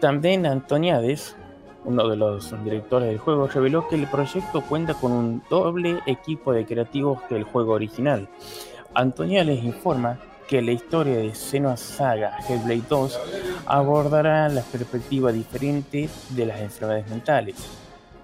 [0.00, 1.36] También Antoniades,
[1.84, 6.52] uno de los directores del juego, reveló que el proyecto cuenta con un doble equipo
[6.52, 8.28] de creativos que el juego original.
[8.94, 10.18] Antoniades informa
[10.48, 13.20] que la historia de Senua Saga Hellblade 2
[13.66, 17.56] abordará la perspectiva diferente de las enfermedades mentales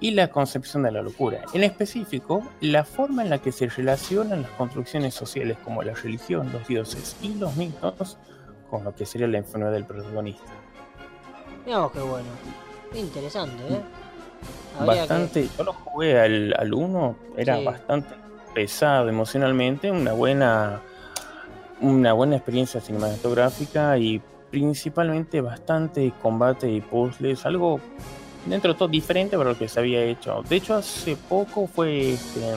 [0.01, 1.43] y la concepción de la locura.
[1.53, 6.51] En específico, la forma en la que se relacionan las construcciones sociales como la religión,
[6.53, 8.18] los dioses y los mitos
[8.68, 10.53] con lo que sería la enfermedad del protagonista.
[11.64, 12.29] Miramos qué bueno.
[12.95, 13.81] Interesante, ¿eh?
[14.85, 15.49] bastante.
[15.57, 18.14] Yo lo jugué al 1, era bastante
[18.55, 20.81] pesado emocionalmente, una buena
[21.83, 27.80] una buena experiencia cinematográfica y principalmente bastante combate y puzzles, algo
[28.47, 30.43] dentro de todo diferente para lo que se había hecho.
[30.49, 32.55] De hecho, hace poco fue este,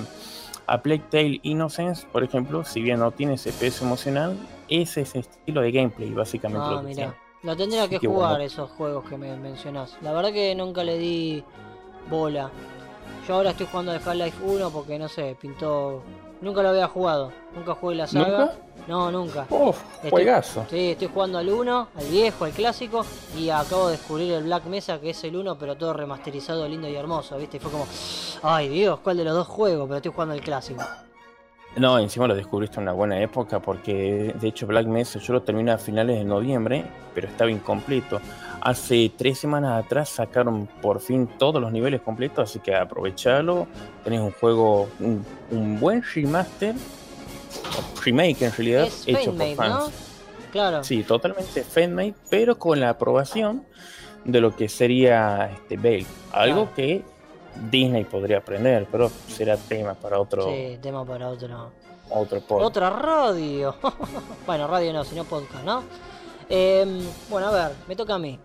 [0.67, 4.38] a Plague Tale Innocence, por ejemplo, si bien no tiene ese peso emocional,
[4.69, 6.67] es ese estilo de gameplay, básicamente.
[6.67, 7.09] Ah, lo que
[7.43, 9.97] Lo tendría que, jugar esos juegos que me mencionás.
[10.01, 11.43] La verdad que nunca le di
[12.09, 12.51] bola.
[13.28, 16.03] Yo ahora estoy jugando de Half-Life 1 porque no sé, pintó.
[16.41, 17.32] Nunca lo había jugado.
[17.55, 18.53] Nunca jugué la saga.
[18.88, 19.47] No, nunca.
[19.49, 19.77] Uf,
[20.09, 20.65] juegazo.
[20.69, 23.05] Sí, estoy jugando al 1, al viejo, al clásico.
[23.38, 26.88] Y acabo de descubrir el Black Mesa, que es el 1, pero todo remasterizado, lindo
[26.88, 27.57] y hermoso, ¿viste?
[27.57, 27.88] Y fue como,
[28.43, 29.88] ay Dios, ¿cuál de los dos juegos?
[29.88, 30.83] Pero estoy jugando al clásico.
[31.77, 35.41] No, encima lo descubriste en una buena época porque de hecho Black Mesa yo lo
[35.41, 38.21] terminé a finales de noviembre, pero estaba incompleto.
[38.61, 43.67] Hace tres semanas atrás sacaron por fin todos los niveles completos, así que aprovechalo.
[44.05, 46.75] Tenés un juego, un buen remaster
[48.03, 49.91] remake en realidad hecho por fans.
[50.51, 50.83] Claro.
[50.83, 53.65] Sí, totalmente fanmade, pero con la aprobación
[54.23, 56.05] de lo que sería este Bale.
[56.31, 57.03] Algo que
[57.69, 60.45] Disney podría aprender, pero será tema para otro.
[60.45, 61.71] Sí, tema para otro.
[62.09, 62.67] Otro podcast.
[62.67, 63.75] Otra radio.
[64.45, 65.83] bueno, radio no, sino podcast, ¿no?
[66.49, 66.99] Em,
[67.29, 68.39] bueno, a ver, me toca a mí.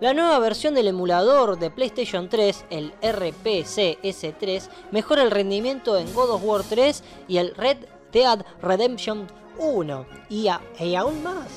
[0.00, 6.30] La nueva versión del emulador de PlayStation 3, el RPCS3, mejora el rendimiento en God
[6.30, 7.78] of War 3 y el Red
[8.14, 9.26] Dead Redemption
[9.58, 11.48] 1 y, aún más.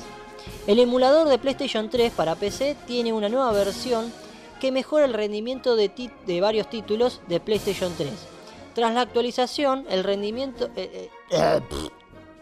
[0.66, 4.12] El emulador de PlayStation 3 para PC tiene una nueva versión
[4.60, 8.10] que mejora el rendimiento de, varios títulos de PlayStation 3.
[8.74, 10.68] Tras la actualización, el rendimiento...
[10.76, 11.60] Eh, eh,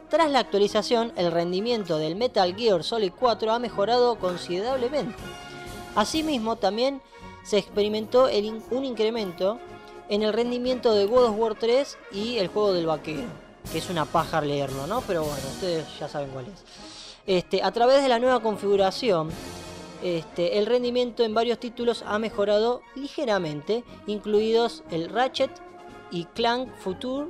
[0.08, 5.16] tras la actualización, el rendimiento del Metal Gear Solid 4 ha mejorado considerablemente.
[5.96, 7.02] Asimismo, también
[7.42, 8.28] se experimentó
[8.70, 9.58] un incremento
[10.08, 13.26] en el rendimiento de God of War 3 y el juego del vaquero,
[13.72, 15.00] que es una paja leerlo, ¿no?
[15.02, 16.64] Pero bueno, ustedes ya saben cuál es.
[17.26, 19.30] Este, a través de la nueva configuración,
[20.02, 25.50] este, el rendimiento en varios títulos ha mejorado ligeramente, incluidos el Ratchet
[26.10, 27.28] y Clank Future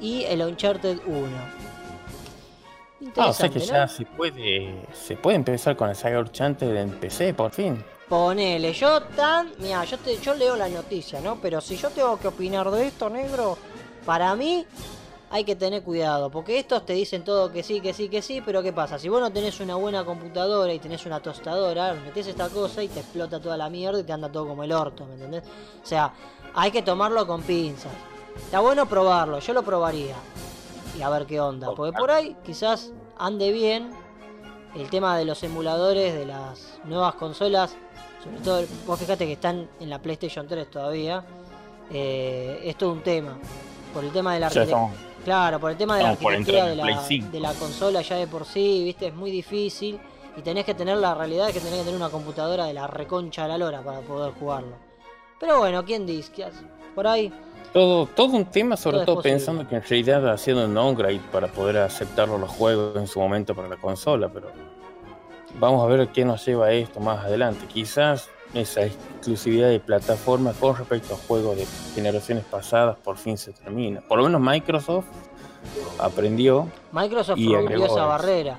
[0.00, 1.26] y el Uncharted 1.
[3.16, 6.90] Ah, o sea que ya se puede, se puede empezar con el Saga Uncharted en
[6.98, 7.84] PC, por fin.
[8.08, 9.52] Ponele, yo tan.
[9.58, 11.36] Mira, yo, te, yo leo la noticia, ¿no?
[11.40, 13.58] Pero si yo tengo que opinar de esto, negro,
[14.04, 14.64] para mí
[15.30, 16.30] hay que tener cuidado.
[16.30, 18.40] Porque estos te dicen todo que sí, que sí, que sí.
[18.44, 18.98] Pero ¿qué pasa?
[18.98, 22.88] Si vos no tenés una buena computadora y tenés una tostadora, metés esta cosa y
[22.88, 25.42] te explota toda la mierda y te anda todo como el orto, ¿me entendés?
[25.82, 26.12] O sea,
[26.54, 27.92] hay que tomarlo con pinzas.
[28.36, 30.14] Está bueno probarlo, yo lo probaría
[30.96, 31.74] y a ver qué onda.
[31.74, 33.90] Porque por ahí quizás ande bien
[34.74, 37.74] el tema de los emuladores de las nuevas consolas.
[38.22, 41.24] Sobre todo, vos fíjate que están en la PlayStation 3 todavía.
[41.90, 43.38] Eh, es todo un tema.
[43.94, 45.05] Por el tema de la arquitectura.
[45.26, 48.44] Claro, por el tema de la arquitectura de la, de la consola ya de por
[48.44, 49.98] sí, viste, es muy difícil.
[50.36, 53.42] Y tenés que tener la realidad que tenés que tener una computadora de la reconcha
[53.42, 54.76] de la lora para poder jugarlo.
[55.40, 56.46] Pero bueno, ¿quién dice?
[56.94, 57.32] Por ahí
[57.72, 61.78] todo, todo un tema, sobre todo, pensando que en realidad haciendo un downgrade para poder
[61.78, 64.50] aceptarlo los juegos en su momento para la consola, pero
[65.58, 67.66] vamos a ver qué nos lleva a esto más adelante.
[67.66, 73.52] Quizás esa exclusividad de plataforma con respecto a juegos de generaciones pasadas por fin se
[73.52, 74.00] termina.
[74.00, 75.06] Por lo menos Microsoft
[75.98, 76.68] aprendió.
[76.92, 78.58] Microsoft y rompió esa barrera.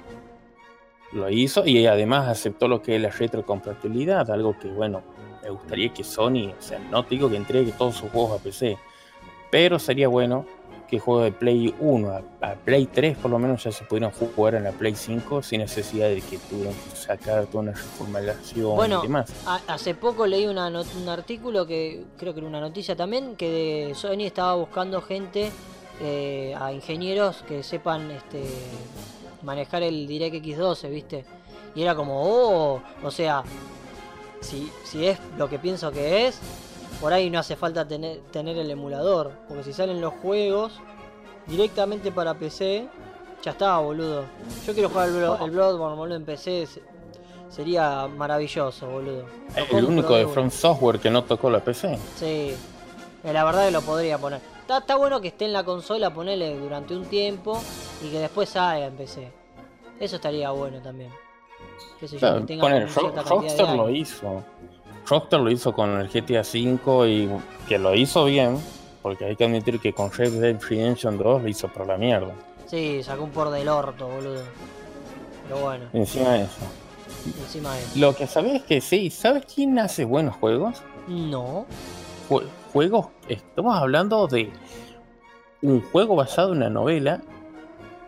[1.14, 5.02] Lo hizo y además aceptó lo que es la retrocompatibilidad, algo que bueno,
[5.42, 8.44] me gustaría que Sony, o sea, no te digo que entregue todos sus juegos a
[8.44, 8.78] PC,
[9.50, 10.46] pero sería bueno
[10.88, 14.56] que juegos de Play 1 a, Play 3 por lo menos ya se pudieran jugar
[14.56, 19.00] en la Play 5 sin necesidad de que tuvieran que sacar toda una reformulación bueno,
[19.00, 19.32] y demás.
[19.68, 24.56] hace poco leí un artículo que creo que era una noticia también que Sony estaba
[24.56, 25.52] buscando gente
[26.02, 28.44] eh, a ingenieros que sepan este
[29.42, 31.26] manejar el DirectX 12, ¿viste?
[31.74, 33.44] Y era como, oh, o sea,
[34.42, 36.40] si, si es lo que pienso que es,
[37.00, 39.32] por ahí no hace falta tener, tener el emulador.
[39.48, 40.74] Porque si salen los juegos
[41.48, 42.88] directamente para PC,
[43.44, 44.26] ya está, boludo.
[44.66, 46.68] Yo quiero jugar el, el Bloodborne, boludo, en PC.
[47.50, 49.26] Sería maravilloso, boludo.
[49.72, 51.98] el único de From Software que no tocó la PC.
[52.18, 52.54] Sí,
[53.24, 54.42] eh, la verdad que lo podría poner.
[54.68, 57.62] Está, bueno que esté en la consola, ponerle durante un tiempo
[58.04, 59.32] y que después salga en PC.
[60.00, 61.10] Eso estaría bueno también.
[62.00, 64.44] Qué sé yo, que tenga Rockstar lo hizo.
[65.08, 67.30] Rockstar lo hizo con el GTA V y
[67.68, 68.60] que lo hizo bien,
[69.02, 72.34] porque hay que admitir que con Red Dead Redemption 2 lo hizo por la mierda.
[72.66, 74.44] Sí, sacó un por del orto, boludo.
[75.48, 75.86] Pero bueno.
[75.94, 76.58] Encima de eso.
[77.42, 77.92] Encima de eso.
[77.96, 80.82] Lo que sabes es que sí, ¿sabes quién hace buenos juegos?
[81.08, 81.66] No.
[82.74, 84.52] juegos, estamos hablando de
[85.62, 87.22] un juego basado en una novela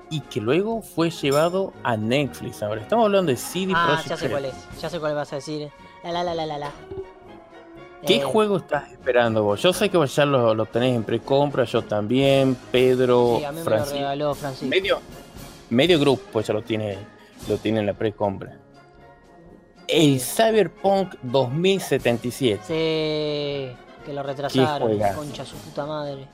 [0.10, 2.62] y que luego fue llevado a Netflix.
[2.62, 4.10] Ahora estamos hablando de CD ah, Projekt.
[4.10, 5.70] Ya sé cuál es, ya sé cuál vas a decir.
[6.04, 6.72] La la la la la
[8.06, 9.62] ¿Qué eh, juego estás esperando vos?
[9.62, 13.52] Yo sé que vos ya lo, lo tenés en precompra, yo también, Pedro, sí, a
[13.52, 14.68] mí me lo regaló Francisco.
[14.68, 15.02] Medio,
[15.70, 16.98] medio grupo pues ya lo tiene,
[17.48, 18.58] lo tiene en la precompra.
[19.88, 22.62] El Cyberpunk 2077.
[22.64, 23.76] Sí,
[24.06, 26.28] que lo retrasaron, concha su puta madre.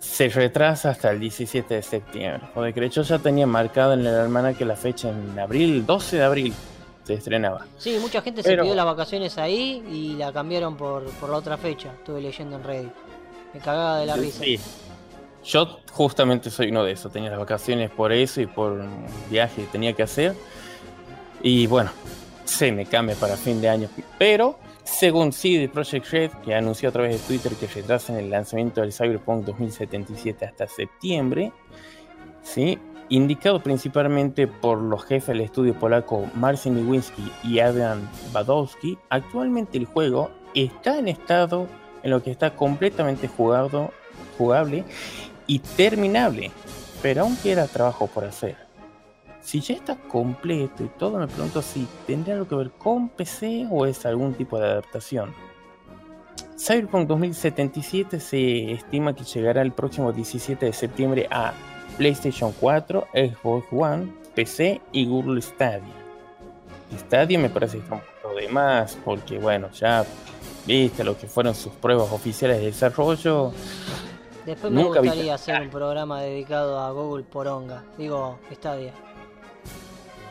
[0.00, 2.48] Se retrasa hasta el 17 de septiembre.
[2.54, 6.16] Joder, que yo ya tenía marcado en la hermana que la fecha en abril, 12
[6.16, 6.54] de abril
[7.14, 7.66] se estrenaba.
[7.78, 11.92] Sí, mucha gente se pidió las vacaciones ahí y la cambiaron por, la otra fecha.
[11.92, 12.92] Estuve leyendo en Reddit.
[13.54, 14.44] Me cagaba de la risa.
[14.44, 14.58] Sí.
[15.44, 17.12] Yo justamente soy uno de esos.
[17.12, 20.34] Tenía las vacaciones por eso y por un viaje que tenía que hacer.
[21.42, 21.90] Y bueno,
[22.44, 23.88] se me cambia para fin de año.
[24.18, 28.80] Pero, según CD Project Red, que anunció a través de Twitter que retrasan el lanzamiento
[28.80, 31.52] del Cyberpunk 2077 hasta septiembre,
[32.42, 32.78] ¿sí?
[33.10, 39.84] Indicado principalmente por los jefes del estudio polaco Marcin Iwinski y Adrian Badowski, actualmente el
[39.84, 41.66] juego está en estado
[42.02, 43.90] en lo que está completamente jugado,
[44.38, 44.84] jugable
[45.46, 46.52] y terminable,
[47.02, 48.56] pero aún queda trabajo por hacer.
[49.42, 53.66] si ya está completo y todo, me pregunto si tendría algo que ver con PC
[53.70, 55.34] o es algún tipo de adaptación.
[56.56, 61.54] Cyberpunk 2077 se estima que llegará el próximo 17 de septiembre a
[62.00, 65.92] PlayStation 4, Xbox One, PC y Google Stadia.
[66.98, 70.06] Stadia me parece que está un poco de más, porque bueno, ya
[70.66, 73.52] viste lo que fueron sus pruebas oficiales de desarrollo.
[74.46, 78.94] Después me gustaría hacer un programa dedicado a Google Poronga, digo Stadia.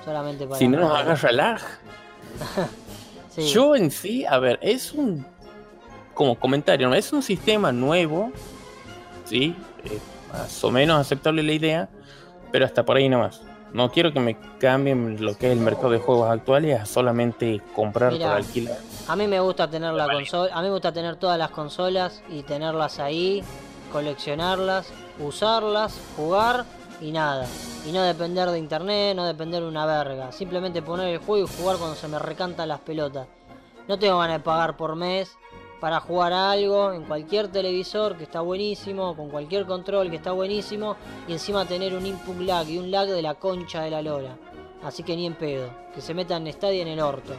[0.04, 0.58] Solamente para.
[0.58, 1.62] Si no nos agarra lag.
[3.38, 5.24] Yo en sí, a ver, es un.
[6.16, 8.32] Como comentario, es un sistema nuevo.
[9.26, 9.56] Sí,
[10.32, 11.90] más o menos aceptable la idea,
[12.52, 13.42] pero hasta por ahí nomás.
[13.74, 17.62] No quiero que me cambien lo que es el mercado de juegos actuales a solamente
[17.76, 18.78] comprar por alquilar.
[19.08, 22.24] A mí me gusta tener la consola, a mí me gusta tener todas las consolas
[22.30, 23.44] y tenerlas ahí,
[23.92, 26.66] coleccionarlas, usarlas, jugar
[27.00, 27.46] y nada.
[27.88, 30.32] Y no depender de internet, no depender de una verga.
[30.32, 33.28] Simplemente poner el juego y jugar cuando se me recantan las pelotas.
[33.88, 35.36] No tengo ganas de pagar por mes
[35.80, 40.96] para jugar algo en cualquier televisor que está buenísimo, con cualquier control que está buenísimo,
[41.28, 44.38] y encima tener un input lag y un lag de la concha de la lora.
[44.84, 47.34] Así que ni en pedo, que se metan en Stadia en el orto.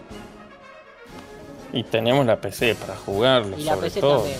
[1.73, 4.39] Y tenemos la PC para jugarlo, y la PC También.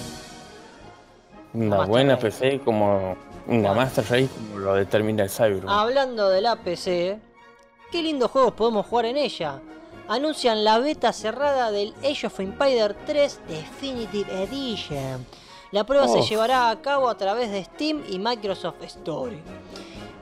[1.53, 3.17] Una buena PC como
[3.49, 5.65] una Master Race como lo determina el Cyber.
[5.67, 7.19] Hablando de la PC,
[7.91, 9.61] qué lindos juegos podemos jugar en ella
[10.11, 15.25] anuncian la beta cerrada del Age of Empires 3 Definitive Edition.
[15.71, 19.41] La prueba se llevará a cabo a través de Steam y Microsoft Store.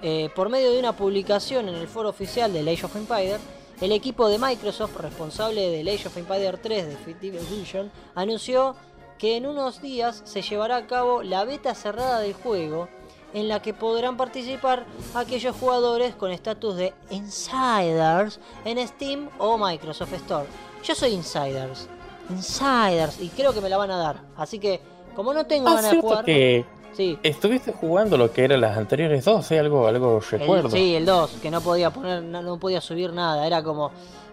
[0.02, 3.40] Eh, por medio de una publicación en el foro oficial del Age of Empires,
[3.80, 8.76] el equipo de Microsoft responsable del Age of Empires 3 Definitive Edition anunció
[9.16, 12.90] que en unos días se llevará a cabo la beta cerrada del juego
[13.34, 20.14] en la que podrán participar aquellos jugadores con estatus de Insiders en Steam o Microsoft
[20.14, 20.46] Store.
[20.82, 21.88] Yo soy Insiders,
[22.30, 24.22] Insiders, y creo que me la van a dar.
[24.36, 24.80] Así que,
[25.14, 26.24] como no tengo ah, ganas de jugar.
[26.24, 26.64] Que
[26.96, 27.18] sí.
[27.22, 29.58] Estuviste jugando lo que eran las anteriores dos, ¿eh?
[29.58, 30.70] algo, algo recuerdo.
[30.70, 33.90] sí, el 2, que no podía poner, no, podía subir nada, era como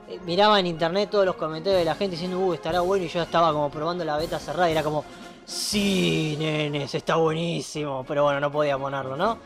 [0.07, 3.09] eh, miraba en internet todos los comentarios de la gente diciendo, uh, estará bueno, y
[3.09, 5.03] yo estaba como probando la beta cerrada, y era como,
[5.45, 8.03] Sí, nenes, está buenísimo.
[8.07, 9.37] Pero bueno, no podía ponerlo, ¿no?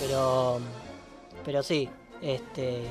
[0.00, 0.60] Pero.
[1.44, 1.88] Pero sí,
[2.22, 2.84] este.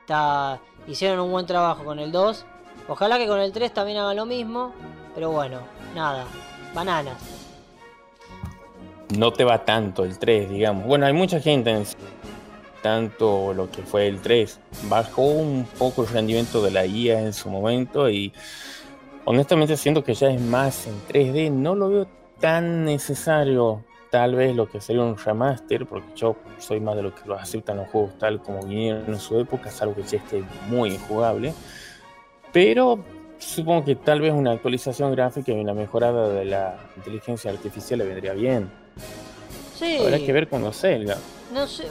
[0.00, 0.60] Está.
[0.86, 2.44] Hicieron un buen trabajo con el 2.
[2.88, 4.72] Ojalá que con el 3 también hagan lo mismo.
[5.14, 5.60] Pero bueno,
[5.94, 6.26] nada.
[6.74, 7.16] Bananas.
[9.16, 10.86] No te va tanto el 3, digamos.
[10.86, 11.84] Bueno, hay mucha gente en
[12.82, 14.60] tanto lo que fue el 3.
[14.84, 18.32] Bajó un poco el rendimiento de la IA en su momento y
[19.28, 22.06] honestamente siento que ya es más en 3D, no lo veo
[22.40, 27.14] tan necesario tal vez lo que sería un remaster, porque yo soy más de lo
[27.14, 30.16] que lo aceptan los juegos tal como vinieron en su época, es algo que ya
[30.16, 31.52] esté muy injugable,
[32.54, 33.00] pero
[33.38, 38.06] supongo que tal vez una actualización gráfica y una mejorada de la inteligencia artificial le
[38.06, 38.70] vendría bien.
[39.74, 39.98] Sí.
[39.98, 41.18] Habrá que ver cuando salga.
[41.52, 41.84] No sé,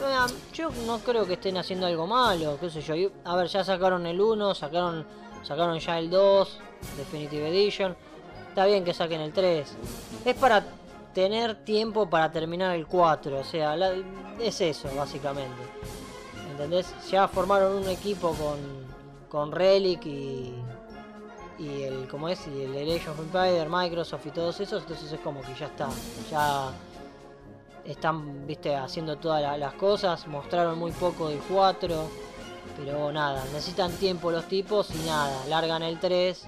[0.53, 2.95] yo no creo que estén haciendo algo malo, qué sé yo.
[3.23, 5.05] A ver, ya sacaron el 1, sacaron
[5.43, 6.59] Sacaron ya el 2,
[6.97, 7.95] Definitive Edition.
[8.49, 9.67] Está bien que saquen el 3.
[10.25, 10.63] Es para
[11.13, 13.39] tener tiempo para terminar el 4.
[13.39, 13.75] O sea,
[14.39, 15.61] es eso, básicamente.
[16.51, 16.93] ¿Entendés?
[17.09, 18.57] Ya formaron un equipo con,
[19.29, 20.53] con Relic y,
[21.59, 22.47] y el, ¿cómo es?
[22.47, 24.81] Y el Age of Microsoft y todos esos.
[24.83, 25.87] Entonces es como que ya está.
[26.31, 26.71] Ya
[27.85, 30.27] están, viste, haciendo todas las cosas.
[30.27, 32.09] Mostraron muy poco del 4
[32.77, 36.47] pero nada, necesitan tiempo los tipos y nada, largan el 3,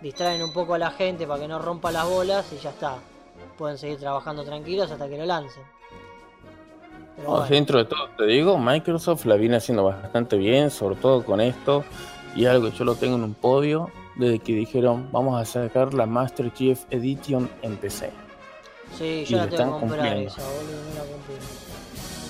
[0.00, 2.96] distraen un poco a la gente para que no rompa las bolas y ya está.
[3.56, 5.62] Pueden seguir trabajando tranquilos hasta que lo lancen.
[7.48, 11.84] Dentro de todo, te digo, Microsoft la viene haciendo bastante bien, sobre todo con esto.
[12.36, 15.94] Y algo que yo lo tengo en un podio desde que dijeron vamos a sacar
[15.94, 18.12] la Master Chief Edition en PC.
[18.96, 21.67] Sí, yo la tengo que comprar esa, boludo, no la compré.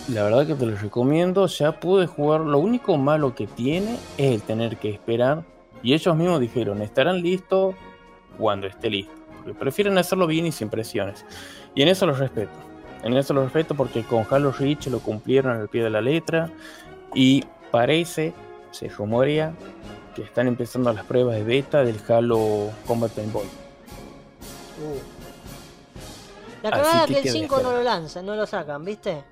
[0.08, 1.46] La verdad que te lo recomiendo.
[1.46, 2.40] Ya pude jugar.
[2.40, 5.44] Lo único malo que tiene es el tener que esperar.
[5.82, 7.74] Y ellos mismos dijeron, estarán listos
[8.38, 9.12] cuando esté listo.
[9.36, 11.24] Porque prefieren hacerlo bien y sin presiones.
[11.74, 12.52] Y en eso los respeto.
[13.02, 16.50] En eso los respeto porque con Halo Reach lo cumplieron al pie de la letra.
[17.14, 18.32] Y parece,
[18.70, 19.52] se rumorea,
[20.14, 23.44] que están empezando las pruebas de beta del Halo Combat Boy.
[23.44, 25.18] Uh.
[26.62, 29.22] La cagada que, que el 5 no lo lanzan, no lo sacan, ¿viste?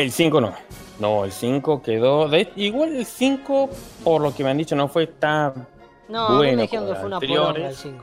[0.00, 0.54] El 5 no.
[0.98, 2.26] No, el 5 quedó.
[2.26, 3.68] De, igual el 5,
[4.02, 5.68] por lo que me han dicho, no fue tan.
[6.08, 8.02] No, bueno me dijeron que fue una poronga el 5.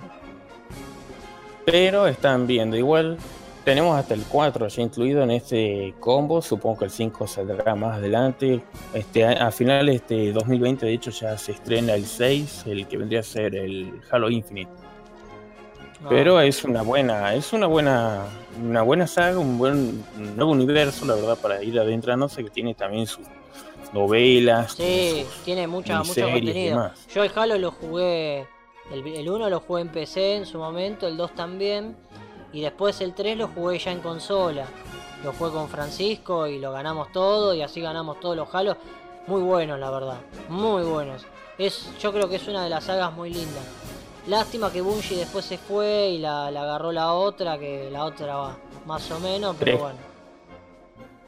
[1.65, 2.77] Pero están viendo.
[2.77, 3.17] Igual
[3.65, 6.39] tenemos hasta el 4 ya incluido en este combo.
[6.39, 8.61] Supongo que el 5 saldrá más adelante.
[8.93, 13.21] Este, a, finales de 2020, de hecho, ya se estrena el 6, el que vendría
[13.21, 14.69] a ser el Halo Infinite.
[16.03, 16.07] Ah.
[16.09, 18.25] Pero es una buena, es una buena,
[18.61, 20.03] una buena saga, un buen
[20.35, 23.25] nuevo universo, la verdad, para ir adentrándose, que tiene también sus
[23.93, 24.73] novelas.
[24.73, 26.91] Sí, tiene mucha, mucho contenido.
[27.13, 28.47] Yo el Halo lo jugué,
[28.91, 31.95] el 1 lo jugué en PC en su momento, el 2 también,
[32.53, 34.67] y después el 3 lo jugué ya en consola.
[35.23, 38.77] Lo jugué con Francisco y lo ganamos todo, y así ganamos todos los Halos.
[39.25, 40.17] Muy buenos, la verdad,
[40.47, 41.25] muy buenos.
[41.57, 43.63] Es, yo creo que es una de las sagas muy lindas.
[44.27, 48.57] Lástima que Bungie después se fue y la, agarró la otra, que la otra va
[48.85, 49.97] más o menos, pero bueno.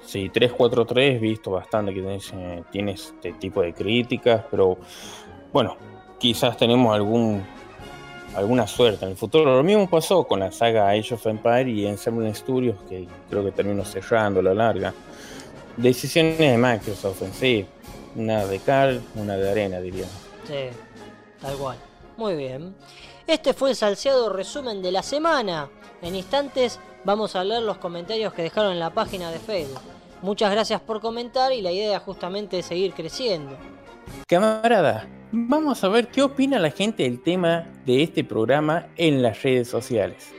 [0.06, 4.78] Sí, 343 visto bastante que tiene, tiene este tipo de críticas, pero
[5.54, 5.78] bueno,
[6.18, 7.44] quizás tenemos algún
[8.36, 9.56] alguna suerte en el futuro.
[9.56, 13.44] Lo mismo pasó con la saga Age of Empire y en Ensemble Studios, que creo
[13.44, 14.94] que terminó cerrando a la larga.
[15.78, 17.66] Decisiones de Microsoft en sí,
[18.16, 20.06] una de cal, una de arena, diría.
[20.46, 20.70] Sí,
[21.42, 21.89] tal cual.
[22.20, 22.76] Muy bien.
[23.28, 25.70] Este fue el salseado resumen de la semana.
[26.02, 29.80] En instantes vamos a leer los comentarios que dejaron en la página de Facebook.
[30.22, 33.56] Muchas gracias por comentar y la idea justamente es seguir creciendo.
[34.28, 39.42] Camarada, vamos a ver qué opina la gente del tema de este programa en las
[39.42, 40.34] redes sociales.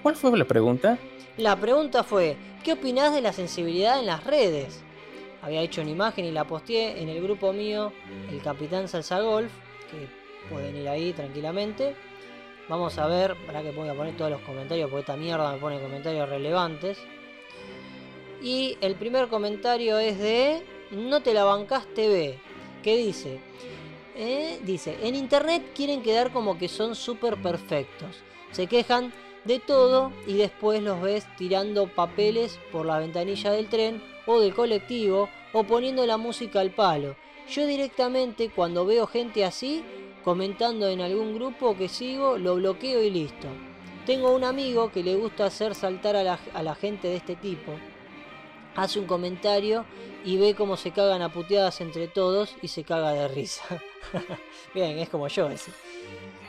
[0.00, 0.96] ¿Cuál fue la pregunta?
[1.38, 4.80] La pregunta fue, ¿qué opinás de la sensibilidad en las redes?
[5.42, 7.92] Había hecho una imagen y la posteé en el grupo mío,
[8.30, 9.50] el Capitán Salsa Golf,
[9.90, 11.94] que pueden ir ahí tranquilamente.
[12.68, 15.58] Vamos a ver, para que voy a poner todos los comentarios, porque esta mierda me
[15.58, 16.98] pone comentarios relevantes.
[18.42, 22.38] Y el primer comentario es de No te la bancás TV,
[22.82, 23.40] que dice,
[24.16, 28.22] eh, dice, en internet quieren quedar como que son súper perfectos.
[28.52, 29.12] Se quejan
[29.44, 34.54] de todo y después los ves tirando papeles por la ventanilla del tren o del
[34.54, 37.16] colectivo o poniendo la música al palo.
[37.48, 39.84] Yo directamente cuando veo gente así
[40.24, 43.48] comentando en algún grupo que sigo, lo bloqueo y listo.
[44.06, 47.72] Tengo un amigo que le gusta hacer saltar a la, gente de este tipo.
[48.74, 49.84] Hace un comentario
[50.24, 53.64] y ve cómo se cagan a puteadas entre todos y se caga de risa.
[54.74, 55.70] Bien, es como yo ese.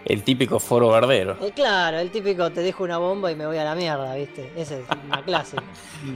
[0.06, 1.38] El típico foro bardero.
[1.42, 4.52] Eh, claro, el típico te dejo una bomba y me voy a la mierda, ¿viste?
[4.56, 5.58] Esa es una clase.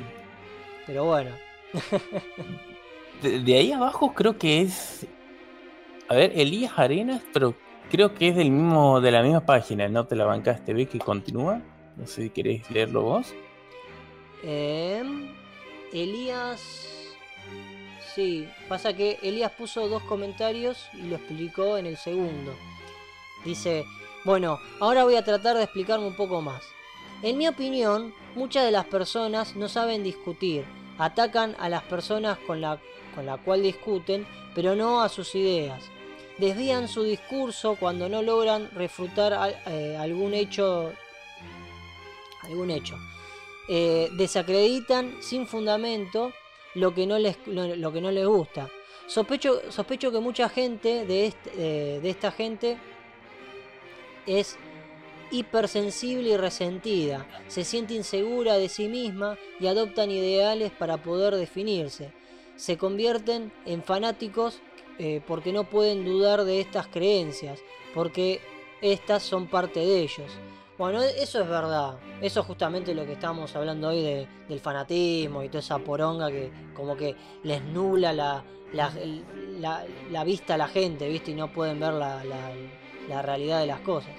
[0.88, 1.32] Pero bueno.
[3.22, 5.06] de, ahí abajo creo que es
[6.10, 7.54] a ver, Elías Arenas, pero
[7.92, 10.98] creo que es del mismo, de la misma página, no te la bancaste, ¿ves que
[10.98, 11.62] continúa?
[11.98, 13.36] No sé si querés leerlo vos.
[14.42, 15.28] Em,
[15.94, 17.16] Elías.
[18.16, 22.56] Sí, pasa que Elías puso dos comentarios y lo explicó en el segundo.
[23.46, 23.86] Dice,
[24.26, 26.64] bueno, ahora voy a tratar de explicarme un poco más.
[27.22, 30.66] En mi opinión, muchas de las personas no saben discutir,
[30.98, 32.80] atacan a las personas con la,
[33.14, 35.84] con la cual discuten, pero no a sus ideas
[36.40, 40.94] desvían su discurso cuando no logran refutar eh, algún hecho
[42.44, 42.98] algún hecho.
[43.68, 46.34] Eh, desacreditan sin fundamento
[46.74, 48.70] lo que no les lo, que no les gusta.
[49.08, 51.50] Sospecho sospecho que mucha gente de, este,
[52.00, 52.78] de esta gente
[54.26, 54.58] es
[55.32, 57.28] hipersensible y resentida.
[57.48, 62.12] Se siente insegura de sí misma y adoptan ideales para poder definirse.
[62.56, 64.62] Se convierten en fanáticos
[65.00, 67.60] eh, porque no pueden dudar de estas creencias,
[67.94, 68.42] porque
[68.82, 70.32] estas son parte de ellos.
[70.78, 71.98] Bueno, eso es verdad.
[72.22, 76.52] Eso es justamente lo que estamos hablando hoy del fanatismo y toda esa poronga que
[76.74, 78.44] como que les nula la,
[78.74, 81.32] la, vista a la gente, ¿viste?
[81.32, 84.12] Y no pueden ver la, realidad de las cosas.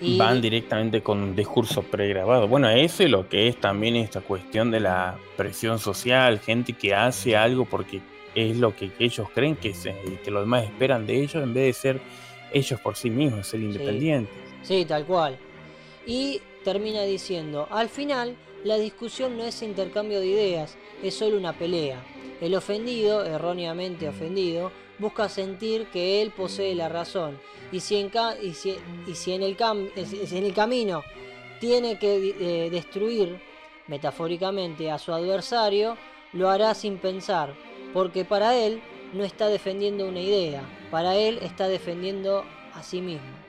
[0.00, 0.18] Y...
[0.18, 2.48] Van directamente con un discurso pregrabado.
[2.48, 6.94] Bueno, eso es lo que es también esta cuestión de la presión social, gente que
[6.94, 8.00] hace algo porque
[8.34, 9.88] es lo que, ellos creen que, es,
[10.24, 12.00] que los demás esperan de ellos en vez de ser
[12.52, 14.34] ellos por sí mismos, ser independientes.
[14.62, 15.38] Sí, tal cual.
[16.06, 21.52] Y termina diciendo, al final la discusión no es intercambio de ideas, es solo una
[21.52, 22.02] pelea.
[22.40, 27.38] El ofendido, erróneamente ofendido, busca sentir que él posee la razón
[27.72, 28.10] y si en,
[28.42, 31.02] y si, en, el, en el camino
[31.58, 33.40] tiene que eh, destruir
[33.86, 35.96] metafóricamente a su adversario,
[36.32, 37.54] lo hará sin pensar,
[37.92, 38.82] porque para él
[39.12, 43.42] no está defendiendo una idea, para él está defendiendo a sí mismo.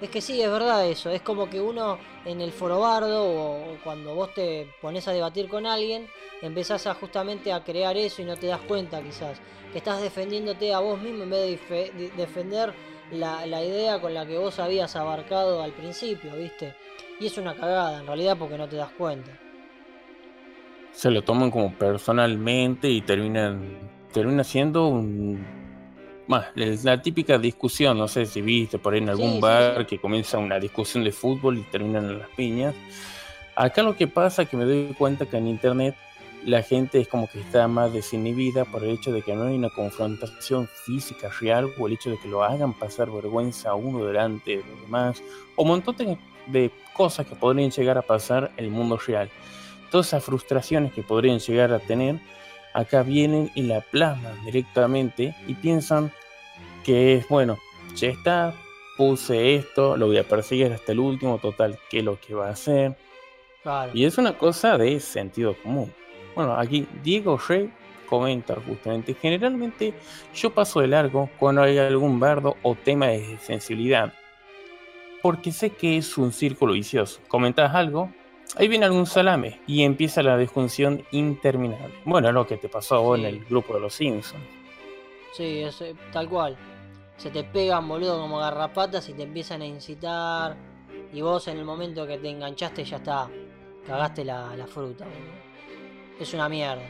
[0.00, 4.14] Es que sí, es verdad eso, es como que uno en el forobardo o cuando
[4.14, 6.06] vos te pones a debatir con alguien,
[6.42, 9.38] empezás a justamente a crear eso y no te das cuenta quizás,
[9.72, 12.74] que estás defendiéndote a vos mismo en vez de defender
[13.10, 16.74] la, la idea con la que vos habías abarcado al principio, ¿viste?
[17.18, 19.45] Y es una cagada en realidad porque no te das cuenta.
[20.96, 23.60] Se lo toman como personalmente y terminan
[24.12, 25.44] termina siendo un
[26.54, 30.58] la típica discusión, no sé si viste por ahí en algún bar que comienza una
[30.58, 32.74] discusión de fútbol y terminan en las piñas.
[33.54, 35.94] Acá lo que pasa es que me doy cuenta que en internet
[36.44, 39.54] la gente es como que está más desinhibida por el hecho de que no hay
[39.54, 44.04] una confrontación física real o el hecho de que lo hagan pasar vergüenza a uno
[44.04, 45.22] delante de los demás
[45.54, 49.28] o un montón de, cosas que podrían llegar a pasar en el mundo real.
[49.90, 52.20] Todas esas frustraciones que podrían llegar a tener,
[52.74, 56.12] acá vienen y la plasman directamente y piensan
[56.84, 57.58] que es, bueno,
[57.94, 58.54] ya está,
[58.96, 62.48] puse esto, lo voy a perseguir hasta el último, total, ¿qué es lo que va
[62.48, 62.96] a hacer?
[63.92, 65.92] Y es una cosa de sentido común.
[66.34, 67.72] Bueno, aquí Diego Rey
[68.08, 69.92] comenta justamente, generalmente
[70.34, 74.12] yo paso de largo cuando hay algún bardo o tema de sensibilidad,
[75.22, 77.20] porque sé que es un círculo vicioso.
[77.26, 78.12] Comentas algo,
[78.56, 81.94] ahí viene algún salame y empieza la disjunción interminable.
[82.04, 84.44] Bueno, lo que te pasó en el grupo de los Simpsons.
[85.32, 86.56] Sí, es, eh, tal cual.
[87.16, 90.56] Se te pegan, boludo, como garrapatas y te empiezan a incitar.
[91.12, 93.28] Y vos en el momento que te enganchaste ya está.
[93.86, 95.46] Cagaste la, la fruta, boludo
[96.18, 96.82] es una mierda.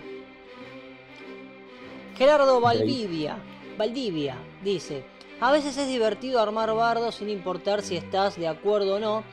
[2.17, 3.37] Gerardo Valdivia,
[3.77, 5.05] Valdivia dice,
[5.41, 9.25] a veces es divertido armar bardos sin importar si estás de acuerdo o no,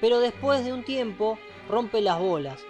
[0.00, 1.38] pero después de un tiempo
[1.68, 2.64] rompe las bolas,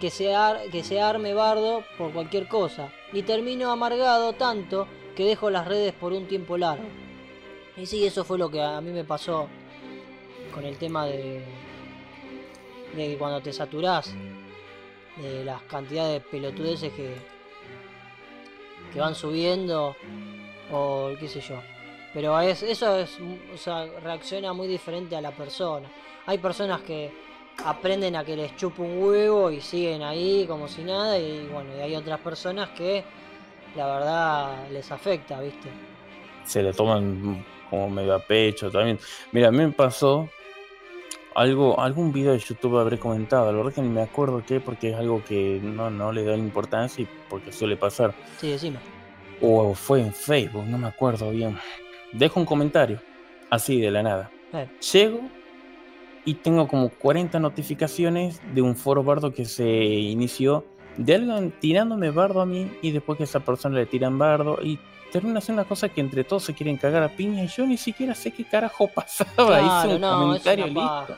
[0.00, 0.34] que se,
[0.72, 5.92] que se arme bardo por cualquier cosa, y termino amargado tanto que dejo las redes
[5.92, 6.88] por un tiempo largo.
[7.76, 9.48] Y sí, eso fue lo que a mí me pasó
[10.54, 11.44] con el tema de,
[12.94, 14.14] de cuando te saturás
[15.16, 17.14] de las cantidades de pelotudeces que,
[18.92, 19.96] que van subiendo
[20.72, 21.60] o qué sé yo.
[22.12, 23.18] Pero es, eso es,
[24.02, 25.88] reacciona muy diferente a la persona.
[26.26, 27.12] Hay personas que
[27.64, 31.70] aprenden a que les chupa un huevo y siguen ahí como si nada y bueno,
[31.76, 33.04] y hay otras personas que
[33.76, 35.68] la verdad les afecta, ¿viste?
[36.44, 38.98] Se le toman como medio a pecho también.
[39.32, 40.28] Mira, a mí me pasó
[41.34, 44.90] algo, algún video de YouTube habré comentado, la verdad que ni me acuerdo qué, porque
[44.90, 48.14] es algo que no, no le da importancia y porque suele pasar.
[48.38, 48.78] Sí, decime.
[49.40, 51.56] O fue en Facebook, no me acuerdo bien.
[52.12, 53.00] Dejo un comentario,
[53.48, 54.30] así de la nada.
[54.52, 54.68] Eh.
[54.92, 55.20] Llego
[56.24, 60.64] y tengo como 40 notificaciones de un foro bardo que se inició
[60.96, 64.78] de alguien tirándome bardo a mí y después que esa persona le tiran bardo y
[65.10, 67.76] termina siendo una cosa que entre todos se quieren cagar a piña y yo ni
[67.76, 69.60] siquiera sé qué carajo pasaba.
[69.60, 71.16] Hice un comentario listo.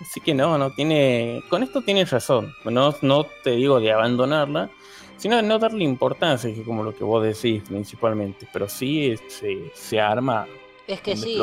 [0.00, 1.42] Así que no, no tiene.
[1.50, 2.54] Con esto tienes razón.
[2.64, 4.70] No, no te digo de abandonarla,
[5.18, 8.48] sino de no darle importancia, que como lo que vos decís principalmente.
[8.50, 10.46] Pero sí se, se arma.
[10.90, 11.38] Es que sí.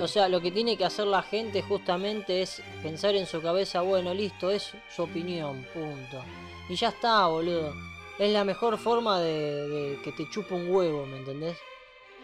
[0.00, 3.80] O sea, lo que tiene que hacer la gente justamente es pensar en su cabeza,
[3.80, 6.22] bueno, listo, es su opinión, punto.
[6.68, 7.72] Y ya está, boludo
[8.18, 11.56] es la mejor forma de, que te chupa un huevo, ¿me entendés?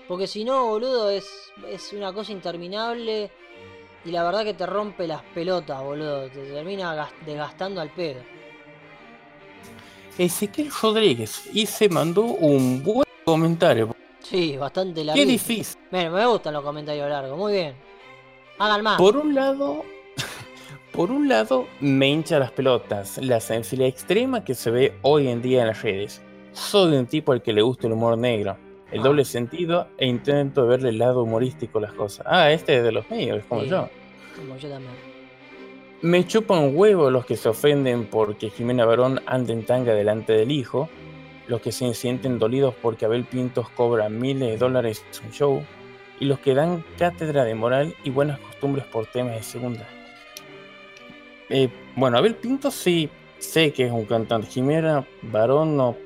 [0.07, 3.31] Porque si no, boludo, es, es una cosa interminable
[4.05, 6.29] y la verdad que te rompe las pelotas, boludo.
[6.29, 8.21] Te termina desgastando al pedo.
[10.17, 13.98] Ezequiel Rodríguez y se mandó un buen comentario.
[14.29, 15.19] Sí, bastante largo.
[15.19, 15.81] Qué difícil.
[15.91, 17.75] Bueno, me gustan los comentarios largos, muy bien.
[18.59, 18.99] Hagan más.
[18.99, 19.85] Por un lado,
[20.93, 25.41] por un lado, me hincha las pelotas la sensibilidad extrema que se ve hoy en
[25.41, 26.21] día en las redes.
[26.53, 28.59] Soy un tipo al que le gusta el humor negro,
[28.91, 29.03] el ah.
[29.03, 32.27] doble sentido e intento verle el lado humorístico a las cosas.
[32.29, 33.89] Ah, este es de los míos, como yo.
[34.37, 34.93] Como yo también.
[36.03, 40.53] Me chupan huevo los que se ofenden porque Jimena Barón anda en tanga delante del
[40.53, 40.89] hijo,
[41.49, 45.65] los que se sienten dolidos porque Abel Pintos cobra miles de dólares en su show,
[46.21, 49.87] y los que dan cátedra de moral y buenas costumbres por temas de segunda.
[51.49, 53.09] Eh, bueno, Abel Pinto sí
[53.39, 54.49] sé que es un cantante.
[54.49, 55.97] Jimena Varón no,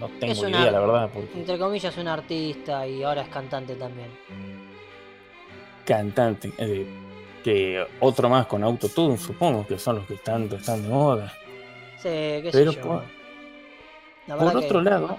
[0.00, 1.10] no tengo idea, la verdad.
[1.34, 4.08] Entre comillas, es un artista y ahora es cantante también.
[5.84, 6.52] Cantante.
[6.58, 6.86] Eh,
[7.42, 11.32] que otro más con autotune, supongo que son los que están, están de moda.
[11.98, 13.02] Sí, qué sé yo.
[14.26, 15.18] Por, otro lado,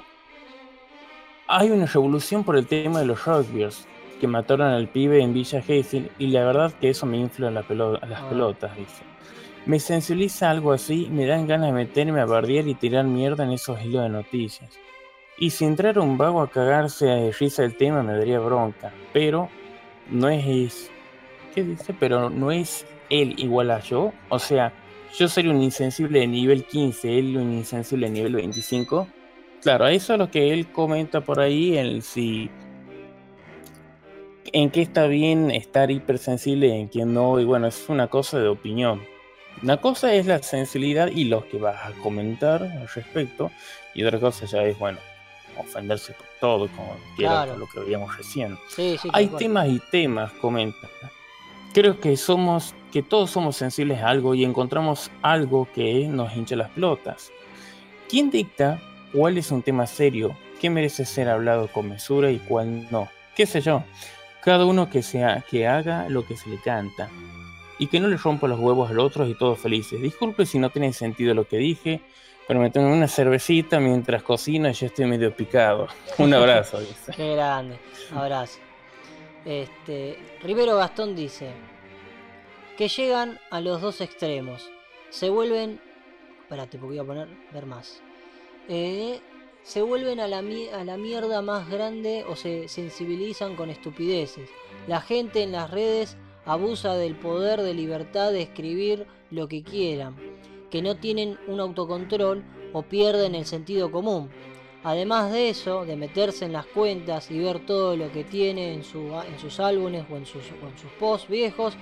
[1.47, 3.87] hay una revolución por el tema de los rugbyers
[4.19, 7.59] que mataron al pibe en Villa Gesell y la verdad que eso me infla la
[7.61, 8.29] a las ah.
[8.29, 9.03] pelotas, dice.
[9.65, 13.51] Me sensibiliza algo así, me dan ganas de meterme a bardear y tirar mierda en
[13.51, 14.71] esos hilos de noticias.
[15.37, 19.49] Y si entrara un vago a cagarse de risa el tema me daría bronca, pero
[20.09, 20.91] no es...
[21.53, 21.95] ¿Qué dice?
[21.99, 24.71] Pero no es él igual a yo, o sea,
[25.17, 29.07] yo sería un insensible de nivel 15, él un insensible de nivel 25.
[29.61, 32.49] Claro, eso es lo que él comenta por ahí, en si
[34.53, 38.47] en qué está bien estar hipersensible en quién no, y bueno, es una cosa de
[38.47, 39.01] opinión
[39.63, 43.51] Una cosa es la sensibilidad y lo que vas a comentar al respecto,
[43.93, 44.99] y otra cosa ya es, bueno,
[45.57, 48.57] ofenderse por todo, como quiera, lo que veíamos recién.
[49.13, 50.87] Hay temas y temas, comenta.
[51.75, 56.55] Creo que somos, que todos somos sensibles a algo y encontramos algo que nos hincha
[56.55, 57.33] las pelotas.
[58.07, 58.81] ¿Quién dicta
[59.11, 63.09] cuál es un tema serio, qué merece ser hablado con mesura y cuál no?
[63.35, 63.83] ¿Qué sé yo?
[64.41, 67.09] Cada uno que, sea, que haga lo que se le canta
[67.77, 70.01] y que no le rompa los huevos al otro y todos felices.
[70.01, 71.99] Disculpe si no tiene sentido lo que dije,
[72.47, 75.89] pero me tengo una cervecita mientras cocino y ya estoy medio picado.
[76.19, 76.79] Un abrazo.
[77.13, 77.77] Qué grande,
[78.15, 78.59] abrazo.
[79.45, 81.51] Este, Rivero Gastón dice
[82.77, 84.69] que llegan a los dos extremos.
[85.09, 85.79] Se vuelven.
[86.41, 88.01] Espérate, porque voy a poner ver más.
[88.67, 89.19] Eh,
[89.63, 94.49] se vuelven a la, a la mierda más grande o se sensibilizan con estupideces.
[94.87, 100.15] La gente en las redes abusa del poder de libertad de escribir lo que quieran
[100.75, 102.43] que no tienen un autocontrol
[102.73, 104.29] o pierden el sentido común.
[104.85, 108.83] Además de eso, de meterse en las cuentas y ver todo lo que tiene en,
[108.83, 111.73] sus álbumes o en sus, en sus posts viejos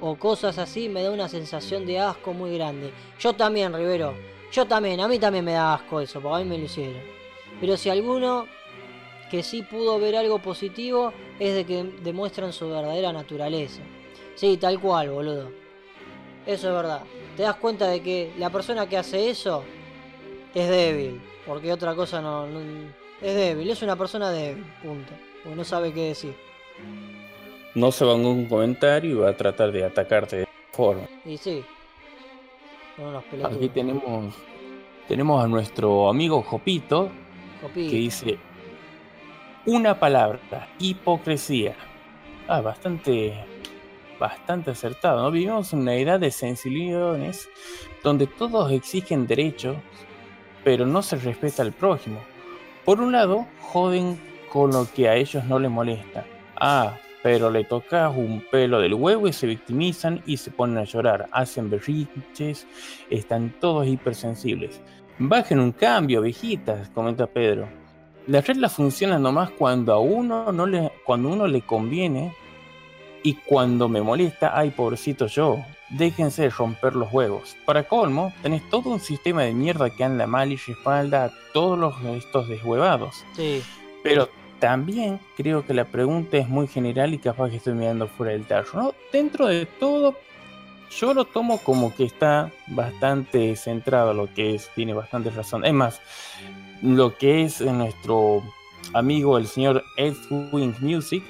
[0.00, 2.92] o cosas así, me da una sensación de asco muy grande.
[3.18, 4.14] Yo también, Rivero,
[4.50, 7.02] yo también, a mí también me da asco eso, porque a mí me lo hicieron.
[7.60, 8.46] Pero si alguno
[9.30, 13.82] que sí pudo ver algo positivo es de que demuestran su verdadera naturaleza.
[14.34, 15.50] Sí, tal cual, boludo.
[16.46, 17.02] Eso es verdad
[17.36, 19.62] te das cuenta de que la persona que hace eso
[20.54, 22.46] es débil, porque otra cosa no,
[23.22, 25.12] es débil, es una persona débil, punto,
[25.42, 26.34] porque no sabe qué decir.
[27.74, 31.06] No se va a un comentario y va a tratar de atacarte de forma.
[31.24, 31.64] Y sí.
[33.44, 34.34] Aquí tenemos
[35.06, 37.10] tenemos a nuestro amigo Jopito,
[37.74, 38.38] que dice
[39.66, 40.40] una palabra,
[40.78, 41.74] hipocresía.
[42.48, 43.34] Ah, bastante
[44.18, 45.22] bastante acertado.
[45.22, 45.30] ¿no?
[45.30, 47.48] Vivimos en una edad de sensibilidades
[48.02, 49.76] donde todos exigen derechos,
[50.66, 52.18] pero no se respeta al prójimo.
[52.84, 54.18] Por un lado, joden
[54.52, 56.24] con lo que a ellos no les molesta.
[56.56, 60.82] Ah, pero le tocas un pelo del huevo y se victimizan y se ponen a
[60.82, 62.66] llorar, hacen berrinches,
[63.10, 64.80] están todos hipersensibles.
[65.20, 67.68] Bajen un cambio, viejitas, comenta Pedro.
[68.26, 72.34] Las reglas funcionan nomás cuando a uno no le, cuando uno le conviene
[73.22, 77.56] y cuando me molesta, ay pobrecito yo, déjense de romper los huevos.
[77.64, 81.78] Para colmo, tenés todo un sistema de mierda que anda mal y respalda a todos
[81.78, 83.24] los, estos deshuevados.
[83.34, 83.62] Sí.
[84.02, 88.32] Pero también creo que la pregunta es muy general y capaz que estoy mirando fuera
[88.32, 88.70] del tallo.
[88.74, 88.94] ¿no?
[89.12, 90.16] Dentro de todo,
[90.90, 95.64] yo lo tomo como que está bastante centrado, lo que es, tiene bastante razón.
[95.64, 96.00] Es más,
[96.82, 98.42] lo que es nuestro
[98.92, 101.22] amigo el señor Edwin Music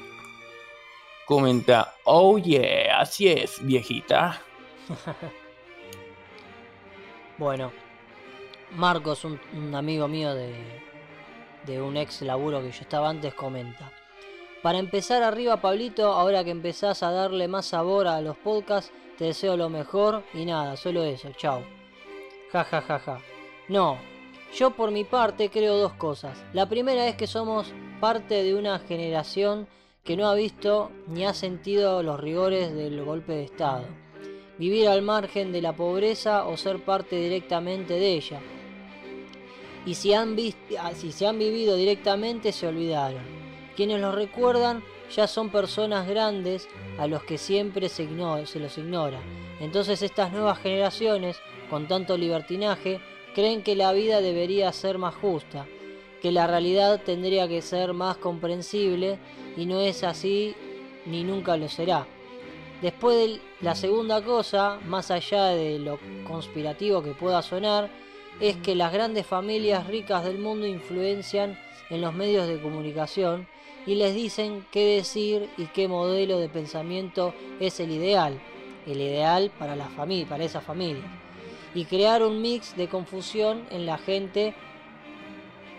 [1.27, 4.41] comenta, oh yeah, así es, viejita.
[7.39, 7.73] bueno,
[8.77, 10.55] Marcos, un, amigo mío de,
[11.65, 13.91] de un ex laburo que yo estaba antes, comenta.
[14.63, 19.27] Para empezar arriba, Pablito, ahora que empezás a darle más sabor a los podcasts, te
[19.27, 21.63] deseo lo mejor y nada, solo eso, chao.
[22.53, 23.19] Ja, ja, ja, ja.
[23.69, 23.99] No,
[24.55, 26.45] yo por mi parte creo dos cosas.
[26.53, 29.69] La primera es que somos parte de una generación
[30.05, 33.85] que no ha visto ni ha sentido los rigores del golpe de Estado.
[34.59, 38.41] Vivir al margen de la pobreza o ser parte directamente de ella.
[39.85, 40.37] Y si, han
[40.81, 43.23] ah, si se han vivido directamente se olvidaron.
[43.77, 44.83] Quienes los recuerdan
[45.15, 46.69] ya son personas grandes
[46.99, 48.09] a los que siempre se,
[48.47, 49.21] se los ignora.
[49.61, 51.39] Entonces estas nuevas generaciones,
[51.71, 53.01] con tanto libertinaje,
[53.35, 55.67] creen que la vida debería ser más justa,
[56.23, 59.19] que la realidad tendría que ser más comprensible
[59.57, 60.55] y no es así
[61.05, 62.07] ni nunca lo será.
[62.83, 67.91] Después de la segunda cosa, más allá de lo conspirativo que pueda sonar,
[68.39, 71.59] es que las grandes familias ricas del mundo influencian
[71.89, 73.49] en los medios de comunicación
[73.87, 78.39] y les dicen qué decir y qué modelo de pensamiento es el ideal,
[78.87, 81.05] el ideal para la familia, para esa familia.
[81.75, 84.55] Y crear un mix de confusión en la gente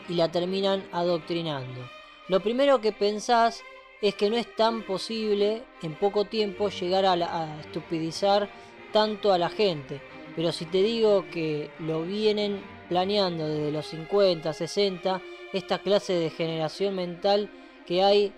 [0.10, 1.82] y la terminan adoctrinando.
[2.28, 3.64] Lo primero que pensás
[4.02, 8.50] es que no es tan posible en poco tiempo llegar a, estupidizar
[8.92, 10.02] tanto a la gente.
[10.36, 15.22] Pero si te digo que lo vienen planeando desde los 50, 60,
[15.54, 17.50] esta clase de generación mental
[17.86, 18.34] que hay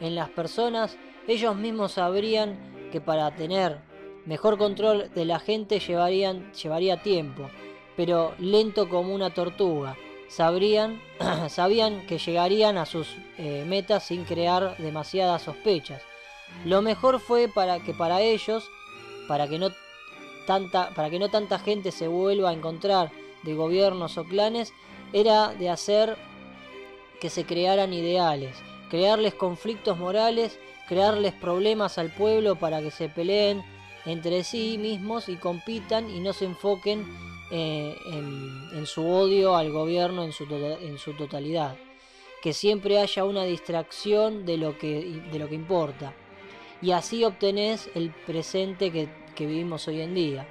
[0.00, 0.96] en las personas,
[1.28, 3.78] ellos mismos sabrían que para tener
[4.24, 7.50] mejor control de la gente llevarían, llevaría tiempo,
[7.96, 9.96] pero lento como una tortuga
[10.32, 11.00] sabrían,
[11.48, 16.02] sabían que llegarían a sus eh, metas sin crear demasiadas sospechas.
[16.64, 18.64] Lo mejor fue para que para ellos,
[19.28, 19.70] para que no
[20.46, 23.10] tanta, para que no tanta gente se vuelva a encontrar
[23.42, 24.72] de gobiernos o clanes,
[25.12, 26.16] era de hacer
[27.20, 28.56] que se crearan ideales,
[28.90, 33.62] crearles conflictos morales, crearles problemas al pueblo para que se peleen
[34.06, 40.24] entre sí mismos y compitan y no se enfoquen eh, en, su odio al gobierno
[40.24, 41.76] en su, en su totalidad.
[42.42, 46.14] Que siempre haya una distracción de lo que, de lo que importa.
[46.80, 49.08] Y así obtenés el presente que,
[49.38, 50.46] vivimos hoy en día.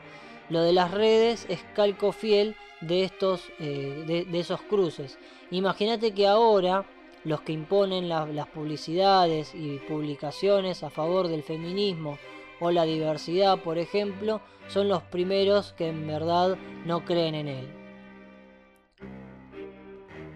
[0.49, 5.17] Lo de las redes es calco fiel de, estos, eh, de, esos cruces.
[5.49, 6.85] Imagínate que ahora
[7.23, 12.19] los que imponen las publicidades y publicaciones a favor del feminismo
[12.61, 17.67] o la diversidad, por ejemplo, son los primeros que en verdad no creen en él.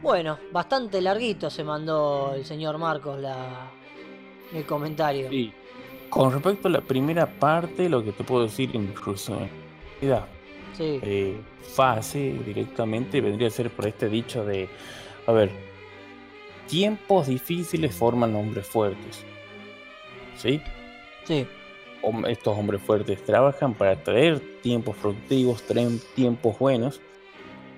[0.01, 3.71] Bueno, bastante larguito se mandó el señor Marcos la,
[4.53, 5.29] el comentario.
[5.29, 5.53] Sí.
[6.09, 9.37] Con respecto a la primera parte, lo que te puedo decir incluso
[10.01, 10.99] sí.
[11.01, 14.67] eh, fase directamente vendría a ser por este dicho de,
[15.27, 15.51] a ver,
[16.67, 19.23] tiempos difíciles forman hombres fuertes.
[20.37, 20.59] ¿Sí?
[21.23, 21.47] Sí
[22.27, 27.01] estos hombres fuertes trabajan para traer tiempos productivos, traen tiempos buenos.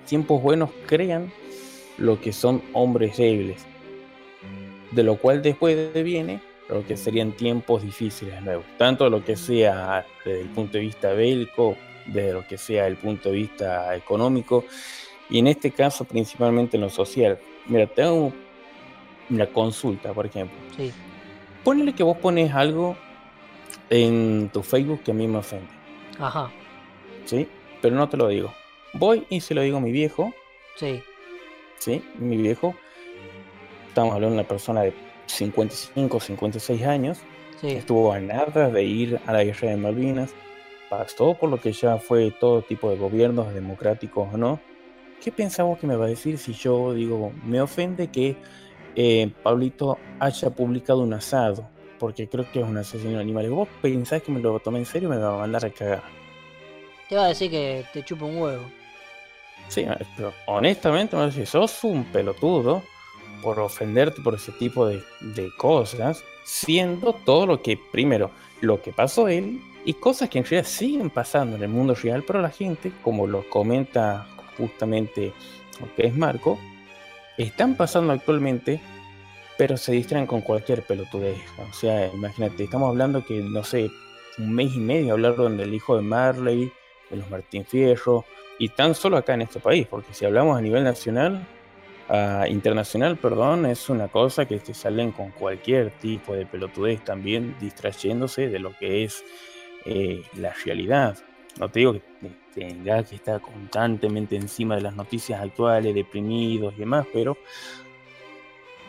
[0.06, 1.32] Tiempos buenos crean
[1.98, 3.66] lo que son hombres débiles,
[4.92, 10.06] de lo cual después viene lo que serían tiempos difíciles nuevos, tanto lo que sea
[10.24, 11.76] desde el punto de vista bélico,
[12.06, 14.64] desde lo que sea el punto de vista económico,
[15.28, 17.38] y en este caso principalmente en lo social.
[17.66, 18.32] Mira, tengo
[19.28, 20.56] una consulta, por ejemplo.
[20.76, 20.92] Sí.
[21.64, 22.96] Ponele que vos pones algo
[23.90, 25.68] en tu Facebook que a mí me ofende.
[26.18, 26.50] Ajá.
[27.24, 27.48] ¿Sí?
[27.80, 28.52] Pero no te lo digo.
[28.94, 30.32] Voy y se lo digo a mi viejo.
[30.76, 31.02] Sí.
[31.78, 32.02] ¿Sí?
[32.18, 32.74] Mi viejo.
[33.88, 34.94] Estamos hablando de una persona de
[35.26, 37.18] 55, 56 años.
[37.60, 37.68] Sí.
[37.68, 40.34] Estuvo a nada de ir a la guerra de Malvinas.
[40.88, 44.60] Pasó por lo que ya fue todo tipo de gobiernos, democráticos o no.
[45.22, 48.36] ¿Qué pensamos que me va a decir si yo digo, me ofende que
[48.94, 51.68] eh, Pablito haya publicado un asado?
[51.98, 53.50] Porque creo que es un asesino de animales.
[53.50, 56.02] ¿Vos pensás que me lo tomé en serio y me va a mandar a cagar?
[57.08, 58.64] Te va a decir que te chupa un huevo.
[59.68, 62.82] Sí, pero honestamente me decir, sos un pelotudo
[63.42, 68.30] por ofenderte por ese tipo de, de cosas, siendo todo lo que, primero,
[68.60, 72.24] lo que pasó él y cosas que en realidad siguen pasando en el mundo real,
[72.26, 74.26] pero la gente, como lo comenta
[74.56, 75.32] justamente
[75.80, 76.58] lo que es Marco,
[77.38, 78.80] están pasando actualmente
[79.58, 81.36] pero se distraen con cualquier pelotudez.
[81.68, 83.90] O sea, imagínate, estamos hablando que, no sé,
[84.38, 86.72] un mes y medio hablaron del hijo de Marley,
[87.10, 88.24] de los Martín Fierro,
[88.58, 91.44] y tan solo acá en este país, porque si hablamos a nivel nacional,
[92.48, 98.48] internacional, perdón, es una cosa que se salen con cualquier tipo de pelotudez también distrayéndose
[98.48, 99.24] de lo que es
[99.84, 101.18] eh, la realidad.
[101.58, 102.02] No te digo que
[102.54, 107.36] tenga que estar constantemente encima de las noticias actuales, deprimidos y demás, pero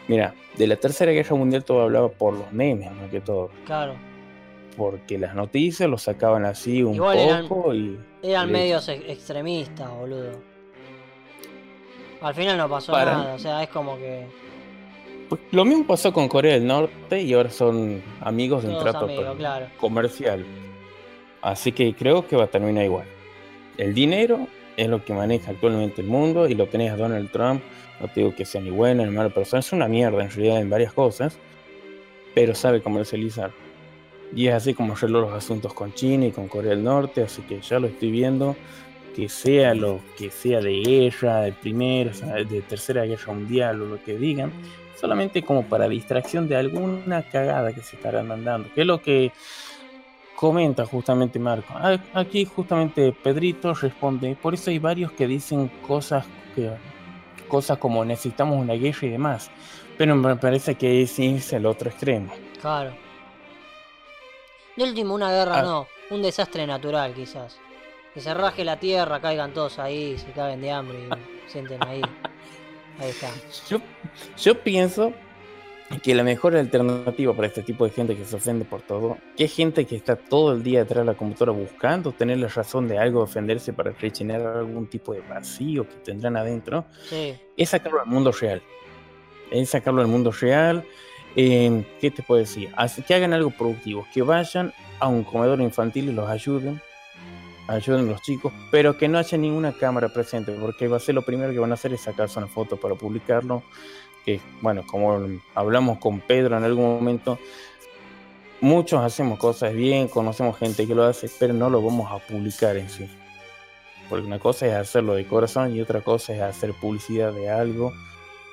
[0.09, 3.51] Mira, de la Tercera Guerra Mundial todo hablaba por los memes, más que todo.
[3.67, 3.93] Claro.
[4.75, 7.99] Porque las noticias lo sacaban así un poco y.
[8.23, 10.31] Eran medios extremistas, boludo.
[12.21, 14.25] Al final no pasó nada, o sea, es como que.
[15.29, 19.07] Pues lo mismo pasó con Corea del Norte y ahora son amigos de un trato
[19.79, 20.43] comercial.
[21.43, 23.05] Así que creo que va a terminar igual.
[23.77, 24.47] El dinero
[24.77, 27.61] es lo que maneja actualmente el mundo y lo tenés a Donald Trump
[27.99, 30.61] no te digo que sea ni buena ni mala persona, es una mierda en realidad
[30.61, 31.37] en varias cosas,
[32.33, 33.51] pero sabe comercializar.
[34.33, 37.41] Y es así como arregló los asuntos con China y con Corea del Norte, así
[37.41, 38.55] que ya lo estoy viendo,
[39.15, 42.11] que sea lo que sea de guerra, de primera,
[42.49, 44.51] de tercera guerra mundial o lo que digan,
[44.99, 49.31] solamente como para distracción de alguna cagada que se estarán mandando, que es lo que
[50.39, 51.73] comenta justamente Marco.
[52.13, 56.25] Aquí justamente Pedrito responde, por eso hay varios que dicen cosas
[56.55, 56.71] que
[57.49, 59.51] cosas como necesitamos una guerra y demás.
[59.97, 62.31] Pero me parece que es irse al otro extremo.
[62.61, 62.95] Claro.
[64.77, 65.63] De último, una guerra ah.
[65.63, 67.59] no, un desastre natural quizás.
[68.13, 72.01] Que se raje la tierra, caigan todos ahí, se caguen de hambre y sienten ahí.
[72.97, 73.29] Ahí está.
[73.67, 73.79] Yo,
[74.37, 75.13] yo pienso
[75.97, 79.45] que la mejor alternativa para este tipo de gente que se ofende por todo, que
[79.45, 82.87] es gente que está todo el día detrás de la computadora buscando tener la razón
[82.87, 86.85] de algo, ofenderse para rellenar algún tipo de vacío que tendrán adentro,
[87.57, 88.61] es sacarlo al mundo real.
[89.51, 90.85] Es sacarlo al mundo real.
[91.35, 92.69] ¿Qué te puedo decir?
[93.07, 96.81] que hagan algo productivo, que vayan a un comedor infantil y los ayuden,
[97.67, 101.15] ayuden a los chicos, pero que no haya ninguna cámara presente, porque va a ser
[101.15, 103.63] lo primero que van a hacer es sacarse una foto para publicarlo,
[104.25, 105.19] que, bueno, como
[105.55, 107.39] hablamos con Pedro en algún momento,
[108.61, 112.77] muchos hacemos cosas bien, conocemos gente que lo hace, pero no lo vamos a publicar
[112.77, 113.09] en sí.
[114.09, 117.93] Porque una cosa es hacerlo de corazón y otra cosa es hacer publicidad de algo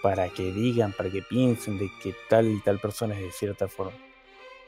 [0.03, 3.67] para que digan, para que piensen de que tal y tal persona es de cierta
[3.67, 3.97] forma.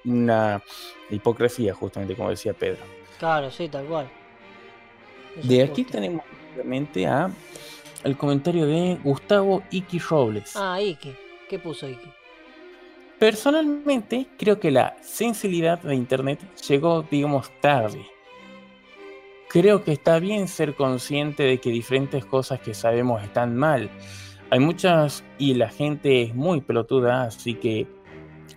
[0.04, 0.62] Una
[1.10, 2.80] hipocresía, justamente como decía Pedro.
[3.18, 4.08] Claro, sí, tal cual.
[5.42, 7.30] de aquí tenemos obviamente a
[8.04, 10.56] el comentario de Gustavo Iki Robles.
[10.56, 11.14] Ah, Iki.
[11.48, 12.10] ¿Qué puso Iki?
[13.18, 18.06] Personalmente, creo que la sensibilidad de Internet llegó, digamos, tarde.
[19.48, 23.90] Creo que está bien ser consciente de que diferentes cosas que sabemos están mal.
[24.50, 27.86] Hay muchas y la gente es muy pelotuda, así que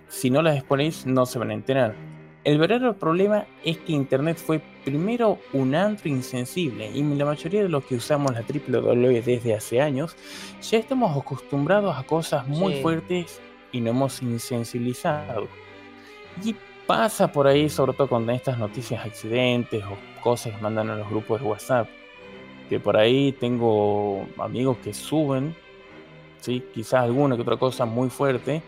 [0.10, 2.11] si no las exponéis no se van a enterar.
[2.44, 7.70] El verdadero problema es que Internet fue primero un antro insensible y la mayoría de
[7.70, 10.16] los que usamos la WWE desde hace años
[10.60, 13.40] ya estamos acostumbrados a cosas muy fuertes
[13.72, 15.48] y nos hemos insensibilizado.
[16.44, 16.56] Y
[16.88, 21.10] pasa por ahí, sobre todo con estas noticias, accidentes o cosas que mandan a los
[21.12, 21.88] grupos de WhatsApp,
[22.70, 25.56] que por ahí tengo amigos que suben,
[26.40, 26.64] ¿sí?
[26.74, 28.64] quizás alguna que otra cosa muy fuerte,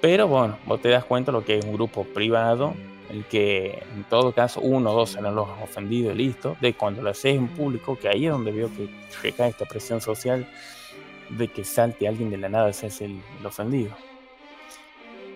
[0.00, 2.74] pero bueno, vos te das cuenta lo que es un grupo privado
[3.10, 7.02] el que en todo caso uno o dos serán los ofendidos y listo, de cuando
[7.02, 8.88] lo haces en público, que ahí es donde veo que
[9.22, 10.46] recae esta presión social
[11.30, 13.90] de que salte alguien de la nada, ese es el, ofendido.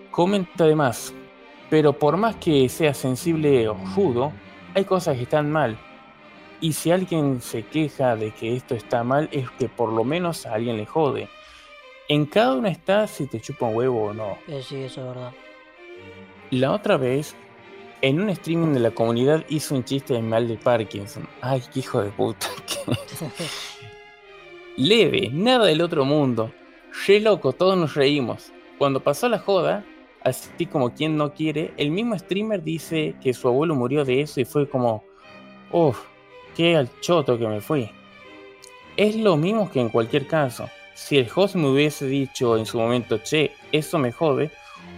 [0.09, 1.13] Comenta además,
[1.69, 4.31] pero por más que sea sensible o rudo,
[4.73, 5.77] hay cosas que están mal.
[6.59, 10.45] Y si alguien se queja de que esto está mal, es que por lo menos
[10.45, 11.27] a alguien le jode.
[12.07, 14.37] En cada uno está si te chupa un huevo o no.
[14.47, 15.31] Eh, sí, eso es verdad.
[16.51, 17.35] La otra vez
[18.01, 21.27] en un streaming de la comunidad hizo un chiste de mal de Parkinson.
[21.41, 22.47] Ay, qué hijo de puta.
[24.77, 26.51] Leve, nada del otro mundo.
[27.05, 28.51] Re loco, todos nos reímos.
[28.77, 29.85] Cuando pasó la joda,
[30.23, 34.41] así como quien no quiere, el mismo streamer dice que su abuelo murió de eso
[34.41, 35.03] y fue como,
[35.71, 35.99] uff,
[36.55, 37.89] qué al choto que me fui.
[38.97, 40.67] Es lo mismo que en cualquier caso.
[40.95, 44.51] Si el host me hubiese dicho en su momento, che, eso me jode,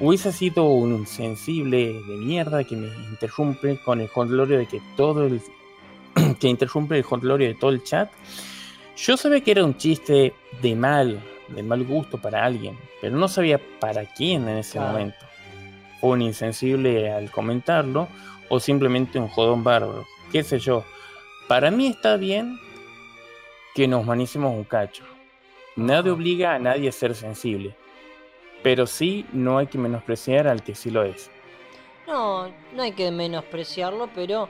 [0.05, 5.25] hubiese sido un insensible de mierda que me interrumpe con el jondlorio de que todo
[5.25, 5.41] el
[6.39, 8.11] que interrumpe el jondlorio de todo el chat.
[8.97, 13.29] Yo sabía que era un chiste de mal, de mal gusto para alguien, pero no
[13.29, 15.25] sabía para quién en ese momento.
[16.01, 18.09] Fue un insensible al comentarlo
[18.49, 20.83] o simplemente un jodón bárbaro, qué sé yo.
[21.47, 22.59] Para mí está bien
[23.73, 25.05] que nos manicemos un cacho.
[25.77, 27.73] Nadie obliga a nadie a ser sensible
[28.63, 31.29] pero sí no hay que menospreciar al que sí lo es.
[32.07, 34.49] No, no hay que menospreciarlo, pero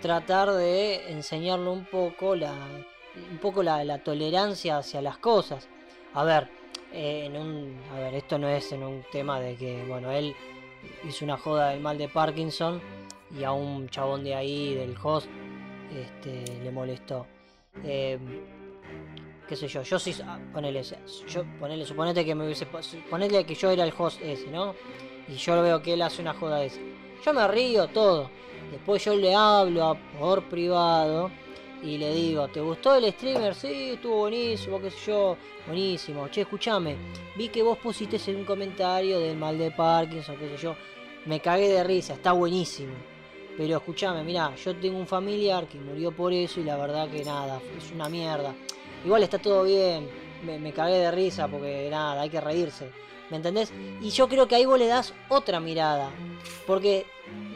[0.00, 2.54] tratar de enseñarle un poco la,
[3.30, 5.68] un poco la, tolerancia hacia las cosas.
[6.14, 6.48] A ver,
[6.92, 10.34] eh, en un, a ver, esto no es en un tema de que, bueno, él
[11.08, 12.80] hizo una joda del mal de Parkinson
[13.38, 15.28] y a un chabón de ahí, del host,
[15.94, 17.26] este, le molestó.
[17.84, 18.18] Eh,
[19.48, 22.66] qué sé yo, yo sí, ah, ponele, yo, ponele, suponete que me hubiese,
[23.08, 24.74] ponele que yo era el host ese, ¿no?
[25.28, 26.80] Y yo veo que él hace una joda esa.
[27.24, 28.30] Yo me río todo.
[28.70, 31.30] Después yo le hablo por privado
[31.82, 33.54] y le digo, ¿te gustó el streamer?
[33.54, 35.36] Sí, estuvo buenísimo, qué sé yo,
[35.66, 36.28] buenísimo.
[36.28, 36.96] Che, escúchame,
[37.36, 40.76] vi que vos pusiste en un comentario del mal de Parkinson, qué sé yo.
[41.26, 42.94] Me cagué de risa, está buenísimo.
[43.56, 47.24] Pero escúchame, mira, yo tengo un familiar que murió por eso y la verdad que
[47.24, 48.54] nada, es una mierda.
[49.04, 50.08] Igual está todo bien,
[50.42, 52.90] me, cagué de risa porque nada, hay que reírse.
[53.30, 53.72] ¿Me entendés?
[54.00, 56.10] Y yo creo que ahí vos le das otra mirada.
[56.66, 57.06] Porque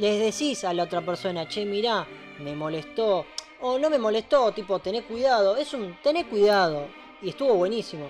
[0.01, 2.07] les decís a la otra persona, che, mirá,
[2.41, 3.27] me molestó.
[3.61, 5.57] O no me molestó, tipo, tené cuidado.
[5.57, 6.87] Es un, tené cuidado.
[7.23, 8.09] Y estuvo buenísimo.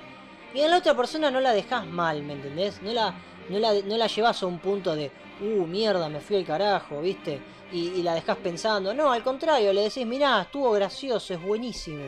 [0.55, 2.81] Y a la otra persona no la dejás mal, ¿me entendés?
[2.83, 3.15] No la,
[3.49, 7.01] no la, no la llevas a un punto de, uh, mierda, me fui al carajo,
[7.03, 7.41] ¿viste?
[7.73, 8.95] Y, y la dejás pensando.
[8.95, 12.05] No, al contrario, le decís, mirá, estuvo gracioso, es buenísimo.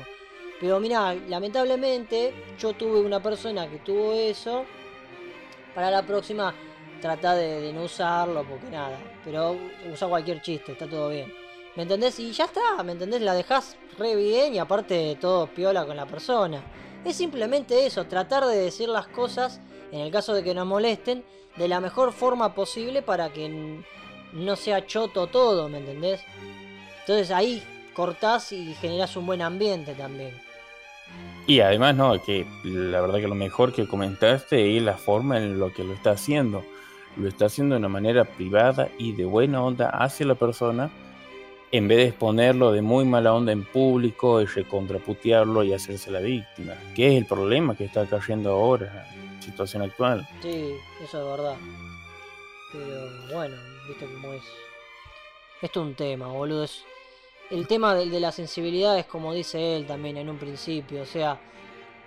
[0.62, 4.64] Pero mira, lamentablemente yo tuve una persona que tuvo eso.
[5.74, 6.55] Para la próxima
[7.01, 8.97] trata de, no usarlo porque nada.
[9.24, 9.56] Pero
[9.93, 11.34] usa cualquier chiste, está todo bien.
[11.74, 12.20] ¿Me entendés?
[12.20, 13.22] Y ya está, ¿me entendés?
[13.22, 16.62] La dejás re bien y aparte todo piola con la persona.
[17.05, 19.60] Es simplemente eso, tratar de decir las cosas,
[19.90, 21.24] en el caso de que nos molesten,
[21.56, 23.82] de la mejor forma posible para que
[24.32, 26.20] no sea choto todo, ¿me entendés?
[27.01, 27.64] Entonces ahí
[27.94, 30.51] cortás y generás un buen ambiente también.
[31.47, 35.59] Y además, no, que la verdad que lo mejor que comentaste es la forma en
[35.59, 36.64] lo que lo está haciendo.
[37.16, 40.90] Lo está haciendo de una manera privada y de buena onda hacia la persona,
[41.73, 46.20] en vez de exponerlo de muy mala onda en público y recontraputearlo y hacerse la
[46.20, 46.74] víctima.
[46.94, 49.09] Que es el problema que está cayendo ahora,
[49.40, 50.27] situación actual.
[50.43, 51.56] Sí, eso es verdad.
[52.73, 53.56] Pero bueno,
[53.89, 54.43] viste cómo es.
[55.60, 56.64] Esto es un tema, boludo.
[56.64, 56.85] Es,
[57.52, 61.02] el tema de, de, la sensibilidad es como dice él también en un principio.
[61.02, 61.38] O sea,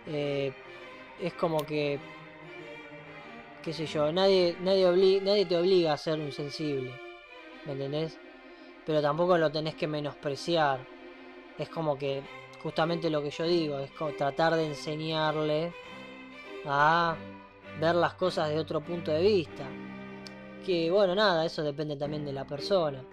[0.08, 0.52] eh,
[1.22, 2.00] es como que,
[3.62, 6.92] qué sé yo, nadie, nadie, nadie te obliga a ser un sensible.
[7.66, 8.18] ¿Me entendés?
[8.88, 10.80] Pero tampoco lo tenés que menospreciar.
[11.60, 12.24] Es como que,
[12.64, 15.74] justamente lo que yo digo, es tratar de enseñarle
[16.66, 17.16] a
[17.80, 19.64] ver las cosas de otro punto de vista.
[20.66, 23.04] Que bueno, nada, eso depende también de la persona.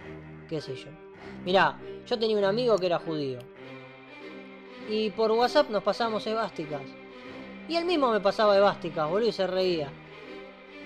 [0.48, 1.11] Qué sé yo.
[1.44, 3.39] Mirá, yo tenía un amigo que era judío.
[4.89, 6.82] Y por WhatsApp nos pasamos evásticas.
[7.69, 9.90] Y él mismo me pasaba evásticas, boludo, y se reía.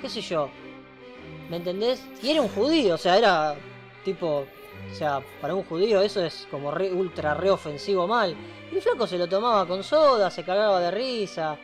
[0.01, 0.49] ¿Qué sé yo?
[1.51, 2.05] ¿Me entendés?
[2.23, 3.55] Y era un judío, o sea, era
[4.05, 4.47] tipo.
[4.91, 8.37] O sea, para un judío eso es como re, ultra re ofensivo mal.
[8.71, 11.59] Y el flaco se lo tomaba con soda, se cagaba de risa.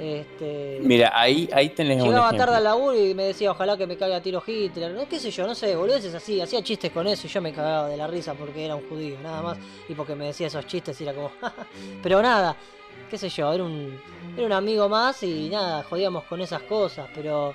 [0.00, 3.98] Este, Mira, ahí, ahí tenés Llegaba tarde al laburo y me decía, ojalá que me
[3.98, 4.92] caiga a tiro Hitler.
[4.92, 6.40] No, qué sé yo, no sé, boludeces así.
[6.40, 9.18] Hacía chistes con eso y yo me cagaba de la risa porque era un judío,
[9.22, 9.58] nada más.
[9.90, 11.30] Y porque me decía esos chistes y era como...
[12.02, 12.56] pero nada,
[13.10, 14.00] qué sé yo, era un,
[14.34, 17.06] era un amigo más y nada, jodíamos con esas cosas.
[17.14, 17.54] Pero,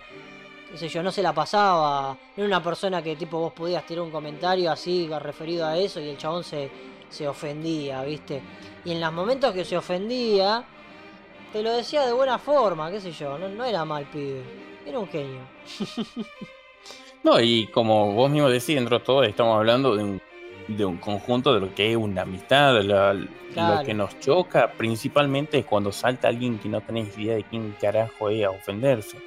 [0.71, 2.15] qué sé yo, no se la pasaba.
[2.37, 6.09] Era una persona que tipo vos podías tirar un comentario así referido a eso y
[6.09, 6.69] el chabón se,
[7.09, 8.39] se ofendía, ¿viste?
[8.85, 10.63] Y en los momentos que se ofendía
[11.55, 14.41] te lo decía de buena forma, qué sé yo, no, no era mal pibe,
[14.85, 15.39] era un genio.
[17.23, 20.21] no, y como vos mismo decís, dentro de todo estamos hablando de un,
[20.67, 25.65] de un conjunto de lo que es una amistad, lo que nos choca principalmente es
[25.65, 29.17] cuando salta alguien que no tenés idea de quién carajo es a ofenderse.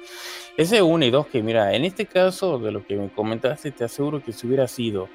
[0.55, 3.71] Ese es uno y dos que, mira, en este caso de lo que me comentaste,
[3.71, 5.09] te aseguro que si hubiera sido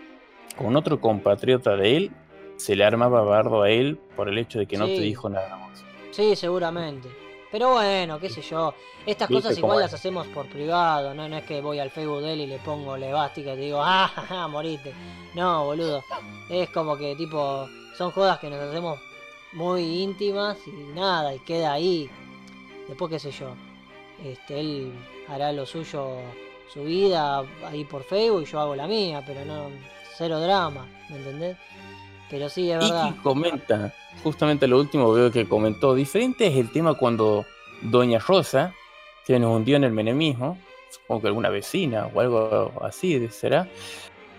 [0.56, 2.10] con otro compatriota de él,
[2.56, 5.56] se le armaba bardo a él por el hecho de que no te dijo nada
[5.58, 5.83] más.
[6.14, 7.08] Sí, seguramente.
[7.50, 8.72] Pero bueno, qué sé yo.
[9.04, 11.28] Estas cosas igual las hacemos por privado, ¿no?
[11.28, 13.80] No es que voy al Facebook de él y le pongo levástica y te digo,
[13.82, 14.94] ah, ja, morite.
[15.34, 16.04] No, boludo.
[16.48, 17.68] Es como que tipo,
[17.98, 19.00] son jodas que nos hacemos
[19.52, 22.08] muy íntimas y nada, y queda ahí.
[22.86, 23.54] Después qué sé yo.
[24.24, 24.92] Este, él
[25.28, 26.18] hará lo suyo,
[26.72, 29.68] su vida ahí por Facebook y yo hago la mía, pero no,
[30.16, 31.56] cero drama, ¿me entendés?
[32.34, 33.14] Pero sí, es verdad.
[33.16, 33.94] Y comenta,
[34.24, 37.46] justamente lo último veo que comentó, diferente es el tema cuando
[37.80, 38.74] Doña Rosa,
[39.24, 40.58] que nos hundió en el menemismo,
[40.90, 43.68] supongo que alguna vecina o algo así será,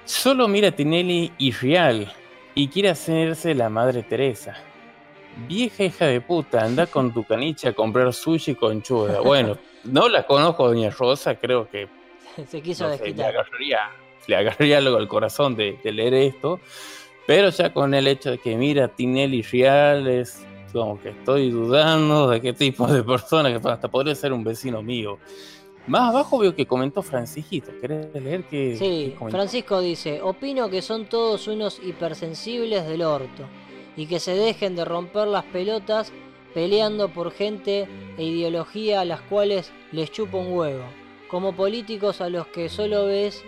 [0.04, 2.12] solo mira a Tinelli y Real
[2.54, 4.58] y quiere hacerse la Madre Teresa.
[5.48, 9.22] Vieja hija de puta, anda con tu canicha a comprar sushi con chuda.
[9.22, 11.88] Bueno, no la conozco Doña Rosa, creo que
[12.46, 13.32] se quiso desquitar.
[13.32, 13.80] le, agarraría,
[14.28, 16.60] le agarraría algo al corazón de, de leer esto.
[17.28, 22.30] Pero ya con el hecho de que mira Tinelli Real es como que estoy dudando
[22.30, 25.18] de qué tipo de persona, que hasta podría ser un vecino mío.
[25.88, 27.72] Más abajo veo que comentó Francisquito.
[27.80, 33.44] ¿Querés leer que Sí, Francisco dice: Opino que son todos unos hipersensibles del orto
[33.96, 36.12] y que se dejen de romper las pelotas
[36.54, 37.88] peleando por gente
[38.18, 40.84] e ideología a las cuales les chupa un huevo.
[41.30, 43.44] Como políticos a los que solo ves,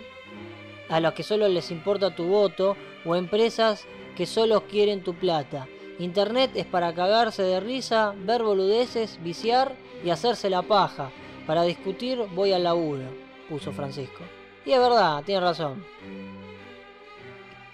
[0.88, 2.76] a los que solo les importa tu voto
[3.08, 3.86] o empresas
[4.16, 5.66] que solo quieren tu plata.
[5.98, 9.74] Internet es para cagarse de risa, ver boludeces, viciar
[10.04, 11.10] y hacerse la paja.
[11.46, 13.04] Para discutir voy al laburo,
[13.48, 14.22] puso Francisco.
[14.66, 15.82] Y es verdad, tiene razón.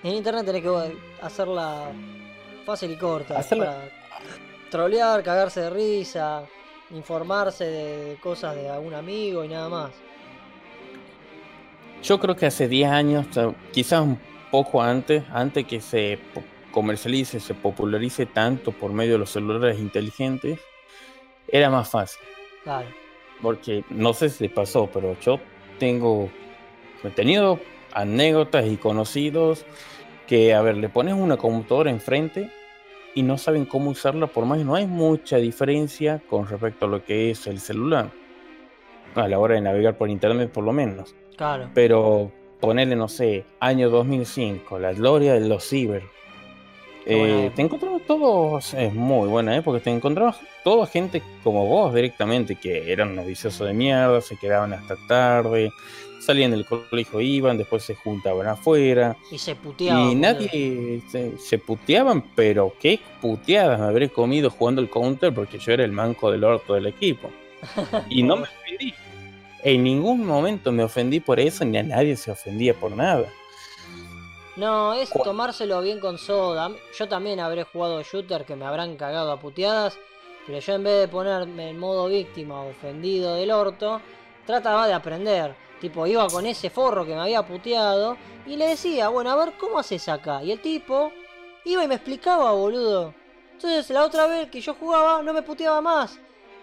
[0.04, 1.90] En internet tenés que hacerla
[2.64, 3.42] fácil y corta.
[3.42, 3.88] Para
[4.70, 6.44] trolear, cagarse de risa,
[6.90, 9.90] informarse de cosas de algún amigo y nada más.
[12.02, 13.26] Yo creo que hace 10 años,
[13.72, 16.16] quizás un poco antes, antes que se
[16.70, 20.60] comercialice, se popularice tanto por medio de los celulares inteligentes,
[21.48, 22.22] era más fácil.
[22.62, 22.86] Claro.
[23.42, 25.40] Porque no sé si pasó, pero yo
[25.80, 26.30] tengo,
[27.02, 27.58] he tenido
[27.94, 29.66] anécdotas y conocidos
[30.28, 32.48] que, a ver, le pones una computadora enfrente
[33.12, 36.88] y no saben cómo usarla, por más que no hay mucha diferencia con respecto a
[36.88, 38.12] lo que es el celular.
[39.16, 41.12] A la hora de navegar por internet, por lo menos.
[41.36, 41.70] Claro.
[41.74, 42.30] Pero
[42.66, 46.02] ponerle, no sé, año 2005, la gloria de los ciber.
[47.06, 49.62] Eh, te encontrabas todos, es muy buena, ¿eh?
[49.62, 54.72] porque te encontrabas toda gente como vos directamente, que eran noviciosos de mierda, se quedaban
[54.72, 55.70] hasta tarde,
[56.24, 59.16] salían del colegio, iban, después se juntaban afuera.
[59.30, 60.10] Y se puteaban.
[60.10, 61.02] Y nadie
[61.38, 65.92] se, puteaban, pero qué puteadas me habré comido jugando el counter porque yo era el
[65.92, 67.30] manco del orto del equipo.
[68.08, 68.94] y no me pedí.
[69.64, 73.32] En ningún momento me ofendí por eso, ni a nadie se ofendía por nada.
[74.56, 76.70] No, es tomárselo bien con soda.
[76.98, 79.98] Yo también habré jugado shooter que me habrán cagado a puteadas,
[80.46, 84.02] pero yo en vez de ponerme en modo víctima ofendido del orto,
[84.46, 85.56] trataba de aprender.
[85.80, 89.54] Tipo, iba con ese forro que me había puteado y le decía, bueno, a ver,
[89.58, 90.42] ¿cómo haces acá?
[90.42, 91.10] Y el tipo
[91.64, 93.14] iba y me explicaba, boludo.
[93.54, 96.18] Entonces la otra vez que yo jugaba no me puteaba más.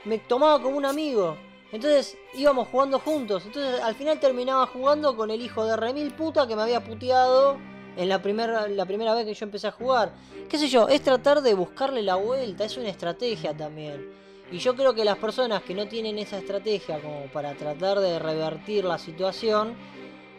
[0.06, 1.36] Me tomaba como un amigo.
[1.72, 3.44] Entonces íbamos jugando juntos.
[3.46, 7.58] Entonces al final terminaba jugando con el hijo de remil puta que me había puteado
[7.98, 10.14] en la primera, la primera vez que yo empecé a jugar.
[10.50, 14.12] Qué sé yo, es tratar de buscarle la vuelta, es una estrategia también.
[14.52, 18.20] Y yo creo que las personas que no tienen esa estrategia como para tratar de
[18.20, 19.76] revertir la situación,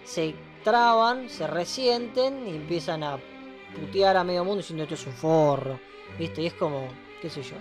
[0.05, 3.19] se traban, se resienten y empiezan a
[3.81, 5.81] putear a medio mundo diciendo esto es un forro.
[6.19, 6.43] ¿Viste?
[6.43, 6.89] Y es como,
[7.23, 7.57] qué sé yo.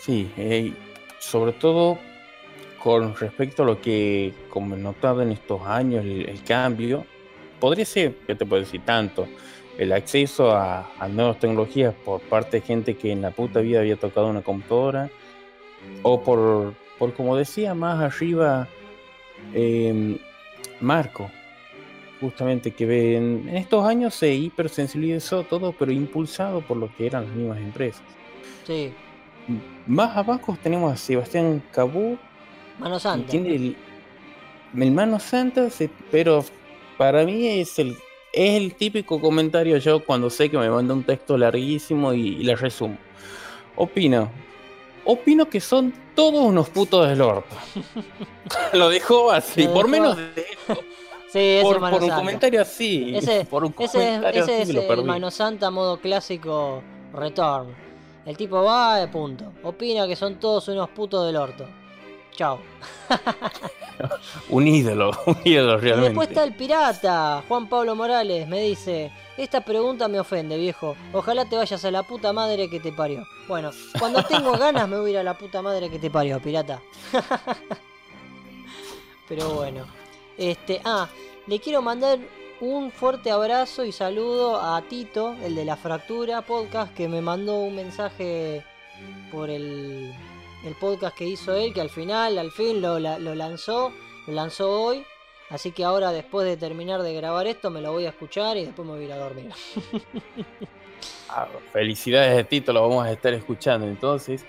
[0.00, 0.72] Sí, eh,
[1.18, 1.98] sobre todo
[2.82, 7.04] con respecto a lo que, como he notado en estos años, el, cambio,
[7.60, 9.28] podría ser, que te puedo decir tanto?
[9.78, 13.94] el acceso a, nuevas tecnologías por parte de gente que en la puta vida había
[13.94, 15.08] tocado una computadora,
[16.02, 18.66] o por, por como decía más arriba
[19.54, 20.18] em,
[20.80, 21.30] Marco,
[22.20, 27.34] justamente que en, estos años se hipersensibilizó todo, pero impulsado por lo que eran las
[27.34, 28.02] mismas empresas.
[28.66, 28.92] Sí.
[29.86, 32.18] Más abajo tenemos a Sebastián Cabú.
[32.78, 33.30] Mano Santa.
[33.30, 33.76] Tiene el,
[34.76, 35.68] el Mano Santa,
[36.10, 36.44] pero
[36.96, 37.96] para mí es el
[38.32, 42.54] es el típico comentario yo cuando sé que me manda un texto larguísimo y, le
[42.56, 42.96] resumo.
[43.76, 44.30] Opino.
[45.04, 47.56] Opino que son todos unos putos del orto.
[48.74, 50.80] lo dijo así, por menos de eso.
[51.30, 53.14] Sí, por, por un comentario así.
[53.14, 57.87] Ese, por un comentario ese es el Mano Santa modo clásico return.
[58.28, 59.54] El tipo va de punto.
[59.62, 61.66] Opina que son todos unos putos del orto.
[62.36, 62.60] Chao.
[64.50, 66.04] un ídolo, un ídolo realmente.
[66.04, 70.94] Y después está el pirata, Juan Pablo Morales, me dice, esta pregunta me ofende, viejo.
[71.14, 73.26] Ojalá te vayas a la puta madre que te parió.
[73.48, 76.38] Bueno, cuando tengo ganas me voy a ir a la puta madre que te parió,
[76.38, 76.82] pirata.
[79.26, 79.86] Pero bueno.
[80.36, 81.08] Este, ah,
[81.46, 82.18] le quiero mandar
[82.60, 87.60] un fuerte abrazo y saludo a Tito, el de la fractura podcast, que me mandó
[87.60, 88.64] un mensaje
[89.30, 90.12] por el
[90.80, 93.92] podcast que hizo él, que al final, al fin lo, lanzó,
[94.26, 95.04] lo lanzó hoy.
[95.50, 98.66] Así que ahora después de terminar de grabar esto me lo voy a escuchar y
[98.66, 99.50] después me voy a ir a dormir.
[101.30, 104.46] Ah, felicidades de Tito, lo vamos a estar escuchando entonces.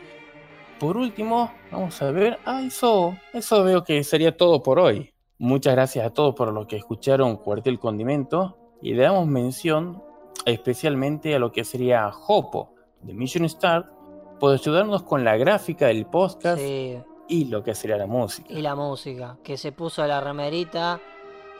[0.80, 2.40] Por último, vamos a ver.
[2.46, 5.14] Ah, eso, eso veo que sería todo por hoy.
[5.42, 10.04] Muchas gracias a todos por lo que escucharon Cuartel Condimento y le damos mención
[10.46, 13.88] especialmente a lo que sería Hopo de Mission Start
[14.38, 18.52] por ayudarnos con la gráfica del podcast y lo que sería la música.
[18.52, 21.00] Y la música, que se puso la remerita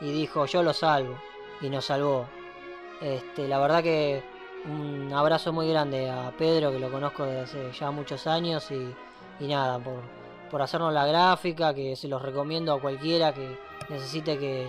[0.02, 1.14] y dijo yo lo salvo
[1.62, 2.26] y nos salvó.
[3.00, 4.22] Este, la verdad que
[4.66, 9.46] un abrazo muy grande a Pedro, que lo conozco desde hace ya muchos años y,
[9.46, 10.02] nada, por,
[10.50, 13.56] por, hacernos la gráfica, que se los recomiendo a cualquiera que
[13.88, 14.68] necesite que,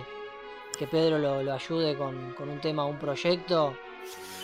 [0.90, 3.74] Pedro lo, ayude con, un tema, un proyecto,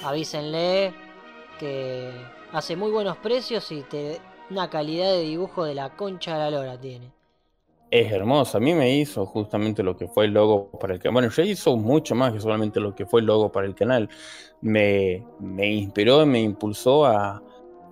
[0.05, 0.95] avísenle
[1.59, 2.13] que
[2.53, 4.21] hace muy buenos precios y te
[4.51, 7.11] una calidad de dibujo de la concha de la lora tiene.
[7.91, 11.15] Es hermoso, a mí me hizo justamente lo que fue el logo para el canal.
[11.15, 14.09] Bueno, ya hizo mucho más que solamente lo que fue el logo para el canal.
[14.61, 17.43] Me, me inspiró, me impulsó a,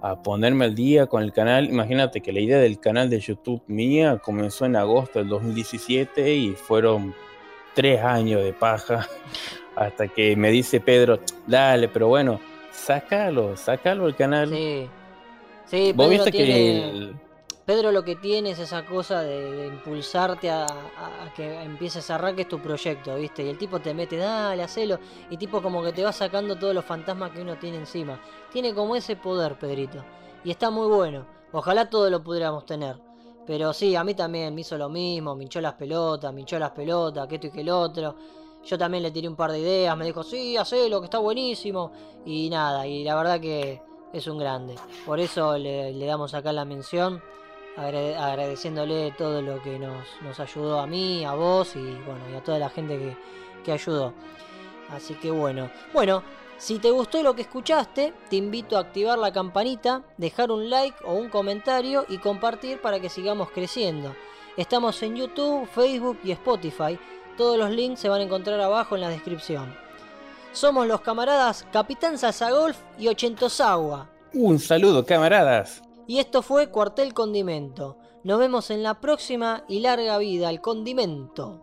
[0.01, 1.68] a ponerme al día con el canal.
[1.68, 6.51] Imagínate que la idea del canal de YouTube mía comenzó en agosto del 2017 y
[6.52, 7.14] fueron
[7.74, 9.06] tres años de paja
[9.77, 12.40] hasta que me dice Pedro, dale, pero bueno,
[12.70, 14.51] sácalo, sácalo el canal.
[14.51, 14.89] Sí.
[15.66, 17.12] Sí, Pedro, tiene,
[17.66, 20.66] Pedro lo que tiene es esa cosa de, impulsarte a,
[21.34, 23.44] que empieces a arranques tu proyecto, ¿viste?
[23.44, 25.01] Y el tipo te mete, dale, hacelo.
[25.30, 28.20] Y tipo como que te va sacando todos los fantasmas que uno tiene encima.
[28.52, 30.05] Tiene como ese poder, Pedrito.
[30.44, 31.26] Y está muy bueno.
[31.51, 33.01] Ojalá todos lo pudiéramos tener.
[33.47, 36.60] Pero sí, a mí también me hizo lo mismo, me hinchó las pelotas, me hinchó
[36.60, 38.14] las pelotas, que esto y que el otro.
[38.64, 41.90] Yo también le tiré un par de ideas, me dijo, sí, hacelo, que está buenísimo.
[42.24, 43.82] Y nada, y la verdad que
[44.12, 44.76] es un grande.
[45.05, 47.22] Por eso le, damos acá la mención,
[47.77, 52.70] agradeciéndole todo lo que nos, ayudó a mí, a vos y bueno, a toda la
[52.70, 53.16] gente que,
[53.65, 54.15] que ayudó.
[54.90, 56.23] Así que bueno, bueno,
[56.59, 60.97] si te gustó lo que escuchaste, te invito a activar la campanita, dejar un like
[61.05, 64.15] o un comentario y compartir para que sigamos creciendo.
[64.57, 66.98] Estamos en YouTube, Facebook y Spotify.
[67.36, 69.77] Todos los links se van a encontrar abajo en la descripción.
[70.53, 74.09] Somos los camaradas Capitán Sasagolf y Ochentosagua.
[74.32, 75.86] Un saludo, camaradas.
[76.07, 77.99] Y esto fue Cuartel Condimento.
[78.23, 81.62] Nos vemos en la próxima y larga vida al condimento.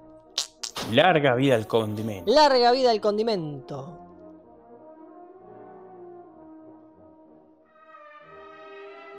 [0.91, 2.31] Larga vida al condimento.
[2.31, 4.02] Larga vida al condimento.